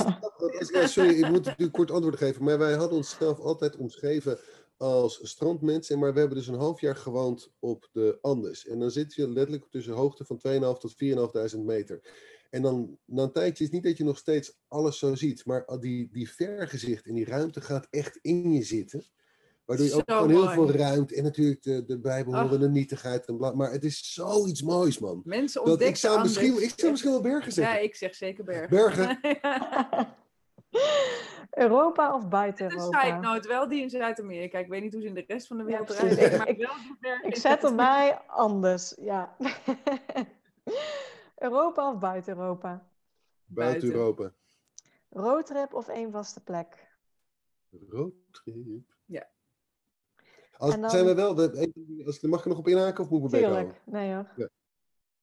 dat 0.71 0.83
is- 0.83 0.93
sorry, 0.93 1.09
ik 1.23 1.29
moet 1.29 1.45
natuurlijk 1.45 1.71
kort 1.71 1.91
antwoord 1.91 2.17
geven. 2.17 2.43
Maar 2.43 2.57
wij 2.57 2.73
hadden 2.73 2.97
onszelf 2.97 3.39
altijd 3.39 3.75
omschreven 3.75 4.39
als 4.77 5.19
strandmensen. 5.29 5.99
Maar 5.99 6.13
we 6.13 6.19
hebben 6.19 6.37
dus 6.37 6.47
een 6.47 6.55
half 6.55 6.81
jaar 6.81 6.95
gewoond 6.95 7.51
op 7.59 7.89
de 7.91 8.17
Andes. 8.21 8.67
En 8.67 8.79
dan 8.79 8.91
zit 8.91 9.13
je 9.13 9.27
letterlijk 9.29 9.69
tussen 9.69 9.93
een 9.93 9.99
hoogte 9.99 10.25
van 10.25 10.39
2.500 10.47 10.79
tot 10.79 10.93
4.500 11.55 11.59
meter. 11.59 12.01
En 12.49 12.61
dan 12.61 12.97
na 13.05 13.23
een 13.23 13.31
tijdje 13.31 13.63
is 13.63 13.69
het 13.69 13.71
niet 13.71 13.83
dat 13.83 13.97
je 13.97 14.03
nog 14.03 14.17
steeds 14.17 14.57
alles 14.67 14.97
zo 14.99 15.15
ziet. 15.15 15.45
Maar 15.45 15.79
die, 15.79 16.09
die 16.11 16.31
vergezicht 16.31 17.05
en 17.05 17.13
die 17.13 17.25
ruimte 17.25 17.61
gaat 17.61 17.87
echt 17.89 18.17
in 18.21 18.51
je 18.51 18.63
zitten. 18.63 19.05
Waardoor 19.65 19.85
je 19.85 19.93
ook 19.93 20.03
gewoon 20.11 20.29
heel 20.29 20.43
mooi. 20.43 20.53
veel 20.55 20.71
ruimt. 20.71 21.13
En 21.13 21.23
natuurlijk 21.23 21.63
de, 21.63 21.85
de 21.85 21.99
bijbehorende 21.99 22.65
Ach. 22.65 22.71
nietigheid. 22.71 23.25
En 23.25 23.37
bla, 23.37 23.51
maar 23.51 23.71
het 23.71 23.83
is 23.83 24.13
zoiets 24.13 24.61
moois, 24.61 24.99
man. 24.99 25.21
Mensen 25.25 25.61
Dat, 25.63 25.69
ontdekken 25.71 25.95
ik, 25.95 26.01
zou 26.01 26.21
misschien, 26.21 26.61
ik 26.63 26.73
zou 26.75 26.91
misschien 26.91 27.11
wel 27.11 27.21
bergen 27.21 27.45
Ja, 27.47 27.51
zeggen. 27.51 27.83
ik 27.83 27.95
zeg 27.95 28.15
zeker 28.15 28.43
bergen. 28.43 28.69
Bergen. 28.69 29.19
Europa 31.65 32.15
of 32.15 32.27
buiten 32.27 32.65
Een 32.65 32.71
Europa? 32.77 33.01
side 33.01 33.19
note, 33.19 33.47
wel 33.47 33.67
die 33.69 33.81
in 33.81 33.89
Zuid-Amerika. 33.89 34.57
Ik 34.59 34.67
weet 34.67 34.81
niet 34.81 34.93
hoe 34.93 35.01
ze 35.01 35.07
in 35.07 35.13
de 35.13 35.23
rest 35.27 35.47
van 35.47 35.57
de 35.57 35.63
wereld 35.63 35.93
Ja, 35.93 35.99
rijden. 36.07 36.37
maar 36.37 36.47
Ik- 36.47 36.57
wel 36.57 37.15
Ik 37.21 37.21
zet 37.35 37.37
Zuid-Amerika. 37.41 38.09
erbij 38.09 38.21
anders, 38.27 38.93
ja. 38.99 39.35
Europa 41.35 41.91
of 41.91 41.99
buiten 41.99 42.37
Europa? 42.37 42.87
Buiten 43.45 43.89
Buiten. 43.89 43.89
Europa. 43.91 44.31
Roadtrip 45.09 45.73
of 45.73 45.87
één 45.87 46.11
vaste 46.11 46.43
plek? 46.43 46.87
Roadtrip. 47.89 48.94
Ja. 50.57 50.65
Als, 50.65 50.79
dan- 50.79 50.89
zijn 50.89 51.05
we 51.05 51.15
wel, 51.15 51.39
als, 52.05 52.21
mag 52.21 52.39
ik 52.39 52.45
er 52.45 52.49
nog 52.49 52.57
op 52.57 52.67
inhaken 52.67 53.03
of 53.03 53.09
moet 53.09 53.33
ik 53.33 53.43
houden? 53.43 53.63
Tuurlijk, 53.63 53.81
nee 53.85 54.13
hoor. 54.13 54.51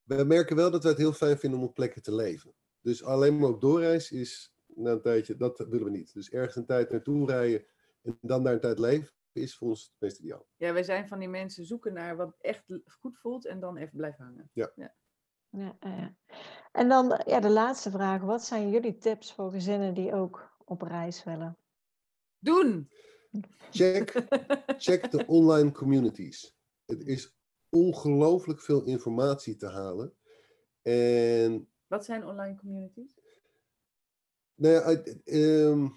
We 0.03 0.25
merken 0.25 0.57
wel 0.57 0.71
dat 0.71 0.83
we 0.83 0.89
het 0.89 0.99
heel 0.99 1.13
fijn 1.13 1.39
vinden 1.39 1.59
om 1.61 1.65
op 1.65 1.75
plekken 1.75 2.03
te 2.03 2.15
leven. 2.15 2.55
Dus 2.81 3.05
alleen 3.05 3.39
maar 3.39 3.49
op 3.49 3.61
doorreis 3.61 4.11
is 4.11 4.55
na 4.67 4.91
een 4.91 5.01
tijdje, 5.01 5.37
dat 5.37 5.59
willen 5.59 5.85
we 5.85 5.91
niet. 5.91 6.15
Dus 6.15 6.31
ergens 6.31 6.57
een 6.57 6.67
tijd 6.67 6.91
naartoe 6.91 7.27
rijden 7.27 7.65
en 8.03 8.19
dan 8.21 8.45
daar 8.45 8.53
een 8.53 8.61
tijd 8.61 8.79
leven 8.79 9.11
is 9.33 9.57
voor 9.57 9.69
ons 9.69 9.83
het 9.83 9.93
meest 9.99 10.19
ideaal. 10.19 10.47
Ja, 10.57 10.73
wij 10.73 10.83
zijn 10.83 11.09
van 11.09 11.19
die 11.19 11.29
mensen 11.29 11.65
zoeken 11.65 11.93
naar 11.93 12.17
wat 12.17 12.37
echt 12.41 12.63
goed 13.01 13.19
voelt 13.19 13.47
en 13.47 13.61
dan 13.61 13.77
even 13.77 13.97
blijven 13.97 14.25
hangen. 14.25 14.51
Ja, 14.53 14.73
ja, 14.75 14.95
ja. 15.81 16.17
En 16.73 16.89
dan 16.89 17.21
ja, 17.27 17.41
de 17.41 17.51
laatste 17.51 17.91
vraag. 17.91 18.23
Wat 18.23 18.45
zijn 18.45 18.71
jullie 18.71 18.99
tips 18.99 19.33
voor 19.33 19.51
gezinnen 19.51 19.95
die 19.95 20.15
ook 20.15 20.57
op 20.65 20.83
reis 20.83 21.25
willen? 21.25 21.57
Doen! 22.39 22.91
Check, 23.71 24.27
check 24.79 25.11
de 25.11 25.27
online 25.27 25.73
communities. 25.73 26.57
Het 26.87 27.07
is 27.07 27.37
ongelooflijk 27.69 28.61
veel 28.61 28.85
informatie 28.85 29.57
te 29.57 29.67
halen. 29.67 30.15
En 30.83 31.69
Wat 31.87 32.05
zijn 32.05 32.27
online 32.27 32.57
communities? 32.57 33.21
Nou 34.55 34.75
ja, 34.75 35.03
ehm, 35.25 35.89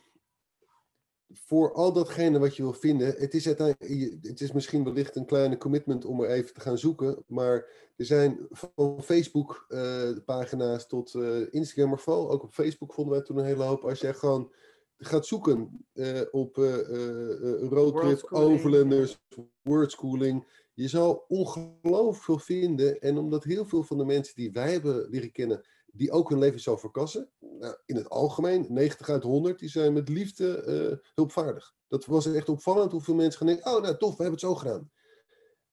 voor 1.33 1.73
al 1.73 1.93
datgene 1.93 2.39
wat 2.39 2.55
je 2.55 2.63
wil 2.63 2.73
vinden, 2.73 3.07
het 3.07 3.33
is, 3.33 3.45
het 3.45 4.41
is 4.41 4.51
misschien 4.51 4.83
wellicht 4.83 5.15
een 5.15 5.25
kleine 5.25 5.57
commitment 5.57 6.05
om 6.05 6.21
er 6.21 6.29
even 6.29 6.53
te 6.53 6.59
gaan 6.59 6.77
zoeken, 6.77 7.23
maar 7.27 7.55
er 7.95 8.05
zijn 8.05 8.47
van 8.49 9.03
Facebook 9.03 9.65
eh, 9.67 10.09
pagina's 10.25 10.87
tot 10.87 11.13
eh, 11.13 11.53
Instagram, 11.53 11.89
maar 11.89 11.99
vooral 11.99 12.31
ook 12.31 12.43
op 12.43 12.53
Facebook 12.53 12.93
vonden 12.93 13.13
wij 13.13 13.23
toen 13.23 13.37
een 13.37 13.45
hele 13.45 13.63
hoop. 13.63 13.83
Als 13.83 13.99
jij 13.99 14.13
gewoon 14.13 14.53
gaat 14.97 15.25
zoeken 15.25 15.85
eh, 15.93 16.21
op 16.31 16.57
eh, 16.57 17.67
roadtrip, 17.69 18.27
overlanders, 18.31 19.17
wordschooling, 19.61 20.47
je 20.73 20.87
zal 20.87 21.25
ongelooflijk 21.27 22.23
veel 22.23 22.39
vinden. 22.39 22.99
En 22.99 23.17
omdat 23.17 23.43
heel 23.43 23.65
veel 23.65 23.83
van 23.83 23.97
de 23.97 24.05
mensen 24.05 24.35
die 24.35 24.51
wij 24.51 24.71
hebben 24.71 25.09
leren 25.09 25.31
kennen, 25.31 25.67
die 25.85 26.11
ook 26.11 26.29
hun 26.29 26.39
leven 26.39 26.59
zo 26.59 26.77
verkassen. 26.77 27.29
Nou, 27.39 27.77
in 27.85 27.95
het 27.95 28.09
algemeen, 28.09 28.65
90 28.69 29.09
uit 29.09 29.23
100, 29.23 29.59
die 29.59 29.69
zijn 29.69 29.93
met 29.93 30.09
liefde 30.09 31.01
hulpvaardig. 31.13 31.73
Dat 31.87 32.05
was 32.05 32.33
echt 32.33 32.49
opvallend 32.49 32.91
hoeveel 32.91 33.15
mensen 33.15 33.37
gaan 33.37 33.47
denken, 33.47 33.75
oh 33.75 33.81
nou 33.81 33.97
tof, 33.97 34.17
we 34.17 34.23
hebben 34.23 34.39
het 34.39 34.49
zo 34.49 34.55
gedaan. 34.55 34.91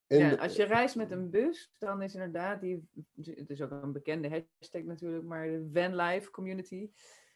En, 0.07 0.19
ja, 0.19 0.35
als 0.35 0.57
je 0.57 0.65
reist 0.65 0.97
met 0.97 1.11
een 1.11 1.31
bus, 1.31 1.73
dan 1.79 2.03
is 2.03 2.15
inderdaad 2.15 2.61
die, 2.61 2.89
het 3.21 3.51
is 3.51 3.63
ook 3.63 3.71
een 3.71 3.93
bekende 3.93 4.29
hashtag 4.29 4.83
natuurlijk, 4.83 5.25
maar 5.25 5.47
de 5.47 5.69
vanlife 5.73 6.31
community 6.31 6.91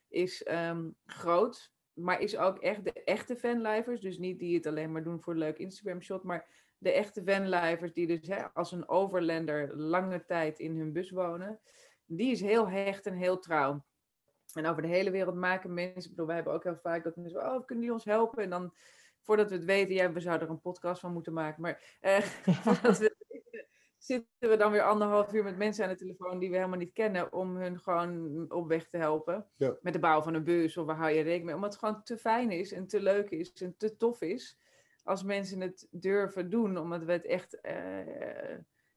is 0.08 0.42
ehm, 0.42 0.90
groot, 1.04 1.72
maar 1.96 2.20
is 2.20 2.36
ook 2.36 2.58
echt 2.58 2.84
de 2.84 3.02
echte 3.04 3.36
vanlifers, 3.36 4.00
dus 4.00 4.18
niet 4.18 4.38
die 4.38 4.54
het 4.54 4.66
alleen 4.66 4.92
maar 4.92 5.02
doen 5.02 5.20
voor 5.20 5.32
een 5.32 5.38
leuk 5.38 5.58
Instagram 5.58 6.02
shot, 6.02 6.22
maar 6.22 6.48
de 6.78 6.92
echte 6.92 7.22
vanlifers 7.24 7.92
die 7.92 8.06
dus 8.06 8.26
hè, 8.26 8.44
als 8.54 8.72
een 8.72 8.88
overlander 8.88 9.76
lange 9.76 10.24
tijd 10.24 10.58
in 10.58 10.76
hun 10.76 10.92
bus 10.92 11.10
wonen, 11.10 11.60
die 12.06 12.30
is 12.30 12.40
heel 12.40 12.70
hecht 12.70 13.06
en 13.06 13.14
heel 13.14 13.38
trouw. 13.38 13.84
En 14.52 14.66
over 14.66 14.82
de 14.82 14.88
hele 14.88 15.10
wereld 15.10 15.34
maken 15.34 15.74
mensen, 15.74 16.02
ik 16.02 16.10
bedoel, 16.10 16.26
wij 16.26 16.34
hebben 16.34 16.52
ook 16.52 16.64
heel 16.64 16.78
vaak 16.82 17.04
dat 17.04 17.16
mensen, 17.16 17.40
oh, 17.40 17.66
kunnen 17.66 17.84
die 17.84 17.92
ons 17.92 18.04
helpen? 18.04 18.42
En 18.42 18.50
dan, 18.50 18.74
voordat 19.22 19.48
we 19.48 19.54
het 19.54 19.64
weten, 19.64 19.94
ja, 19.94 20.12
we 20.12 20.20
zouden 20.20 20.48
er 20.48 20.54
een 20.54 20.60
podcast 20.60 21.00
van 21.00 21.12
moeten 21.12 21.32
maken, 21.32 21.62
maar 21.62 21.98
eh, 22.00 22.24
zitten 24.06 24.48
we 24.48 24.56
dan 24.56 24.72
weer 24.72 24.82
anderhalf 24.82 25.32
uur 25.32 25.44
met 25.44 25.56
mensen 25.56 25.84
aan 25.84 25.90
de 25.90 25.96
telefoon 25.96 26.38
die 26.38 26.50
we 26.50 26.56
helemaal 26.56 26.78
niet 26.78 26.92
kennen, 26.92 27.32
om 27.32 27.56
hun 27.56 27.78
gewoon 27.80 28.44
op 28.48 28.68
weg 28.68 28.88
te 28.88 28.96
helpen. 28.96 29.46
Ja. 29.56 29.76
Met 29.80 29.92
de 29.92 29.98
bouw 29.98 30.22
van 30.22 30.34
een 30.34 30.44
bus 30.44 30.76
of 30.76 30.86
waar 30.86 30.96
hou 30.96 31.10
je 31.10 31.20
rekening 31.22 31.44
mee? 31.44 31.54
Omdat 31.54 31.70
het 31.70 31.78
gewoon 31.78 32.02
te 32.02 32.18
fijn 32.18 32.50
is 32.50 32.72
en 32.72 32.86
te 32.86 33.00
leuk 33.00 33.30
is 33.30 33.52
en 33.52 33.74
te 33.76 33.96
tof 33.96 34.20
is 34.20 34.58
als 35.02 35.22
mensen 35.22 35.60
het 35.60 35.88
durven 35.90 36.50
doen, 36.50 36.76
omdat 36.76 37.04
we 37.04 37.12
het 37.12 37.24
echt 37.24 37.60
eh, 37.60 38.48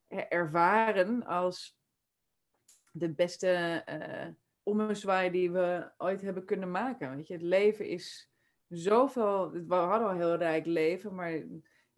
ervaren 0.07 1.26
als 1.26 1.78
de 2.91 3.10
beste 3.14 3.82
eh 3.86 4.28
ommezwaai 4.64 5.32
die 5.32 5.51
we 5.51 5.91
ooit 5.97 6.22
hebben 6.22 6.45
kunnen 6.45 6.72
maken. 6.72 7.16
Weet 7.16 7.28
je, 7.28 7.34
het 7.34 7.41
leven 7.41 7.88
is 7.88 8.32
zoveel. 8.68 9.51
We 9.51 9.76
hadden 9.76 10.07
al 10.07 10.14
een 10.14 10.20
heel 10.20 10.36
rijk 10.36 10.66
leven, 10.66 11.16
maar 11.16 11.43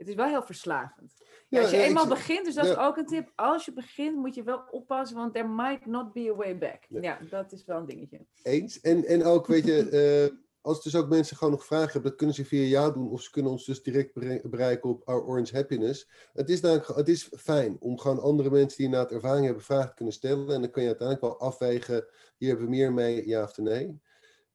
het 0.02 0.10
is 0.10 0.16
wel 0.16 0.28
heel 0.28 0.44
verslavend. 0.44 1.14
Ja, 1.48 1.62
als 1.62 1.72
je 1.72 1.78
ja, 1.78 1.84
eenmaal 1.84 2.08
begint, 2.08 2.46
dus 2.46 2.56
dat 2.56 2.66
ja. 2.66 2.72
is 2.72 2.78
ook 2.78 2.98
een 2.98 3.06
tip. 3.06 3.32
Als 3.36 3.66
je 3.66 3.74
begint, 3.74 4.16
moet 4.16 4.36
je 4.36 4.44
wel 4.44 4.64
oppassen, 4.72 5.18
want 5.18 5.34
there 5.34 5.48
might 5.48 5.86
not 5.86 6.14
be 6.14 6.30
a 6.30 6.36
way 6.36 6.58
back. 6.58 6.86
Ja. 6.90 7.20
Dat 7.30 7.52
is 7.52 7.66
wel 7.66 7.78
een 7.78 7.86
dingetje. 7.86 8.26
Eens. 8.44 8.80
En, 8.80 9.06
en 9.06 9.24
ook, 9.24 9.48
weet 9.48 9.66
je, 9.66 9.90
eh, 10.30 10.38
als 10.62 10.84
dus 10.84 10.96
ook 10.96 11.10
mensen 11.10 11.38
gewoon 11.38 11.54
nog 11.54 11.66
vragen 11.66 11.92
hebben, 11.92 12.10
dat 12.10 12.16
kunnen 12.16 12.36
ze 12.36 12.46
via 12.46 12.64
jou 12.64 12.94
doen. 12.94 13.10
Of 13.10 13.22
ze 13.22 13.32
kunnen 13.32 13.52
ons 13.52 13.66
dus 13.66 13.84
direct 13.84 14.14
bere- 14.14 14.42
bereiken 14.50 14.90
op 14.90 15.02
Our 15.08 15.26
Orange 15.26 15.56
Happiness. 15.56 16.10
Het 16.34 16.50
is, 16.50 16.60
ge- 16.60 16.94
het 16.96 17.10
is 17.10 17.30
fijn 17.38 17.78
om 17.80 17.98
gewoon 17.98 18.20
andere 18.20 18.50
mensen 18.50 18.78
die 18.78 18.86
inderdaad 18.86 19.12
ervaring 19.12 19.46
hebben, 19.46 19.64
vragen 19.64 19.90
te 19.90 19.96
kunnen 19.96 20.14
stellen. 20.14 20.54
En 20.54 20.62
dan 20.62 20.72
kun 20.72 20.82
je 20.82 20.88
uiteindelijk 20.88 21.28
wel 21.28 21.40
afwegen, 21.40 22.06
hier 22.38 22.50
hebben 22.50 22.66
we 22.66 22.72
meer 22.72 22.94
mee, 22.94 23.28
ja 23.28 23.44
of 23.44 23.58
nee. 23.58 24.00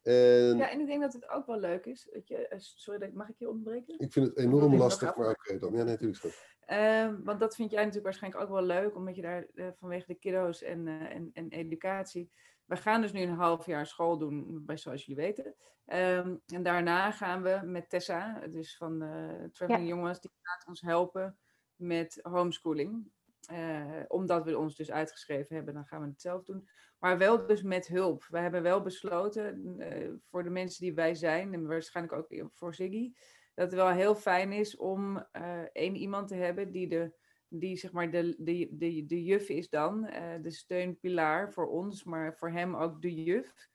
En 0.07 0.57
Ja, 0.57 0.71
en 0.71 0.81
ik 0.81 0.87
denk 0.87 1.01
dat 1.01 1.13
het 1.13 1.29
ook 1.29 1.47
wel 1.47 1.59
leuk 1.59 1.87
is. 1.87 2.09
Dat 2.13 2.29
je, 2.29 2.49
eh, 2.49 2.59
sorry, 2.59 3.11
mag 3.15 3.29
ik 3.29 3.39
je 3.39 3.49
onderbreken? 3.49 3.99
ik 3.99 4.13
vind 4.13 4.27
het 4.27 4.37
enorm 4.37 4.77
lastig, 4.77 5.17
maar 5.17 5.29
oké 5.29 5.59
dan. 5.59 5.71
Ja, 5.71 5.77
nee, 5.77 5.85
natuurlijk. 5.85 6.17
schat. 6.19 6.45
Ehm, 6.61 7.23
want 7.23 7.41
dat 7.41 7.55
vind 7.55 7.71
jij 7.71 7.79
natuurlijk 7.79 8.05
waarschijnlijk 8.05 8.43
ook 8.43 8.51
wel 8.51 8.63
leuk, 8.63 8.97
omdat 8.97 9.17
je 9.17 9.23
daar 9.23 9.47
eh, 9.55 9.69
vanwege 9.79 10.07
de 10.07 10.15
kiddo's 10.15 10.63
en, 10.63 10.89
eh, 10.89 11.15
en, 11.15 11.31
en 11.33 11.49
educatie. 11.49 12.31
We 12.65 12.77
gaan 12.77 13.01
dus 13.01 13.13
nu 13.13 13.21
een 13.21 13.35
half 13.35 13.67
jaar 13.67 13.87
school 13.87 14.19
doen, 14.19 14.63
bij, 14.65 14.77
zoals 14.77 15.05
jullie 15.05 15.25
weten. 15.25 15.55
Ehm, 15.85 16.37
en 16.47 16.63
daarna 16.63 17.11
gaan 17.11 17.43
we 17.43 17.61
met 17.65 17.91
Tessa, 17.91 18.47
dus 18.47 18.77
van 18.77 19.03
uh, 19.03 19.45
Traveling 19.53 19.89
Jongens, 19.89 20.21
die 20.21 20.31
gaat 20.43 20.67
ons 20.67 20.81
helpen 20.81 21.39
met 21.77 22.19
homeschooling. 22.23 23.11
Eh, 23.47 24.03
omdat 24.09 24.45
we 24.45 24.59
ons 24.59 24.77
dus 24.77 24.91
uitgeschreven 24.91 25.57
hebben, 25.57 25.75
dan 25.75 25.87
gaan 25.87 26.01
we 26.01 26.07
het 26.09 26.21
zelf 26.21 26.45
doen. 26.45 26.69
Maar 27.07 27.19
wel 27.19 27.47
dus 27.47 27.63
met 27.63 27.87
hulp. 27.87 28.27
We 28.31 28.39
hebben 28.39 28.63
wel 28.63 28.83
besloten, 28.83 29.75
eh, 29.79 30.09
voor 30.31 30.43
de 30.43 30.51
mensen 30.51 30.81
die 30.81 30.95
wij 30.95 31.15
zijn, 31.15 31.55
en 31.55 31.67
waarschijnlijk 31.67 32.17
ook 32.17 32.51
voor 32.53 32.75
Ziggy, 32.75 33.13
dat 33.55 33.67
het 33.67 33.75
wel 33.75 33.89
heel 33.89 34.15
fijn 34.15 34.53
is 34.53 34.77
om 34.77 35.27
eh, 35.33 35.61
één 35.73 35.97
iemand 35.97 36.29
te 36.29 36.35
hebben 36.35 36.71
die 36.71 36.89
de, 36.89 37.13
die 37.49 37.77
zeg 37.77 37.93
maar 37.93 38.11
de, 38.11 38.35
de, 38.39 38.69
de, 38.71 39.07
de 39.07 39.25
juf 39.25 39.49
is 39.49 39.69
dan, 39.69 40.07
eh, 40.07 40.43
de 40.43 40.51
steunpilaar 40.51 41.53
voor 41.53 41.67
ons, 41.67 42.05
maar 42.05 42.37
voor 42.37 42.51
hem 42.51 42.77
ook 42.77 43.03
de 43.03 43.15
juf. 43.23 43.69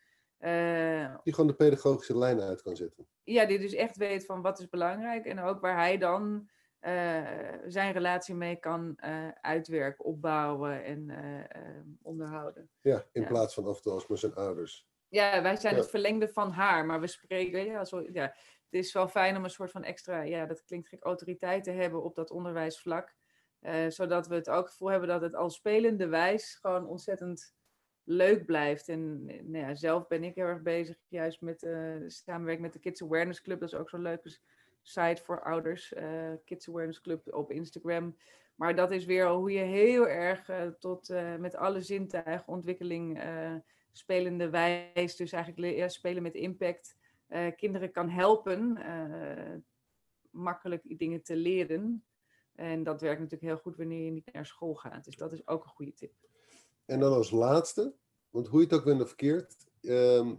Die 1.23 1.34
gewoon 1.34 1.47
de 1.47 1.55
pedagogische 1.55 2.17
lijn 2.17 2.41
uit 2.41 2.61
kan 2.61 2.75
zetten. 2.75 3.07
ja, 3.23 3.45
die 3.45 3.59
dus 3.59 3.73
echt 3.73 3.97
weet 3.97 4.25
van 4.25 4.41
wat 4.41 4.59
is 4.59 4.69
belangrijk 4.69 5.25
en 5.25 5.39
ook 5.39 5.59
waar 5.59 5.77
hij 5.77 5.97
dan 5.97 6.49
zijn 7.67 7.91
relatie 7.91 8.36
mee 8.36 8.55
kan 8.55 8.93
eh, 8.95 9.27
uitwerken, 9.41 10.05
opbouwen 10.05 10.84
en 10.84 11.09
eh, 11.09 11.39
eh, 11.39 11.86
onderhouden. 12.01 12.69
Ja, 12.82 13.05
in 13.11 13.21
Ja. 13.21 13.27
plaats 13.27 13.53
van 13.53 13.65
af 13.67 13.75
en 13.75 13.82
toe 13.82 13.91
als 13.93 14.07
maar 14.07 14.17
zijn 14.17 14.36
ouders. 14.36 14.89
Ja, 15.07 15.41
wij 15.41 15.55
zijn 15.55 15.75
Ja. 15.75 15.79
het 15.82 15.89
verlengde 15.89 16.29
van 16.29 16.51
haar, 16.51 16.86
maar 16.86 16.99
we 16.99 17.07
spreken, 17.07 17.65
ja, 17.65 17.86
zo, 17.86 18.01
ja, 18.11 18.21
het 18.23 18.34
is 18.69 18.93
wel 18.93 19.07
fijn 19.07 19.38
om 19.38 19.43
een 19.43 19.49
soort 19.49 19.71
van 19.71 19.84
extra, 19.84 20.21
ja, 20.21 20.45
dat 20.45 20.63
klinkt 20.63 20.88
gek, 20.88 21.03
autoriteit 21.03 21.63
te 21.63 21.71
hebben 21.71 22.03
op 22.03 22.15
dat 22.15 22.32
onderwijsvlak. 22.32 23.15
Eh, 23.59 23.88
zodat 23.88 24.27
we 24.27 24.36
het 24.36 24.49
ook 24.49 24.69
gevoel 24.69 24.89
hebben 24.89 25.09
dat 25.09 25.21
het 25.21 25.36
al 25.36 25.49
spelende 25.49 26.07
wijs 26.07 26.55
gewoon 26.55 26.88
ontzettend 26.88 27.55
leuk 28.03 28.45
blijft. 28.45 28.88
En 28.89 29.23
eh, 29.27 29.41
nou 29.43 29.65
ja, 29.65 29.75
zelf 29.75 30.07
ben 30.07 30.23
ik 30.23 30.36
heel 30.36 30.45
erg 30.45 30.61
bezig 30.61 30.97
juist 31.07 31.41
met 31.41 31.63
eh 31.63 31.95
samenwerking 32.07 32.65
met 32.65 32.73
de 32.73 32.79
Kids 32.79 33.03
Awareness 33.03 33.41
Club. 33.41 33.59
Dat 33.59 33.73
is 33.73 33.79
ook 33.79 33.89
zo'n 33.89 34.01
leuke 34.01 34.38
site 34.82 35.21
voor 35.23 35.43
ouders. 35.43 35.93
eh, 35.93 36.32
Kids 36.45 36.69
Awareness 36.69 37.01
Club 37.01 37.34
op 37.34 37.51
Instagram. 37.51 38.15
Maar 38.61 38.75
dat 38.75 38.91
is 38.91 39.05
weer 39.05 39.29
hoe 39.29 39.51
je 39.51 39.59
heel 39.59 40.07
erg 40.07 40.49
eh, 40.49 40.67
tot 40.67 41.09
eh, 41.09 41.36
met 41.36 41.55
alle 41.55 41.82
zintuigenontwikkeling 41.82 43.19
eh, 43.19 43.55
spelende 43.91 44.49
wijs, 44.49 45.15
dus 45.15 45.32
eigenlijk 45.32 45.89
spelen 45.91 46.23
met 46.23 46.34
impact, 46.34 46.97
kinderen 47.55 47.91
kan 47.91 48.09
helpen 48.09 48.77
makkelijk 50.29 50.99
dingen 50.99 51.23
te 51.23 51.36
leren. 51.36 52.05
En 52.55 52.84
dat 52.84 53.01
werkt 53.01 53.19
natuurlijk 53.19 53.51
heel 53.51 53.61
goed 53.61 53.77
wanneer 53.77 54.05
je 54.05 54.11
niet 54.11 54.34
naar 54.34 54.45
school 54.45 54.73
gaat. 54.73 55.05
Dus 55.05 55.15
dat 55.15 55.34
is 55.34 55.47
ook 55.47 55.63
een 55.63 55.69
goede 55.69 55.93
tip. 55.93 56.13
En 56.86 56.99
dan 56.99 57.13
als 57.13 57.32
laatste, 57.32 57.93
want 58.29 58.47
hoe 58.47 58.59
je 58.59 58.65
het 58.65 58.75
ook 58.75 58.84
bent 58.84 59.07
verkeerd, 59.07 59.55
ehm, 59.82 60.36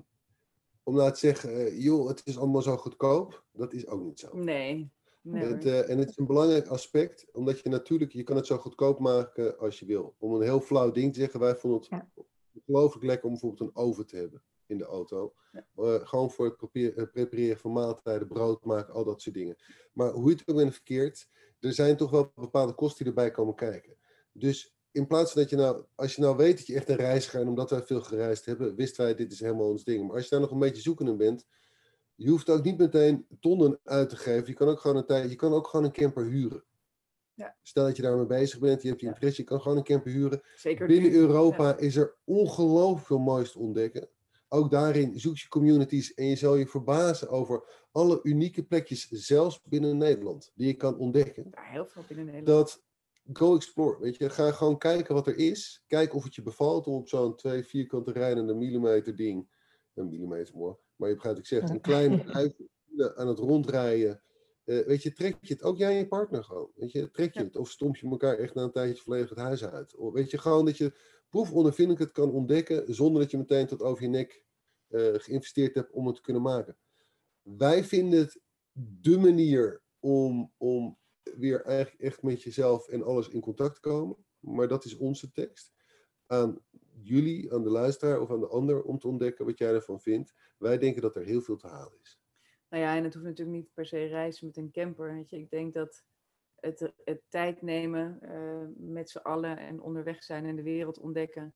om 0.82 0.94
nou 0.94 1.12
te 1.12 1.18
zeggen, 1.18 1.50
eh, 1.50 1.82
joh, 1.82 2.08
het 2.08 2.22
is 2.24 2.38
allemaal 2.38 2.62
zo 2.62 2.76
goedkoop, 2.76 3.44
dat 3.52 3.72
is 3.72 3.86
ook 3.86 4.02
niet 4.02 4.18
zo. 4.18 4.36
Nee. 4.36 4.90
Het, 5.30 5.64
uh, 5.64 5.90
en 5.90 5.98
het 5.98 6.08
is 6.08 6.16
een 6.16 6.26
belangrijk 6.26 6.66
aspect, 6.66 7.26
omdat 7.32 7.60
je 7.60 7.68
natuurlijk, 7.68 8.12
je 8.12 8.22
kan 8.22 8.36
het 8.36 8.46
zo 8.46 8.56
goedkoop 8.56 8.98
maken 8.98 9.58
als 9.58 9.78
je 9.78 9.86
wil. 9.86 10.14
Om 10.18 10.34
een 10.34 10.42
heel 10.42 10.60
flauw 10.60 10.90
ding 10.90 11.12
te 11.12 11.20
zeggen, 11.20 11.40
wij 11.40 11.56
vonden 11.56 11.80
het 11.80 11.88
ja. 11.88 12.08
ongelooflijk 12.52 13.04
lekker 13.04 13.24
om 13.24 13.30
bijvoorbeeld 13.30 13.60
een 13.60 13.82
oven 13.82 14.06
te 14.06 14.16
hebben 14.16 14.42
in 14.66 14.78
de 14.78 14.84
auto. 14.84 15.34
Ja. 15.52 15.66
Uh, 15.76 16.06
gewoon 16.06 16.30
voor 16.30 16.44
het 16.44 16.56
prepareren, 16.56 17.10
prepareren 17.10 17.58
van 17.58 17.72
maaltijden, 17.72 18.28
brood 18.28 18.64
maken, 18.64 18.94
al 18.94 19.04
dat 19.04 19.22
soort 19.22 19.34
dingen. 19.34 19.56
Maar 19.92 20.10
hoe 20.10 20.30
je 20.30 20.36
het 20.36 20.48
ook 20.48 20.56
bent 20.56 20.72
verkeerd, 20.72 21.28
er 21.60 21.72
zijn 21.72 21.96
toch 21.96 22.10
wel 22.10 22.32
bepaalde 22.34 22.74
kosten 22.74 23.04
die 23.04 23.14
erbij 23.14 23.30
komen 23.30 23.54
kijken. 23.54 23.96
Dus 24.32 24.74
in 24.92 25.06
plaats 25.06 25.32
van 25.32 25.40
dat 25.40 25.50
je 25.50 25.56
nou, 25.56 25.84
als 25.94 26.14
je 26.14 26.20
nou 26.20 26.36
weet 26.36 26.56
dat 26.56 26.66
je 26.66 26.74
echt 26.74 26.88
een 26.88 26.96
reiziger 26.96 27.40
en 27.40 27.48
omdat 27.48 27.70
wij 27.70 27.82
veel 27.82 28.00
gereisd 28.00 28.44
hebben, 28.44 28.74
wisten 28.74 29.04
wij 29.04 29.14
dit 29.14 29.32
is 29.32 29.40
helemaal 29.40 29.68
ons 29.68 29.84
ding. 29.84 30.06
Maar 30.06 30.16
als 30.16 30.24
je 30.24 30.30
daar 30.30 30.40
nog 30.40 30.50
een 30.50 30.58
beetje 30.58 30.82
zoekende 30.82 31.16
bent, 31.16 31.46
je 32.14 32.28
hoeft 32.28 32.50
ook 32.50 32.64
niet 32.64 32.78
meteen 32.78 33.26
tonnen 33.40 33.78
uit 33.84 34.08
te 34.08 34.16
geven. 34.16 34.46
Je 34.46 34.54
kan 34.54 34.68
ook 34.68 34.80
gewoon 34.80 34.96
een 34.96 35.06
tijd, 35.06 35.30
je 35.30 35.36
kan 35.36 35.52
ook 35.52 35.66
gewoon 35.66 35.84
een 35.84 35.92
camper 35.92 36.24
huren. 36.24 36.64
Ja. 37.34 37.56
Stel 37.62 37.84
dat 37.84 37.96
je 37.96 38.02
daarmee 38.02 38.26
bezig 38.26 38.58
bent, 38.58 38.82
je 38.82 38.88
hebt 38.88 39.00
je 39.00 39.06
interesse, 39.06 39.40
je 39.40 39.46
kan 39.46 39.60
gewoon 39.60 39.76
een 39.76 39.84
camper 39.84 40.12
huren. 40.12 40.42
Zeker 40.56 40.86
Binnen 40.86 41.12
Europa 41.12 41.76
is 41.76 41.96
er 41.96 42.14
ongelooflijk 42.24 43.06
veel 43.06 43.18
moois 43.18 43.52
te 43.52 43.58
ontdekken. 43.58 44.08
Ook 44.48 44.70
daarin 44.70 45.20
zoek 45.20 45.36
je 45.36 45.48
communities 45.48 46.14
en 46.14 46.26
je 46.26 46.36
zal 46.36 46.56
je 46.56 46.66
verbazen 46.66 47.28
over 47.28 47.86
alle 47.92 48.20
unieke 48.22 48.62
plekjes, 48.62 49.08
zelfs 49.08 49.62
binnen 49.64 49.96
Nederland, 49.96 50.52
die 50.54 50.66
je 50.66 50.74
kan 50.74 50.96
ontdekken. 50.96 51.46
Ja, 51.50 51.62
heel 51.62 51.86
veel 51.86 52.04
binnen 52.08 52.26
Nederland. 52.26 52.46
Dat 52.46 52.82
go 53.32 53.54
explore, 53.54 54.00
weet 54.00 54.16
je. 54.16 54.30
Ga 54.30 54.50
gewoon 54.50 54.78
kijken 54.78 55.14
wat 55.14 55.26
er 55.26 55.36
is. 55.36 55.84
Kijk 55.86 56.14
of 56.14 56.24
het 56.24 56.34
je 56.34 56.42
bevalt 56.42 56.86
om 56.86 56.94
op 56.94 57.08
zo'n 57.08 57.36
twee 57.36 57.64
vierkante 57.64 58.12
rijdende 58.12 58.54
millimeter 58.54 59.16
ding, 59.16 59.48
een 59.94 60.08
millimeter 60.08 60.56
mooi, 60.56 60.74
maar 60.96 61.08
je 61.08 61.14
begrijpt 61.14 61.38
ik 61.38 61.46
zeg, 61.46 61.62
een 61.62 61.80
kleine 61.80 62.24
uit 62.32 62.56
aan 63.14 63.28
het 63.28 63.38
rondrijden. 63.38 64.22
Uh, 64.64 64.86
weet 64.86 65.02
je, 65.02 65.12
trek 65.12 65.36
je 65.40 65.52
het, 65.52 65.62
ook 65.62 65.76
jij 65.76 65.90
en 65.90 65.96
je 65.96 66.08
partner 66.08 66.44
gewoon. 66.44 66.70
Weet 66.74 66.92
je, 66.92 67.10
trek 67.10 67.34
je 67.34 67.40
het 67.40 67.56
of 67.56 67.70
stomp 67.70 67.96
je 67.96 68.08
elkaar 68.08 68.38
echt 68.38 68.54
na 68.54 68.62
een 68.62 68.72
tijdje 68.72 69.02
volledig 69.02 69.28
het 69.28 69.38
huis 69.38 69.64
uit. 69.64 69.96
Of 69.96 70.12
weet 70.12 70.30
je, 70.30 70.38
gewoon 70.38 70.64
dat 70.64 70.76
je 70.76 70.92
proefondervindelijk 71.28 72.02
het 72.04 72.12
kan 72.12 72.30
ontdekken 72.30 72.94
zonder 72.94 73.22
dat 73.22 73.30
je 73.30 73.36
meteen 73.36 73.66
tot 73.66 73.82
over 73.82 74.02
je 74.02 74.08
nek 74.08 74.44
uh, 74.88 75.14
geïnvesteerd 75.14 75.74
hebt 75.74 75.92
om 75.92 76.06
het 76.06 76.14
te 76.14 76.22
kunnen 76.22 76.42
maken. 76.42 76.76
Wij 77.42 77.84
vinden 77.84 78.18
het 78.18 78.40
de 78.72 79.18
manier 79.18 79.82
om, 80.00 80.52
om 80.56 80.98
weer 81.22 81.62
eigenlijk 81.64 82.02
echt 82.02 82.22
met 82.22 82.42
jezelf 82.42 82.88
en 82.88 83.02
alles 83.02 83.28
in 83.28 83.40
contact 83.40 83.80
komen. 83.80 84.16
Maar 84.38 84.68
dat 84.68 84.84
is 84.84 84.96
onze 84.96 85.32
tekst. 85.32 85.72
Aan 86.26 86.58
jullie, 87.02 87.52
aan 87.52 87.62
de 87.62 87.70
luisteraar 87.70 88.20
of 88.20 88.30
aan 88.30 88.40
de 88.40 88.48
ander 88.48 88.82
om 88.82 88.98
te 88.98 89.08
ontdekken 89.08 89.44
wat 89.44 89.58
jij 89.58 89.74
ervan 89.74 90.00
vindt. 90.00 90.34
Wij 90.58 90.78
denken 90.78 91.02
dat 91.02 91.16
er 91.16 91.24
heel 91.24 91.40
veel 91.40 91.56
te 91.56 91.66
halen 91.66 91.98
is. 92.02 92.20
Nou 92.68 92.82
ja, 92.82 92.96
en 92.96 93.04
het 93.04 93.14
hoeft 93.14 93.26
natuurlijk 93.26 93.56
niet 93.56 93.72
per 93.74 93.86
se 93.86 94.04
reizen 94.04 94.46
met 94.46 94.56
een 94.56 94.70
camper. 94.70 95.14
Weet 95.14 95.30
je. 95.30 95.38
Ik 95.38 95.50
denk 95.50 95.74
dat 95.74 96.04
het, 96.54 96.92
het 97.04 97.22
tijd 97.28 97.62
nemen 97.62 98.18
uh, 98.22 98.92
met 98.92 99.10
z'n 99.10 99.18
allen 99.18 99.58
en 99.58 99.80
onderweg 99.80 100.22
zijn 100.22 100.44
en 100.44 100.56
de 100.56 100.62
wereld 100.62 100.98
ontdekken, 100.98 101.54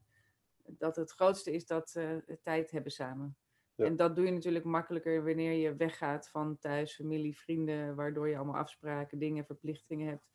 dat 0.67 0.97
het 0.97 1.11
grootste 1.11 1.53
is 1.53 1.67
dat 1.67 1.95
uh, 1.97 2.17
tijd 2.43 2.71
hebben 2.71 2.93
samen. 2.93 3.37
En 3.77 3.97
dat 3.97 4.16
doe 4.16 4.24
je 4.24 4.33
natuurlijk 4.33 4.64
makkelijker 4.64 5.24
wanneer 5.24 5.53
je 5.53 5.77
weggaat 5.77 6.29
van 6.29 6.59
thuis, 6.59 6.95
familie, 6.95 7.39
vrienden, 7.39 7.95
waardoor 7.95 8.29
je 8.29 8.37
allemaal 8.37 8.57
afspraken, 8.57 9.18
dingen, 9.18 9.45
verplichtingen 9.45 10.09
hebt. 10.09 10.31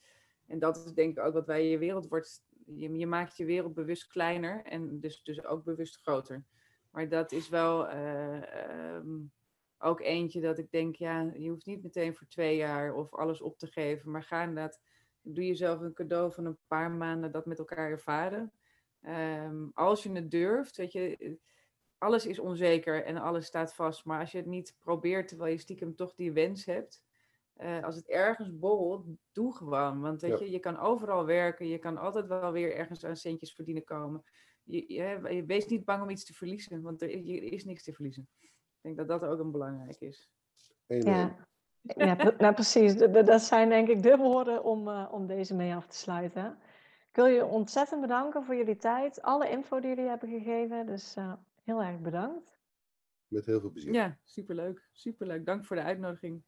En 0.47 0.59
dat 0.59 0.77
is 0.77 0.93
denk 0.93 1.17
ik 1.17 1.23
ook 1.23 1.33
wat 1.33 1.45
wij 1.45 1.67
je 1.67 1.77
wereld 1.77 2.07
wordt. 2.07 2.45
Je, 2.65 2.97
je 2.97 3.07
maakt 3.07 3.37
je 3.37 3.45
wereld 3.45 3.73
bewust 3.73 4.07
kleiner 4.07 4.63
en 4.63 4.99
dus, 4.99 5.23
dus 5.23 5.45
ook 5.45 5.63
bewust 5.63 5.95
groter. 6.01 6.45
Maar 6.91 7.09
dat 7.09 7.31
is 7.31 7.49
wel 7.49 7.93
uh, 7.93 8.41
um, 8.95 9.31
ook 9.77 9.99
eentje 9.99 10.41
dat 10.41 10.57
ik 10.57 10.71
denk, 10.71 10.95
ja, 10.95 11.31
je 11.37 11.49
hoeft 11.49 11.65
niet 11.65 11.83
meteen 11.83 12.15
voor 12.15 12.27
twee 12.27 12.55
jaar 12.55 12.93
of 12.93 13.13
alles 13.13 13.41
op 13.41 13.57
te 13.57 13.67
geven, 13.67 14.11
maar 14.11 14.23
ga 14.23 14.41
inderdaad, 14.41 14.81
doe 15.21 15.45
jezelf 15.45 15.79
een 15.79 15.93
cadeau 15.93 16.33
van 16.33 16.45
een 16.45 16.57
paar 16.67 16.91
maanden 16.91 17.31
dat 17.31 17.45
met 17.45 17.59
elkaar 17.59 17.89
ervaren. 17.89 18.53
Um, 19.07 19.71
als 19.73 20.03
je 20.03 20.11
het 20.11 20.31
durft, 20.31 20.77
weet 20.77 20.91
je, 20.91 21.37
alles 22.01 22.25
is 22.25 22.39
onzeker 22.39 23.05
en 23.05 23.17
alles 23.17 23.45
staat 23.45 23.73
vast. 23.73 24.05
Maar 24.05 24.19
als 24.19 24.31
je 24.31 24.37
het 24.37 24.47
niet 24.47 24.75
probeert 24.79 25.27
terwijl 25.27 25.51
je 25.51 25.57
stiekem 25.57 25.95
toch 25.95 26.15
die 26.15 26.31
wens 26.31 26.65
hebt. 26.65 27.03
Uh, 27.57 27.83
als 27.83 27.95
het 27.95 28.07
ergens 28.07 28.57
borrelt, 28.57 29.05
doe 29.31 29.55
gewoon. 29.55 30.01
Want 30.01 30.21
weet 30.21 30.39
je, 30.39 30.51
je 30.51 30.59
kan 30.59 30.79
overal 30.79 31.25
werken. 31.25 31.67
Je 31.67 31.77
kan 31.77 31.97
altijd 31.97 32.27
wel 32.27 32.51
weer 32.51 32.75
ergens 32.75 33.05
aan 33.05 33.15
centjes 33.15 33.53
verdienen 33.53 33.83
komen. 33.83 34.23
Je, 34.63 34.93
je, 34.93 35.33
je 35.35 35.45
wees 35.45 35.65
niet 35.65 35.85
bang 35.85 36.03
om 36.03 36.09
iets 36.09 36.25
te 36.25 36.33
verliezen. 36.33 36.81
Want 36.81 37.01
er, 37.01 37.09
er, 37.09 37.53
is 37.53 37.65
niks 37.65 37.83
te 37.83 37.93
verliezen. 37.93 38.27
Ik 38.39 38.51
denk 38.81 38.97
dat 38.97 39.07
dat 39.07 39.23
ook 39.23 39.39
een 39.39 39.51
belangrijk 39.51 39.99
is. 39.99 40.29
Ja. 40.87 41.47
Ja, 41.81 42.33
nou 42.37 42.53
precies. 42.53 42.95
Dat 42.95 43.41
zijn 43.41 43.69
denk 43.69 43.87
ik 43.87 44.03
de 44.03 44.17
woorden 44.17 44.63
om, 44.63 44.87
uh, 44.87 45.07
om 45.11 45.27
deze 45.27 45.55
mee 45.55 45.75
af 45.75 45.87
te 45.87 45.97
sluiten. 45.97 46.57
Ik 47.09 47.15
wil 47.15 47.25
je 47.25 47.45
ontzettend 47.45 48.01
bedanken 48.01 48.43
voor 48.43 48.55
jullie 48.55 48.77
tijd. 48.77 49.21
Alle 49.21 49.49
info 49.49 49.79
die 49.79 49.89
jullie 49.89 50.09
hebben 50.09 50.29
gegeven. 50.29 50.85
Dus 50.85 51.15
uh, 51.17 51.33
Heel 51.71 51.83
erg 51.83 51.99
bedankt. 51.99 52.59
Met 53.27 53.45
heel 53.45 53.59
veel 53.59 53.71
plezier. 53.71 53.93
Ja, 53.93 54.17
superleuk. 54.23 54.87
Superleuk. 54.91 55.45
Dank 55.45 55.65
voor 55.65 55.75
de 55.75 55.81
uitnodiging. 55.81 56.43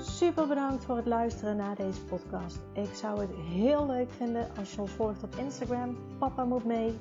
Super 0.00 0.48
bedankt 0.48 0.84
voor 0.84 0.96
het 0.96 1.06
luisteren 1.06 1.56
naar 1.56 1.76
deze 1.76 2.04
podcast. 2.04 2.58
Ik 2.72 2.94
zou 2.94 3.20
het 3.20 3.34
heel 3.34 3.86
leuk 3.86 4.10
vinden 4.10 4.56
als 4.56 4.74
je 4.74 4.80
ons 4.80 4.90
volgt 4.90 5.22
op 5.22 5.34
Instagram. 5.34 6.18
Papa 6.18 6.44
moet 6.44 6.64
mee. 6.64 6.98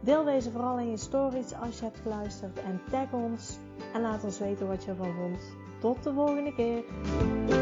Deel 0.00 0.24
deze 0.24 0.50
vooral 0.50 0.78
in 0.78 0.90
je 0.90 0.96
stories 0.96 1.54
als 1.54 1.78
je 1.78 1.84
hebt 1.84 1.98
geluisterd 1.98 2.58
en 2.58 2.80
tag 2.90 3.12
ons. 3.12 3.58
En 3.92 4.00
laat 4.00 4.24
ons 4.24 4.38
weten 4.38 4.66
wat 4.66 4.84
je 4.84 4.90
ervan 4.90 5.14
vond. 5.14 5.56
Tot 5.80 6.02
de 6.02 6.12
volgende 6.12 6.54
keer. 6.54 7.61